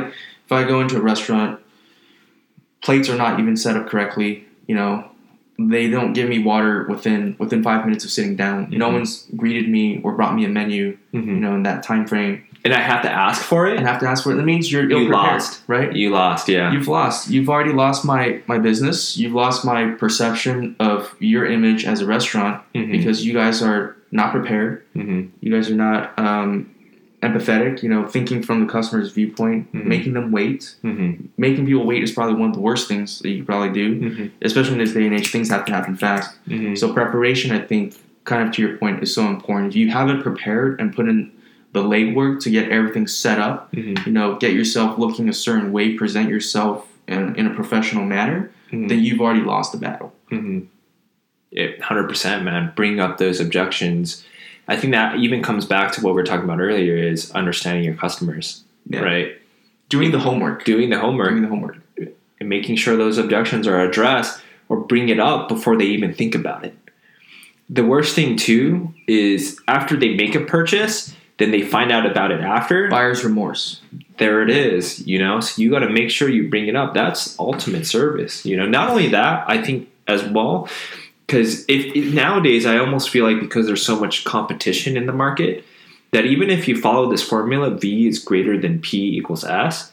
if 0.45 0.51
I 0.51 0.63
go 0.63 0.81
into 0.81 0.97
a 0.97 1.01
restaurant, 1.01 1.59
plates 2.81 3.09
are 3.09 3.15
not 3.17 3.39
even 3.39 3.55
set 3.55 3.75
up 3.77 3.87
correctly. 3.87 4.45
You 4.67 4.75
know, 4.75 5.05
they 5.59 5.89
don't 5.89 6.13
give 6.13 6.27
me 6.29 6.39
water 6.39 6.85
within 6.89 7.35
within 7.39 7.63
five 7.63 7.85
minutes 7.85 8.03
of 8.03 8.11
sitting 8.11 8.35
down. 8.35 8.67
No 8.71 8.89
Mhm. 8.89 8.93
one's 8.93 9.27
greeted 9.35 9.69
me 9.69 10.01
or 10.03 10.13
brought 10.13 10.35
me 10.35 10.45
a 10.45 10.49
menu. 10.49 10.97
hmm 11.11 11.19
You 11.29 11.35
know, 11.39 11.55
in 11.55 11.63
that 11.63 11.83
time 11.83 12.05
frame 12.05 12.41
And 12.63 12.73
I 12.73 12.79
have 12.79 13.01
to 13.03 13.11
ask 13.11 13.41
for 13.41 13.65
it. 13.67 13.77
and 13.77 13.87
I 13.87 13.91
have 13.91 13.99
to 14.01 14.07
ask 14.07 14.23
for 14.23 14.31
it. 14.33 14.35
That 14.35 14.45
means 14.45 14.71
you're 14.71 14.87
You 14.89 15.09
lost. 15.09 15.61
right? 15.67 15.91
You 15.95 16.09
lost. 16.11 16.47
Yeah. 16.47 16.71
You've 16.71 16.87
lost. 16.87 17.29
You've 17.29 17.49
already 17.49 17.73
lost 17.73 18.05
my 18.05 18.39
my 18.47 18.57
business. 18.59 19.17
You've 19.17 19.33
lost 19.33 19.65
my 19.65 19.81
perception 20.03 20.75
of 20.79 21.15
your 21.19 21.45
image 21.45 21.85
as 21.85 22.01
a 22.01 22.05
restaurant 22.05 22.61
Mhm. 22.75 22.91
because 22.91 23.25
you 23.25 23.33
guys 23.33 23.61
are 23.63 23.95
not 24.11 24.31
prepared. 24.31 24.81
Mhm. 24.95 25.29
You 25.41 25.51
guys 25.51 25.69
are 25.71 25.75
not 25.75 26.17
um, 26.19 26.67
empathetic. 27.21 27.83
You 27.83 27.89
know, 27.89 28.05
thinking 28.07 28.41
from 28.43 28.59
the 28.65 28.71
customer's 28.71 29.11
viewpoint, 29.11 29.71
Mhm. 29.73 29.85
making 29.85 30.13
them 30.13 30.31
wait. 30.31 30.75
Mhm. 30.83 31.27
Making 31.37 31.65
people 31.65 31.85
wait 31.85 32.03
is 32.03 32.11
probably 32.11 32.35
one 32.35 32.49
of 32.49 32.55
the 32.55 32.61
worst 32.61 32.87
things 32.87 33.19
that 33.19 33.29
you 33.29 33.37
could 33.37 33.45
probably 33.47 33.69
do, 33.69 33.95
Mhm. 33.99 34.29
especially 34.41 34.73
in 34.73 34.79
this 34.79 34.93
day 34.93 35.05
and 35.05 35.13
age. 35.15 35.29
Things 35.31 35.49
have 35.49 35.65
to 35.65 35.71
happen 35.73 35.95
fast. 35.95 36.37
Mhm. 36.47 36.77
So 36.77 36.91
preparation, 36.93 37.51
I 37.51 37.59
think, 37.59 37.93
kind 38.23 38.47
of 38.47 38.53
to 38.55 38.61
your 38.61 38.77
point, 38.77 39.01
is 39.03 39.13
so 39.13 39.27
important. 39.27 39.71
If 39.71 39.75
you 39.75 39.89
haven't 39.89 40.21
prepared 40.23 40.79
and 40.79 40.93
put 40.95 41.07
in 41.07 41.31
the 41.73 41.81
legwork 41.83 42.39
to 42.41 42.49
get 42.49 42.69
everything 42.69 43.07
set 43.07 43.39
up, 43.39 43.71
Mhm. 43.73 44.05
you 44.05 44.11
know, 44.11 44.35
get 44.35 44.53
yourself 44.53 44.97
looking 44.99 45.29
a 45.29 45.33
certain 45.33 45.71
way, 45.71 45.93
present 45.93 46.29
yourself 46.29 46.87
in, 47.07 47.35
in 47.35 47.47
a 47.47 47.49
professional 47.51 48.05
manner, 48.05 48.51
Mhm. 48.71 48.89
then 48.89 48.99
you've 49.03 49.21
already 49.21 49.41
lost 49.41 49.71
the 49.71 49.77
battle. 49.77 50.13
Mm-hmm. 50.31 50.59
Hundred 51.81 52.07
percent, 52.07 52.43
man. 52.45 52.71
Bring 52.75 52.99
up 52.99 53.17
those 53.17 53.39
objections. 53.41 54.25
I 54.67 54.77
think 54.77 54.93
that 54.93 55.17
even 55.17 55.41
comes 55.43 55.65
back 55.65 55.91
to 55.93 56.01
what 56.01 56.11
we 56.11 56.21
were 56.21 56.23
talking 56.23 56.45
about 56.45 56.59
earlier: 56.61 56.95
is 56.95 57.31
understanding 57.31 57.83
your 57.83 57.95
customers, 57.95 58.63
Yeah. 58.89 58.99
right? 59.01 59.37
Doing 59.89 60.11
the 60.11 60.19
homework. 60.19 60.63
Doing 60.65 60.89
the 60.89 60.99
homework 60.99 61.29
Doing 61.29 61.41
the 61.41 61.47
homework. 61.49 61.77
and 62.39 62.49
making 62.49 62.75
sure 62.77 62.95
those 62.95 63.17
objections 63.17 63.67
are 63.67 63.81
addressed 63.81 64.41
or 64.69 64.77
bring 64.79 65.09
it 65.09 65.19
up 65.19 65.47
before 65.49 65.77
they 65.77 65.85
even 65.85 66.13
think 66.13 66.33
about 66.35 66.63
it. 66.63 66.73
The 67.69 67.83
worst 67.85 68.15
thing 68.15 68.35
too 68.37 68.93
is 69.07 69.59
after 69.67 69.95
they 69.97 70.13
make 70.15 70.33
a 70.35 70.41
purchase, 70.41 71.13
then 71.37 71.51
they 71.51 71.61
find 71.61 71.91
out 71.91 72.05
about 72.05 72.31
it 72.31 72.41
after. 72.41 72.87
Buyer's 72.89 73.23
remorse. 73.23 73.81
there 74.17 74.41
it 74.43 74.49
is 74.51 75.05
you 75.07 75.17
know 75.17 75.39
so 75.39 75.59
you 75.59 75.69
got 75.71 75.79
to 75.79 75.89
make 75.89 76.11
sure 76.11 76.29
you 76.29 76.47
bring 76.47 76.67
it 76.67 76.75
up 76.75 76.93
that's 76.93 77.35
ultimate 77.39 77.87
service 77.87 78.45
you 78.45 78.55
know 78.55 78.67
not 78.67 78.87
only 78.89 79.07
that 79.07 79.43
i 79.47 79.59
think 79.59 79.89
as 80.07 80.23
well 80.25 80.69
because 81.31 81.63
if, 81.69 81.95
if 81.95 82.13
nowadays 82.13 82.65
i 82.65 82.77
almost 82.77 83.09
feel 83.09 83.25
like 83.25 83.39
because 83.39 83.65
there's 83.65 83.85
so 83.85 83.97
much 83.97 84.25
competition 84.25 84.97
in 84.97 85.05
the 85.05 85.13
market 85.13 85.63
that 86.11 86.25
even 86.25 86.49
if 86.49 86.67
you 86.67 86.79
follow 86.79 87.09
this 87.09 87.23
formula, 87.23 87.71
V 87.71 88.07
is 88.07 88.19
greater 88.19 88.59
than 88.59 88.79
P 88.79 89.17
equals 89.17 89.43
S, 89.43 89.91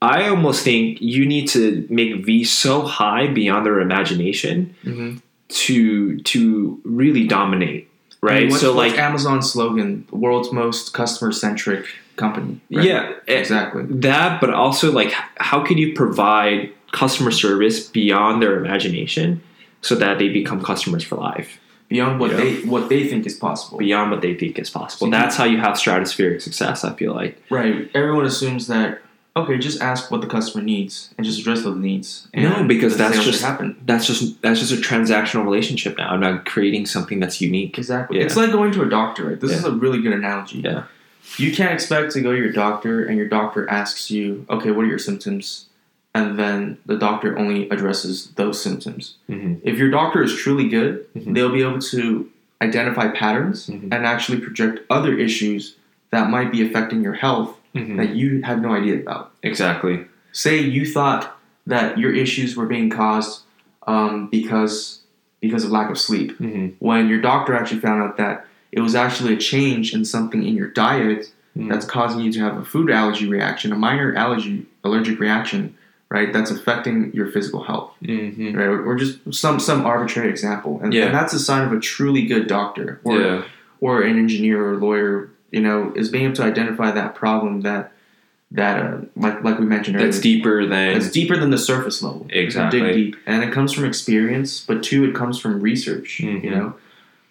I 0.00 0.28
almost 0.28 0.62
think 0.64 1.00
you 1.00 1.24
need 1.26 1.48
to 1.48 1.86
make 1.88 2.24
V 2.24 2.44
so 2.44 2.82
high 2.82 3.26
beyond 3.26 3.66
their 3.66 3.80
imagination 3.80 4.74
Mm-hmm. 4.84 5.16
to 5.48 6.18
to 6.18 6.80
really 6.84 7.26
dominate, 7.26 7.90
right? 8.20 8.50
what's, 8.50 8.60
so 8.60 8.74
what's 8.74 8.92
like 8.92 8.98
Amazon's 9.00 9.50
slogan, 9.52 10.06
world's 10.10 10.52
most 10.52 10.92
customer 10.92 11.32
centric 11.32 11.86
company. 12.16 12.60
right? 12.70 12.84
yeah, 12.84 13.12
eh, 13.26 13.38
exactly. 13.38 13.84
that, 13.88 14.40
but 14.40 14.50
also 14.50 14.92
like 14.92 15.12
how 15.36 15.64
can 15.64 15.78
you 15.78 15.94
provide 15.94 16.70
customer 16.92 17.30
service 17.30 17.88
beyond 17.88 18.40
their 18.40 18.62
imagination 18.62 19.42
so 19.84 19.94
that 19.96 20.18
they 20.18 20.28
become 20.28 20.60
customers 20.62 21.04
for 21.04 21.16
life, 21.16 21.50
Beyond 21.88 22.18
what 22.18 22.30
Yeah. 22.30 22.36
they 22.38 22.52
what 22.74 22.88
they 22.88 23.06
think 23.10 23.26
is 23.26 23.34
possible. 23.34 23.76
beyond 23.78 24.10
what 24.10 24.20
they 24.22 24.34
think 24.34 24.58
is 24.58 24.70
possible. 24.70 25.06
See, 25.06 25.10
That's 25.10 25.36
how 25.36 25.44
you 25.44 25.58
have 25.58 25.74
stratospheric 25.76 26.40
success. 26.40 26.82
I 26.82 26.92
feel 26.94 27.12
like. 27.14 27.32
Right. 27.50 27.90
Everyone 27.94 28.24
assumes 28.24 28.66
that 28.68 29.00
okay, 29.36 29.58
just 29.58 29.82
ask 29.82 30.10
what 30.12 30.20
the 30.20 30.28
customer 30.28 30.62
needs 30.64 30.94
and 31.18 31.24
just 31.26 31.40
address 31.40 31.62
those 31.64 31.76
needs. 31.76 32.28
And 32.32 32.44
No, 32.44 32.64
because 32.74 32.96
that's 32.96 33.22
just- 33.24 33.42
happen. 33.42 33.76
That's 33.84 34.06
just 34.06 34.40
that's 34.42 34.60
just 34.60 34.72
a 34.72 34.76
transactional 34.90 35.44
relationship 35.44 35.98
now. 35.98 36.08
I'm 36.12 36.20
not 36.20 36.46
creating 36.46 36.86
something 36.86 37.18
that's 37.20 37.40
unique. 37.40 37.76
Exactly. 37.76 38.18
Yeah. 38.18 38.24
It's 38.24 38.36
like 38.36 38.50
going 38.52 38.72
to 38.72 38.82
a 38.82 38.88
doctor, 38.88 39.22
right? 39.28 39.40
This 39.40 39.50
Yeah. 39.52 39.58
is 39.58 39.64
a 39.64 39.72
really 39.72 40.00
good 40.00 40.12
analogy. 40.14 40.60
Yeah. 40.64 40.84
You 41.36 41.52
can't 41.52 41.72
expect 41.72 42.12
to 42.12 42.20
go 42.22 42.30
to 42.32 42.38
your 42.38 42.52
doctor 42.52 43.04
and 43.04 43.16
your 43.18 43.28
doctor 43.28 43.68
asks 43.68 44.10
you, 44.10 44.46
okay, 44.48 44.70
what 44.70 44.84
are 44.84 44.88
your 44.88 44.98
symptoms? 45.10 45.66
And 46.14 46.38
then 46.38 46.78
the 46.86 46.96
doctor 46.96 47.36
only 47.36 47.68
addresses 47.70 48.28
those 48.36 48.62
symptoms. 48.62 49.16
Mhm. 49.28 49.58
If 49.64 49.78
your 49.78 49.90
doctor 49.90 50.22
is 50.22 50.34
truly 50.34 50.68
good, 50.68 51.04
Mhm. 51.16 51.34
they'll 51.34 51.52
be 51.52 51.62
able 51.62 51.80
to 51.80 52.28
identify 52.62 53.08
patterns 53.08 53.66
Mhm. 53.66 53.92
and 53.92 54.06
actually 54.06 54.38
project 54.38 54.80
other 54.88 55.18
issues 55.18 55.74
that 56.10 56.30
might 56.30 56.52
be 56.52 56.62
affecting 56.64 57.02
your 57.02 57.14
health 57.14 57.58
Mhm. 57.74 57.96
that 57.96 58.14
you 58.14 58.42
had 58.42 58.62
no 58.62 58.70
idea 58.72 58.94
about. 59.00 59.32
Exactly. 59.42 60.04
Say 60.30 60.60
you 60.60 60.86
thought 60.86 61.36
that 61.66 61.98
your 61.98 62.12
issues 62.12 62.56
were 62.56 62.66
being 62.66 62.90
caused 62.90 63.40
um, 63.86 64.28
because 64.30 65.00
because 65.42 65.62
of 65.62 65.70
lack 65.70 65.90
of 65.90 65.98
sleep, 65.98 66.34
hmm 66.38 66.68
when 66.78 67.06
your 67.06 67.20
doctor 67.20 67.52
actually 67.54 67.78
found 67.80 68.02
out 68.02 68.16
that 68.16 68.46
it 68.72 68.80
was 68.80 68.94
actually 68.94 69.34
a 69.34 69.36
change 69.36 69.92
in 69.92 70.02
something 70.04 70.42
in 70.44 70.54
your 70.56 70.68
diet 70.68 71.30
Mm-hmm. 71.56 71.68
that's 71.68 71.84
causing 71.84 72.20
you 72.20 72.32
to 72.32 72.40
have 72.40 72.56
a 72.56 72.64
food 72.64 72.90
allergy 72.90 73.28
reaction, 73.28 73.70
a 73.70 73.76
minor 73.76 74.12
allergy 74.16 74.66
allergic 74.82 75.20
reaction, 75.20 75.74
right? 76.14 76.32
That's 76.32 76.50
affecting 76.50 76.96
your 77.12 77.26
physical 77.34 77.62
health, 77.64 77.90
hmm 78.04 78.54
right? 78.58 78.66
Or, 78.74 78.78
or 78.88 78.94
just 79.02 79.14
some 79.42 79.58
some 79.68 79.84
arbitrary 79.84 80.30
example, 80.30 80.72
and, 80.82 80.94
Yeah. 80.94 81.06
and 81.06 81.14
that's 81.14 81.32
a 81.34 81.38
sign 81.48 81.62
of 81.66 81.72
a 81.72 81.80
truly 81.80 82.24
good 82.32 82.46
doctor 82.46 83.00
or 83.04 83.20
Yeah. 83.20 83.42
or 83.80 84.02
an 84.02 84.16
engineer 84.24 84.58
or 84.68 84.76
lawyer. 84.76 85.28
You 85.56 85.60
know, 85.66 85.92
is 85.94 86.08
being 86.08 86.24
able 86.24 86.34
to 86.36 86.42
identify 86.52 86.90
that 87.00 87.14
problem 87.14 87.60
that 87.62 87.92
that 88.50 88.74
uh, 88.84 88.96
like 89.24 89.36
like 89.46 89.56
we 89.62 89.66
mentioned 89.66 89.96
earlier. 89.96 90.08
That's 90.10 90.20
deeper 90.20 90.66
than 90.66 90.96
It's 90.96 91.10
deeper 91.10 91.36
than 91.36 91.50
the 91.50 91.62
surface 91.72 92.02
level. 92.02 92.26
Exactly. 92.30 92.80
Dig 92.80 92.94
deep. 93.00 93.16
And 93.26 93.42
it 93.46 93.52
comes 93.52 93.72
from 93.72 93.84
experience, 93.84 94.50
but 94.68 94.82
two, 94.88 95.00
it 95.08 95.14
comes 95.20 95.36
from 95.42 95.60
research. 95.60 96.20
Mhm. 96.22 96.42
You 96.44 96.50
know? 96.50 96.68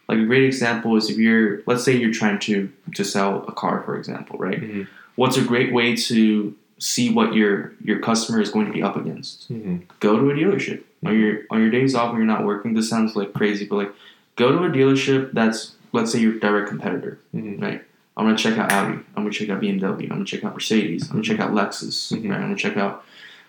Like 0.09 0.19
a 0.19 0.25
great 0.31 0.43
example 0.51 0.95
is 0.99 1.09
if 1.09 1.17
you're 1.17 1.61
let's 1.69 1.83
say 1.85 1.91
you're 2.01 2.13
trying 2.21 2.39
to 2.47 2.55
to 2.97 3.03
sell 3.03 3.31
a 3.47 3.53
car, 3.63 3.75
for 3.85 3.93
example, 3.97 4.35
right? 4.47 4.61
Mhm. 4.61 4.87
What's 5.15 5.37
a 5.37 5.45
great 5.51 5.71
way 5.77 5.87
to 6.09 6.53
see 6.83 7.09
what 7.09 7.33
your 7.33 7.73
your 7.83 7.99
customer 7.99 8.41
is 8.41 8.49
going 8.49 8.65
to 8.65 8.71
be 8.71 8.83
up 8.83 8.95
against? 8.95 9.51
Mhm. 9.51 9.81
Go 9.99 10.19
to 10.19 10.29
a 10.29 10.33
dealership. 10.33 10.81
On 11.05 11.17
your 11.17 11.41
on 11.49 11.59
your 11.61 11.69
days 11.71 11.95
off 11.95 12.09
when 12.11 12.17
you're 12.17 12.27
not 12.35 12.45
working, 12.45 12.73
this 12.73 12.89
sounds 12.89 13.15
like 13.15 13.33
crazy, 13.33 13.65
but 13.65 13.75
like 13.75 13.91
go 14.35 14.51
to 14.51 14.63
a 14.65 14.69
dealership 14.69 15.31
that's 15.33 15.75
let's 15.93 16.11
say 16.11 16.19
your 16.19 16.33
direct 16.39 16.67
competitor. 16.69 17.19
Mhm. 17.35 17.61
Right. 17.61 17.81
I'm 18.17 18.25
gonna 18.25 18.37
check 18.37 18.57
out 18.57 18.71
Audi. 18.71 18.97
I'm 19.15 19.23
gonna 19.23 19.31
check 19.31 19.49
out 19.49 19.61
BMW. 19.61 20.03
I'm 20.03 20.09
gonna 20.09 20.25
check 20.25 20.43
out 20.43 20.53
Mercedes. 20.53 21.03
I'm 21.03 21.13
gonna 21.13 21.23
check 21.23 21.39
out 21.39 21.51
Lexus. 21.51 22.11
Mhm. 22.13 22.29
Right. 22.29 22.35
I'm 22.37 22.41
gonna 22.43 22.55
check 22.55 22.77
out 22.77 23.03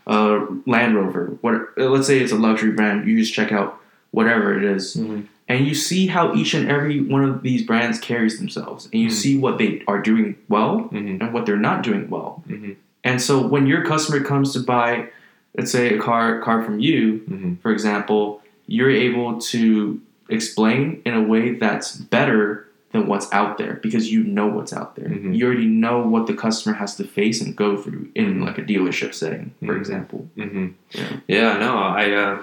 uh, 0.07 0.45
Land 0.67 0.95
Rover. 0.97 1.37
What? 1.41 1.69
Let's 1.79 2.07
say 2.07 2.19
it's 2.21 2.33
a 2.33 2.37
luxury 2.37 2.73
brand. 2.73 3.09
You 3.09 3.19
just 3.19 3.33
check 3.33 3.53
out 3.53 3.81
whatever 4.11 4.57
it 4.57 4.63
is, 4.63 4.95
Mhm. 4.97 5.25
and 5.49 5.67
you 5.67 5.75
see 5.75 6.07
how 6.09 6.35
each 6.35 6.53
and 6.55 6.69
every 6.71 7.01
one 7.01 7.25
of 7.25 7.43
these 7.43 7.63
brands 7.63 7.99
carries 7.99 8.39
themselves, 8.39 8.87
and 8.93 9.01
you 9.03 9.09
see 9.11 9.37
what 9.39 9.57
they 9.59 9.83
are 9.89 10.01
doing 10.01 10.37
well 10.49 10.89
and 10.93 11.33
what 11.33 11.47
they're 11.47 11.57
not 11.57 11.83
doing 11.83 12.09
well. 12.11 12.45
And 13.05 13.21
so 13.21 13.47
when 13.47 13.67
your 13.67 13.85
customer 13.85 14.23
comes 14.25 14.53
to 14.55 14.61
buy, 14.61 15.09
let's 15.57 15.71
say 15.71 15.95
a 15.95 15.99
car 16.01 16.41
car 16.41 16.63
from 16.63 16.81
you, 16.81 17.21
Mhm. 17.31 17.61
for 17.61 17.71
example, 17.71 18.43
you're 18.67 18.91
able 18.91 19.39
to 19.53 20.01
explain 20.31 21.03
in 21.05 21.15
a 21.15 21.23
way 21.23 21.53
that's 21.53 21.97
better 21.97 22.67
than 22.93 23.07
what's 23.09 23.31
out 23.33 23.59
there 23.59 23.79
because 23.83 24.11
you 24.13 24.23
know 24.25 24.47
what's 24.47 24.73
out 24.73 24.97
there. 24.97 25.09
Mhm. 25.09 25.37
You 25.37 25.47
already 25.47 25.67
know 25.67 26.01
what 26.07 26.27
the 26.27 26.33
customer 26.35 26.75
has 26.77 26.97
to 26.97 27.05
face 27.05 27.43
and 27.43 27.55
go 27.55 27.77
through 27.77 28.09
in 28.15 28.39
Mhm. 28.41 28.45
like 28.47 28.57
a 28.59 28.63
dealership 28.63 29.13
setting, 29.15 29.51
for 29.67 29.75
Mhm. 29.75 29.79
example. 29.79 30.29
hmm 30.37 30.67
Yeah. 30.93 31.03
Yeah, 31.29 31.59
no, 31.59 31.77
I 31.77 32.11
uh, 32.13 32.39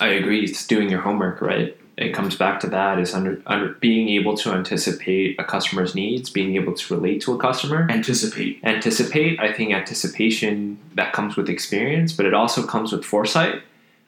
I 0.00 0.08
agree. 0.08 0.40
It's 0.40 0.66
doing 0.66 0.88
your 0.90 1.00
homework, 1.00 1.40
right? 1.40 1.76
It 1.96 2.12
comes 2.12 2.36
back 2.36 2.60
to 2.60 2.66
that 2.68 2.98
is 2.98 3.14
under, 3.14 3.40
under 3.46 3.70
being 3.74 4.10
able 4.10 4.36
to 4.38 4.52
anticipate 4.52 5.40
a 5.40 5.44
customer's 5.44 5.94
needs, 5.94 6.28
being 6.28 6.54
able 6.56 6.74
to 6.74 6.94
relate 6.94 7.22
to 7.22 7.32
a 7.32 7.38
customer, 7.38 7.86
Anticipate. 7.90 8.60
anticipate. 8.64 9.40
I 9.40 9.50
think 9.52 9.72
anticipation 9.72 10.78
that 10.94 11.14
comes 11.14 11.36
with 11.36 11.48
experience, 11.48 12.12
but 12.12 12.26
it 12.26 12.34
also 12.34 12.66
comes 12.66 12.92
with 12.92 13.02
foresight, 13.02 13.62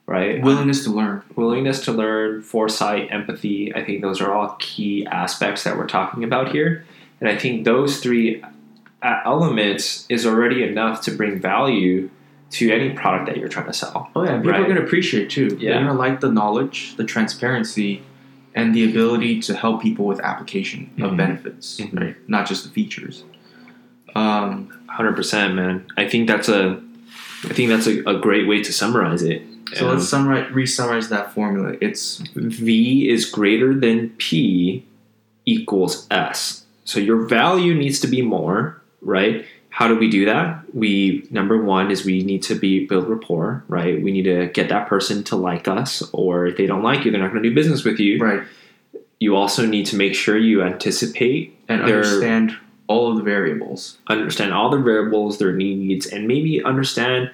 right? 0.04 0.42
Willingness 0.42 0.84
to 0.84 0.90
learn. 0.90 1.22
willingness 1.34 1.82
to 1.86 1.92
learn, 1.92 2.42
foresight, 2.42 3.08
empathy. 3.10 3.74
I 3.74 3.82
think 3.84 4.02
those 4.02 4.20
are 4.20 4.34
all 4.34 4.54
key 4.58 5.06
aspects 5.06 5.64
that 5.64 5.78
we're 5.78 5.86
talking 5.88 6.24
about 6.24 6.52
here. 6.52 6.84
And 7.20 7.28
I 7.28 7.36
think 7.38 7.64
those 7.64 8.00
three 8.00 8.42
uh, 9.02 9.20
elements 9.24 10.04
is 10.10 10.26
already 10.26 10.62
enough 10.62 11.00
to 11.02 11.10
bring 11.10 11.40
value 11.40 12.10
to 12.50 12.70
any 12.72 12.90
product 12.90 13.26
that 13.26 13.36
you're 13.36 13.48
trying 13.48 13.66
to 13.66 13.72
sell. 13.72 14.10
Oh 14.16 14.24
yeah, 14.24 14.36
people 14.38 14.52
Right. 14.52 14.60
are 14.62 14.66
gonna 14.68 14.80
appreciate 14.82 15.28
too. 15.30 15.56
Yeah. 15.60 15.72
They're 15.74 15.80
gonna 15.86 15.98
like 15.98 16.20
the 16.20 16.30
knowledge, 16.32 16.96
the 16.96 17.04
transparency, 17.04 18.02
and 18.54 18.74
the 18.74 18.88
ability 18.90 19.40
to 19.42 19.54
help 19.54 19.82
people 19.82 20.06
with 20.06 20.18
application 20.20 20.90
of 21.00 21.12
Mhm. 21.12 21.16
benefits, 21.16 21.78
Mhm. 21.80 22.00
right? 22.00 22.16
Not 22.28 22.46
just 22.48 22.64
the 22.64 22.70
features. 22.70 23.24
Um, 24.14 24.68
Hundred 24.88 25.14
percent, 25.14 25.54
man. 25.54 25.84
I 25.96 26.08
think 26.08 26.26
that's 26.26 26.48
a, 26.48 26.80
I 27.44 27.52
think 27.52 27.68
that's 27.68 27.86
a, 27.86 28.02
a 28.04 28.18
great 28.18 28.48
way 28.48 28.62
to 28.62 28.72
summarize 28.72 29.22
it. 29.22 29.42
so 29.74 29.86
Um, 29.86 29.94
let's 29.96 30.08
summarize, 30.08 30.50
re-summarize 30.50 31.10
that 31.10 31.34
formula. 31.34 31.76
It's 31.82 32.22
V 32.34 33.08
is 33.08 33.26
greater 33.26 33.74
than 33.74 34.08
P 34.16 34.82
equals 35.44 36.06
S. 36.10 36.64
So 36.84 36.98
your 36.98 37.26
value 37.26 37.74
needs 37.74 38.00
to 38.00 38.06
be 38.08 38.22
more, 38.22 38.80
right? 39.02 39.44
How 39.78 39.86
do 39.86 39.94
we 39.96 40.10
do 40.10 40.24
that? 40.24 40.64
We 40.74 41.24
number 41.30 41.56
one 41.62 41.92
is 41.92 42.04
we 42.04 42.24
need 42.24 42.42
to 42.50 42.56
be 42.56 42.84
build 42.84 43.08
rapport, 43.08 43.62
right? 43.68 44.02
We 44.02 44.10
need 44.10 44.24
to 44.24 44.48
get 44.48 44.70
that 44.70 44.88
person 44.88 45.22
to 45.30 45.36
like 45.36 45.68
us, 45.68 46.02
or 46.12 46.46
if 46.48 46.56
they 46.56 46.66
don't 46.66 46.82
like 46.82 47.04
you, 47.04 47.12
they're 47.12 47.20
not 47.20 47.30
going 47.30 47.44
to 47.44 47.48
do 47.48 47.54
business 47.54 47.84
with 47.84 48.00
you. 48.00 48.18
right, 48.18 48.42
You 49.20 49.36
also 49.36 49.64
need 49.64 49.86
to 49.86 49.96
make 49.96 50.16
sure 50.16 50.36
you 50.36 50.62
anticipate 50.64 51.56
and 51.68 51.82
They're- 51.86 51.98
understand 51.98 52.56
all 52.88 53.08
of 53.12 53.18
the 53.18 53.22
variables. 53.22 53.98
understand 54.08 54.52
all 54.52 54.68
the 54.68 54.78
variables, 54.78 55.38
their 55.38 55.52
needs, 55.52 56.06
and 56.06 56.26
maybe 56.26 56.60
understand 56.64 57.30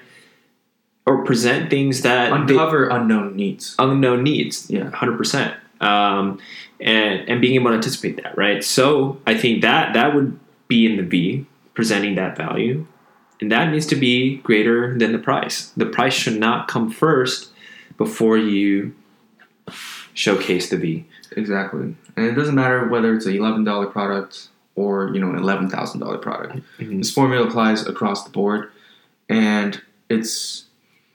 or 1.07 1.23
present 1.23 1.71
things 1.71 2.01
that 2.03 2.29
they- 2.29 2.53
Uncover 2.53 2.89
unknown 2.89 3.35
needs. 3.35 3.75
unknown 3.79 4.21
needs. 4.21 4.67
Yeah. 4.69 4.91
hundred 4.91 5.17
percent. 5.17 5.55
Um, 5.81 6.37
and 6.79 7.27
and 7.27 7.41
being 7.41 7.55
able 7.55 7.71
to 7.71 7.75
anticipate 7.75 8.21
that, 8.21 8.37
right? 8.37 8.63
So 8.63 9.17
I 9.25 9.33
think 9.33 9.63
that 9.63 9.93
that 9.95 10.13
would 10.13 10.37
be 10.67 10.85
in 10.85 10.97
the 10.97 11.03
V, 11.03 11.45
presenting 11.75 12.15
that 12.15 12.35
value, 12.37 12.87
and 13.39 13.51
that 13.51 13.69
needs 13.71 13.85
to 13.87 13.95
be 13.95 14.37
greater 14.37 14.97
than 14.97 15.11
the 15.11 15.19
price. 15.19 15.71
The 15.77 15.85
price 15.85 16.13
should 16.13 16.39
not 16.39 16.67
come 16.67 16.89
first 16.89 17.51
before 17.97 18.37
you 18.37 18.95
showcase 20.13 20.69
the 20.69 20.77
V. 20.77 21.05
Exactly, 21.35 21.95
and 22.15 22.25
it 22.25 22.33
doesn't 22.33 22.55
matter 22.55 22.87
whether 22.87 23.13
it's 23.13 23.25
a 23.25 23.31
eleven 23.35 23.63
dollar 23.63 23.87
product 23.87 24.47
or 24.75 25.11
you 25.13 25.19
know 25.19 25.29
an 25.29 25.37
eleven 25.37 25.69
thousand 25.69 25.99
dollar 25.99 26.17
product. 26.17 26.61
Mhm. 26.79 26.97
This 26.99 27.13
formula 27.13 27.45
applies 27.47 27.85
across 27.85 28.23
the 28.23 28.29
board, 28.29 28.69
and 29.29 29.81
it's 30.09 30.65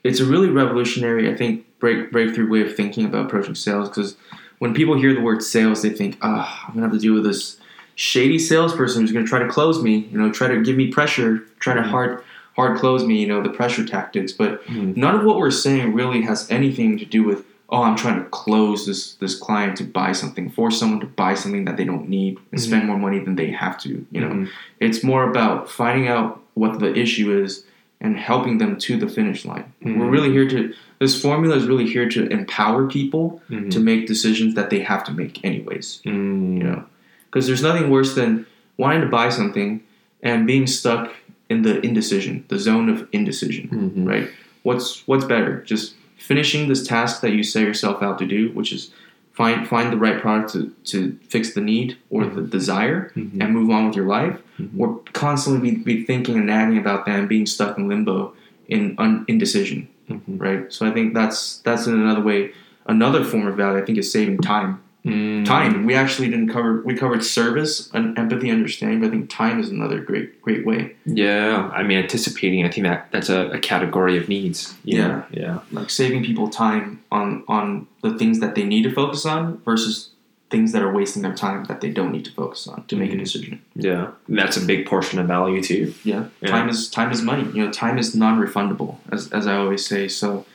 it's 0.03 0.19
a 0.19 0.25
really 0.25 0.49
revolutionary, 0.49 1.31
I 1.31 1.35
think, 1.35 1.65
break 1.79 2.11
breakthrough 2.11 2.49
way 2.49 2.61
of 2.61 2.75
thinking 2.75 3.05
about 3.05 3.25
approaching 3.25 3.55
sales. 3.55 3.89
Because 3.89 4.15
when 4.59 4.73
people 4.73 4.95
hear 4.95 5.13
the 5.13 5.21
word 5.21 5.41
sales, 5.41 5.81
they 5.81 5.89
think, 5.89 6.17
"Ah, 6.21 6.65
I'm 6.67 6.73
gonna 6.75 6.85
have 6.87 6.93
to 6.93 6.99
deal 6.99 7.13
with 7.13 7.23
this 7.23 7.57
shady 7.95 8.39
salesperson 8.39 9.01
who's 9.01 9.11
gonna 9.11 9.25
try 9.27 9.39
to 9.39 9.47
close 9.47 9.81
me. 9.83 10.07
You 10.11 10.17
know, 10.19 10.31
try 10.31 10.47
to 10.47 10.61
give 10.61 10.75
me 10.77 10.87
pressure, 10.87 11.43
try 11.59 11.73
to 11.73 11.81
Mhm. 11.81 11.89
hard 11.89 12.23
hard 12.57 12.77
close 12.77 13.05
me. 13.05 13.21
You 13.21 13.27
know, 13.27 13.41
the 13.41 13.49
pressure 13.49 13.85
tactics." 13.85 14.31
But 14.33 14.65
Mhm. 14.67 14.97
none 14.97 15.15
of 15.15 15.23
what 15.23 15.37
we're 15.37 15.51
saying 15.51 15.93
really 15.93 16.21
has 16.23 16.49
anything 16.51 16.97
to 16.99 17.05
do 17.05 17.23
with 17.23 17.45
oh 17.73 17.83
i'm 17.83 17.95
trying 17.95 18.17
to 18.21 18.25
close 18.31 18.85
this 18.85 19.13
this 19.21 19.33
client 19.33 19.77
to 19.77 19.83
buy 19.85 20.11
something 20.11 20.49
force 20.49 20.77
someone 20.77 20.99
to 20.99 21.05
buy 21.05 21.33
something 21.33 21.63
that 21.63 21.77
they 21.77 21.85
don't 21.85 22.09
need 22.09 22.37
and 22.51 22.59
Mhm. 22.59 22.63
spend 22.65 22.85
more 22.85 22.97
money 22.97 23.17
than 23.19 23.37
they 23.37 23.47
have 23.49 23.77
to 23.77 24.05
you 24.11 24.19
know 24.19 24.27
Mhm. 24.27 24.47
it's 24.81 25.05
more 25.05 25.23
about 25.29 25.69
finding 25.71 26.05
out 26.09 26.41
what 26.53 26.79
the 26.79 26.93
issue 26.99 27.31
is 27.31 27.63
and 28.01 28.17
helping 28.17 28.57
them 28.57 28.75
to 28.77 28.97
the 28.97 29.07
finish 29.07 29.45
line 29.45 29.63
Mhm. 29.85 29.95
we're 29.99 30.09
really 30.09 30.31
here 30.33 30.45
to 30.49 30.73
this 30.99 31.21
formula 31.21 31.55
is 31.55 31.65
really 31.65 31.87
here 31.87 32.09
to 32.09 32.27
empower 32.27 32.87
people 32.87 33.41
Mhm. 33.49 33.69
to 33.69 33.79
make 33.79 34.05
decisions 34.05 34.53
that 34.55 34.69
they 34.69 34.79
have 34.79 35.05
to 35.05 35.13
make 35.13 35.39
anyways 35.45 36.01
you 36.03 36.11
know 36.11 36.83
because 37.31 37.47
there's 37.47 37.63
nothing 37.63 37.89
worse 37.89 38.13
than 38.13 38.45
wanting 38.77 39.01
to 39.01 39.07
buy 39.07 39.29
something 39.29 39.81
and 40.21 40.45
being 40.45 40.67
stuck 40.67 41.13
in 41.49 41.61
the 41.61 41.79
indecision, 41.85 42.43
the 42.49 42.59
zone 42.59 42.89
of 42.89 43.07
indecision, 43.11 43.67
Mhm. 43.95 44.07
right? 44.07 44.29
What's 44.63 45.03
what's 45.07 45.25
better? 45.25 45.63
Just 45.65 45.95
finishing 46.17 46.67
this 46.67 46.85
task 46.85 47.21
that 47.21 47.31
you 47.31 47.43
set 47.43 47.63
yourself 47.63 48.03
out 48.03 48.19
to 48.19 48.25
do, 48.27 48.49
which 48.53 48.71
is 48.71 48.91
find 49.33 49.67
find 49.67 49.91
the 49.91 49.97
right 49.97 50.19
product 50.21 50.51
to, 50.53 50.71
to 50.85 51.17
fix 51.29 51.53
the 51.53 51.61
need 51.61 51.97
or 52.09 52.25
the 52.25 52.41
desire 52.41 53.11
Mhm. 53.15 53.41
and 53.41 53.53
move 53.53 53.69
on 53.69 53.87
with 53.87 53.95
your 53.95 54.05
life, 54.07 54.37
Mhm. 54.59 54.69
or 54.77 54.99
constantly 55.13 55.71
be, 55.71 55.77
be 55.77 56.03
thinking 56.03 56.35
and 56.35 56.45
nagging 56.47 56.77
about 56.77 57.05
that 57.05 57.17
and 57.19 57.29
being 57.29 57.45
stuck 57.45 57.77
in 57.77 57.87
limbo 57.87 58.33
in 58.67 58.95
un, 58.97 59.25
indecision, 59.27 59.87
Mhm. 60.09 60.19
right? 60.39 60.71
So 60.71 60.85
I 60.85 60.91
think 60.91 61.13
that's 61.13 61.57
that's 61.65 61.87
in 61.87 61.93
another 61.93 62.21
way, 62.21 62.51
another 62.85 63.23
form 63.23 63.47
of 63.47 63.55
value. 63.57 63.81
I 63.81 63.85
think 63.85 63.97
is 63.97 64.11
saving 64.11 64.37
time. 64.39 64.79
Mm. 65.05 65.45
Time. 65.45 65.85
We 65.87 65.95
actually 65.95 66.29
didn't 66.29 66.49
cover. 66.49 66.81
We 66.83 66.95
covered 66.95 67.23
service 67.23 67.89
and 67.91 68.15
empathy, 68.19 68.51
understanding. 68.51 68.99
But 69.01 69.07
I 69.07 69.09
think 69.09 69.29
time 69.31 69.59
is 69.59 69.69
another 69.69 69.99
great 69.99 70.39
great 70.43 70.63
way. 70.63 70.95
Yeah, 71.05 71.71
I 71.73 71.81
mean, 71.81 71.97
anticipating. 71.97 72.63
I 72.65 72.69
think 72.69 72.85
that 72.85 73.07
that's 73.11 73.29
a, 73.29 73.47
a 73.49 73.59
category 73.59 74.15
of 74.17 74.29
needs. 74.29 74.75
Yeah. 74.83 75.07
know? 75.07 75.25
yeah, 75.31 75.59
Like 75.71 75.89
saving 75.89 76.23
people 76.23 76.49
time 76.49 77.03
on 77.11 77.43
on 77.47 77.87
the 78.03 78.15
things 78.19 78.39
that 78.41 78.53
they 78.53 78.63
need 78.63 78.83
to 78.83 78.91
focus 78.93 79.25
on 79.25 79.57
versus 79.65 80.09
things 80.51 80.71
that 80.73 80.83
are 80.83 80.91
wasting 80.93 81.23
their 81.23 81.33
time 81.33 81.63
that 81.63 81.79
they 81.81 81.89
don't 81.89 82.11
need 82.11 82.25
to 82.25 82.31
focus 82.33 82.67
on 82.67 82.83
to 82.85 82.95
make 82.97 83.11
a 83.11 83.15
Mhm. 83.15 83.19
decision. 83.19 83.61
yeah. 83.73 84.07
That's 84.29 84.57
a 84.57 84.65
big 84.65 84.85
portion 84.85 85.17
of 85.17 85.25
value 85.25 85.63
too. 85.63 85.93
Yeah. 86.03 86.25
Yeah. 86.41 86.49
Time 86.49 86.69
is 86.69 86.89
time 86.89 87.11
is 87.11 87.21
money. 87.23 87.47
You 87.55 87.65
know, 87.65 87.71
time 87.71 87.97
is 87.97 88.13
non-refundable, 88.13 88.97
as 89.11 89.31
as 89.31 89.47
I 89.47 89.55
always 89.55 89.83
say. 89.83 90.07
So, 90.09 90.45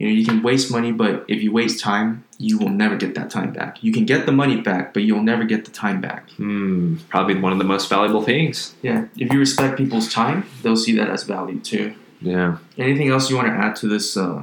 you 0.00 0.06
know, 0.06 0.14
you 0.14 0.24
can 0.24 0.42
waste 0.42 0.70
money, 0.70 0.92
but 0.92 1.26
if 1.28 1.42
you 1.42 1.52
waste 1.52 1.78
time, 1.78 2.24
you 2.38 2.56
will 2.58 2.70
never 2.70 2.96
get 2.96 3.14
that 3.16 3.28
time 3.28 3.52
back. 3.52 3.84
You 3.84 3.92
can 3.92 4.06
get 4.06 4.24
the 4.24 4.32
money 4.32 4.58
back, 4.58 4.94
but 4.94 5.02
you'll 5.02 5.22
never 5.22 5.44
get 5.44 5.66
the 5.66 5.70
time 5.70 6.00
back. 6.00 6.30
Hmm, 6.30 6.96
probably 7.10 7.38
one 7.38 7.52
of 7.52 7.58
the 7.58 7.64
most 7.64 7.90
valuable 7.90 8.22
things. 8.22 8.74
Yeah. 8.80 9.08
If 9.18 9.30
you 9.30 9.38
respect 9.38 9.76
people's 9.76 10.10
time, 10.10 10.46
they'll 10.62 10.74
see 10.74 10.96
that 10.96 11.10
as 11.10 11.24
value 11.24 11.60
too. 11.60 11.94
Yeah. 12.22 12.56
Anything 12.78 13.10
else 13.10 13.28
you 13.28 13.36
want 13.36 13.48
to 13.48 13.52
add 13.52 13.76
to 13.76 13.88
this 13.88 14.16
uh, 14.16 14.42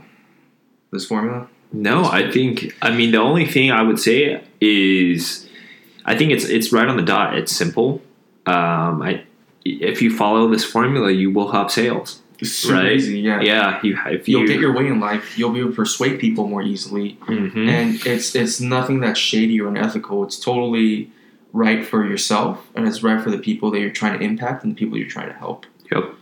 this 0.92 1.08
formula? 1.08 1.48
No, 1.74 2.06
I 2.06 2.30
think. 2.30 2.76
I 2.84 2.92
mean, 2.92 3.10
the 3.10 3.20
only 3.20 3.48
thing 3.48 3.72
I 3.72 3.82
would 3.82 3.98
say 3.98 4.44
is, 4.62 5.50
I 6.06 6.16
think 6.16 6.34
it's 6.34 6.46
it's 6.46 6.72
right 6.72 6.88
on 6.88 6.98
the 6.98 7.04
dot. 7.04 7.36
It's 7.36 7.52
simple. 7.52 8.04
Um, 8.46 9.02
I 9.02 9.24
if 9.66 10.04
you 10.04 10.16
follow 10.16 10.48
this 10.48 10.64
formula, 10.64 11.10
you 11.10 11.32
will 11.32 11.52
have 11.52 11.72
sales. 11.72 12.22
It's 12.40 12.52
super 12.52 12.76
Right. 12.76 12.94
easy. 12.94 13.20
Yeah. 13.20 13.42
Yeah, 13.42 13.80
you 13.84 13.98
if 14.08 14.28
you 14.28 14.38
You'll 14.40 14.48
get 14.48 14.60
your 14.60 14.74
way 14.74 14.88
in 14.88 15.00
life. 15.00 15.38
You'll 15.38 15.52
be 15.52 15.60
able 15.60 15.72
to 15.72 15.76
persuade 15.76 16.20
people 16.20 16.48
more 16.48 16.62
easily, 16.62 17.18
Mhm. 17.28 17.68
and 17.68 18.06
it's 18.06 18.36
it's 18.36 18.60
nothing 18.62 19.00
that's 19.00 19.20
shady 19.20 19.60
or 19.60 19.68
unethical. 19.70 20.24
It's 20.24 20.40
totally 20.40 21.10
right 21.54 21.84
for 21.84 22.06
yourself, 22.08 22.68
and 22.76 22.88
it's 22.88 23.02
right 23.02 23.20
for 23.22 23.32
the 23.32 23.40
people 23.40 23.72
that 23.72 23.80
you're 23.80 23.90
trying 23.90 24.18
to 24.20 24.24
impact 24.24 24.64
and 24.64 24.72
the 24.74 24.78
people 24.78 24.98
you're 24.98 25.08
trying 25.10 25.30
to 25.30 25.34
help. 25.38 25.66
Yep. 25.92 26.14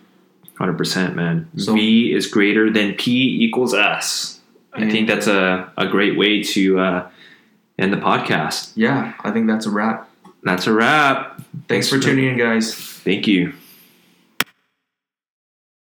Hundred 0.57 0.77
percent, 0.77 1.15
man. 1.17 1.47
So- 1.57 1.73
v 1.73 2.13
is 2.13 2.27
greater 2.27 2.69
than 2.69 2.93
P 2.93 3.43
equals 3.43 3.73
S. 3.73 4.39
I 4.73 4.89
think 4.89 5.07
that's 5.07 5.27
a, 5.27 5.69
a 5.77 5.87
great 5.87 6.17
way 6.17 6.43
to 6.43 6.79
uh, 6.79 7.07
end 7.79 7.91
the 7.93 7.97
podcast. 7.97 8.71
Yeah, 8.75 9.13
I 9.23 9.31
think 9.31 9.47
that's 9.47 9.65
a 9.65 9.71
wrap. 9.71 10.09
That's 10.43 10.67
a 10.67 10.73
wrap. 10.73 11.41
Thanks 11.67 11.89
for 11.89 11.97
tuning 11.99 12.25
in, 12.25 12.37
guys. 12.37 12.73
Thank 12.73 13.25
you. 13.27 13.53